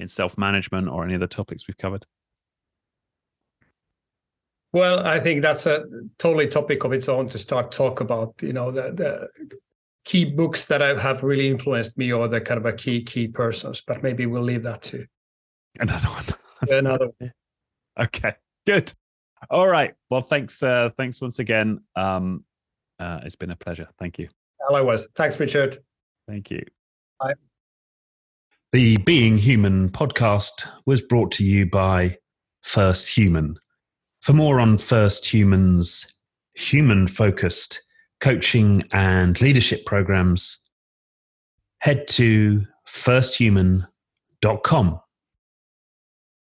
in 0.00 0.08
self 0.08 0.36
management 0.36 0.88
or 0.88 1.04
any 1.04 1.14
of 1.14 1.20
the 1.20 1.28
topics 1.28 1.68
we've 1.68 1.78
covered? 1.78 2.04
Well, 4.72 5.00
I 5.06 5.18
think 5.18 5.42
that's 5.42 5.66
a 5.66 5.84
totally 6.18 6.46
topic 6.46 6.84
of 6.84 6.92
its 6.92 7.08
own 7.08 7.28
to 7.28 7.38
start 7.38 7.72
talk 7.72 8.00
about. 8.00 8.34
You 8.40 8.52
know, 8.52 8.70
the, 8.70 8.92
the 8.92 9.28
key 10.04 10.24
books 10.24 10.66
that 10.66 10.80
have 10.80 11.22
really 11.22 11.48
influenced 11.48 11.98
me, 11.98 12.12
or 12.12 12.28
the 12.28 12.40
kind 12.40 12.58
of 12.58 12.66
a 12.66 12.72
key 12.72 13.02
key 13.02 13.28
persons. 13.28 13.82
But 13.84 14.02
maybe 14.02 14.26
we'll 14.26 14.42
leave 14.42 14.62
that 14.62 14.82
to 14.82 15.06
another 15.78 16.08
one. 16.08 16.24
another 16.68 17.10
one. 17.18 17.32
Okay, 17.98 18.34
good. 18.66 18.92
All 19.48 19.68
right. 19.68 19.94
Well, 20.10 20.22
thanks. 20.22 20.62
Uh, 20.62 20.90
thanks 20.96 21.20
once 21.20 21.38
again. 21.38 21.80
Um, 21.96 22.44
uh, 22.98 23.20
it's 23.24 23.36
been 23.36 23.50
a 23.50 23.56
pleasure. 23.56 23.88
Thank 23.98 24.18
you. 24.18 24.28
Hello, 24.60 24.80
Likewise. 24.80 25.08
Thanks, 25.14 25.40
Richard. 25.40 25.78
Thank 26.28 26.50
you. 26.50 26.62
Bye. 27.18 27.34
The 28.72 28.98
Being 28.98 29.38
Human 29.38 29.88
podcast 29.88 30.68
was 30.86 31.00
brought 31.00 31.32
to 31.32 31.44
you 31.44 31.66
by 31.66 32.18
First 32.62 33.16
Human. 33.16 33.56
For 34.20 34.32
more 34.32 34.60
on 34.60 34.78
First 34.78 35.26
Human's 35.26 36.14
human 36.54 37.08
focused 37.08 37.80
coaching 38.20 38.84
and 38.92 39.40
leadership 39.40 39.86
programs, 39.86 40.58
head 41.78 42.06
to 42.08 42.66
firsthuman.com. 42.86 45.00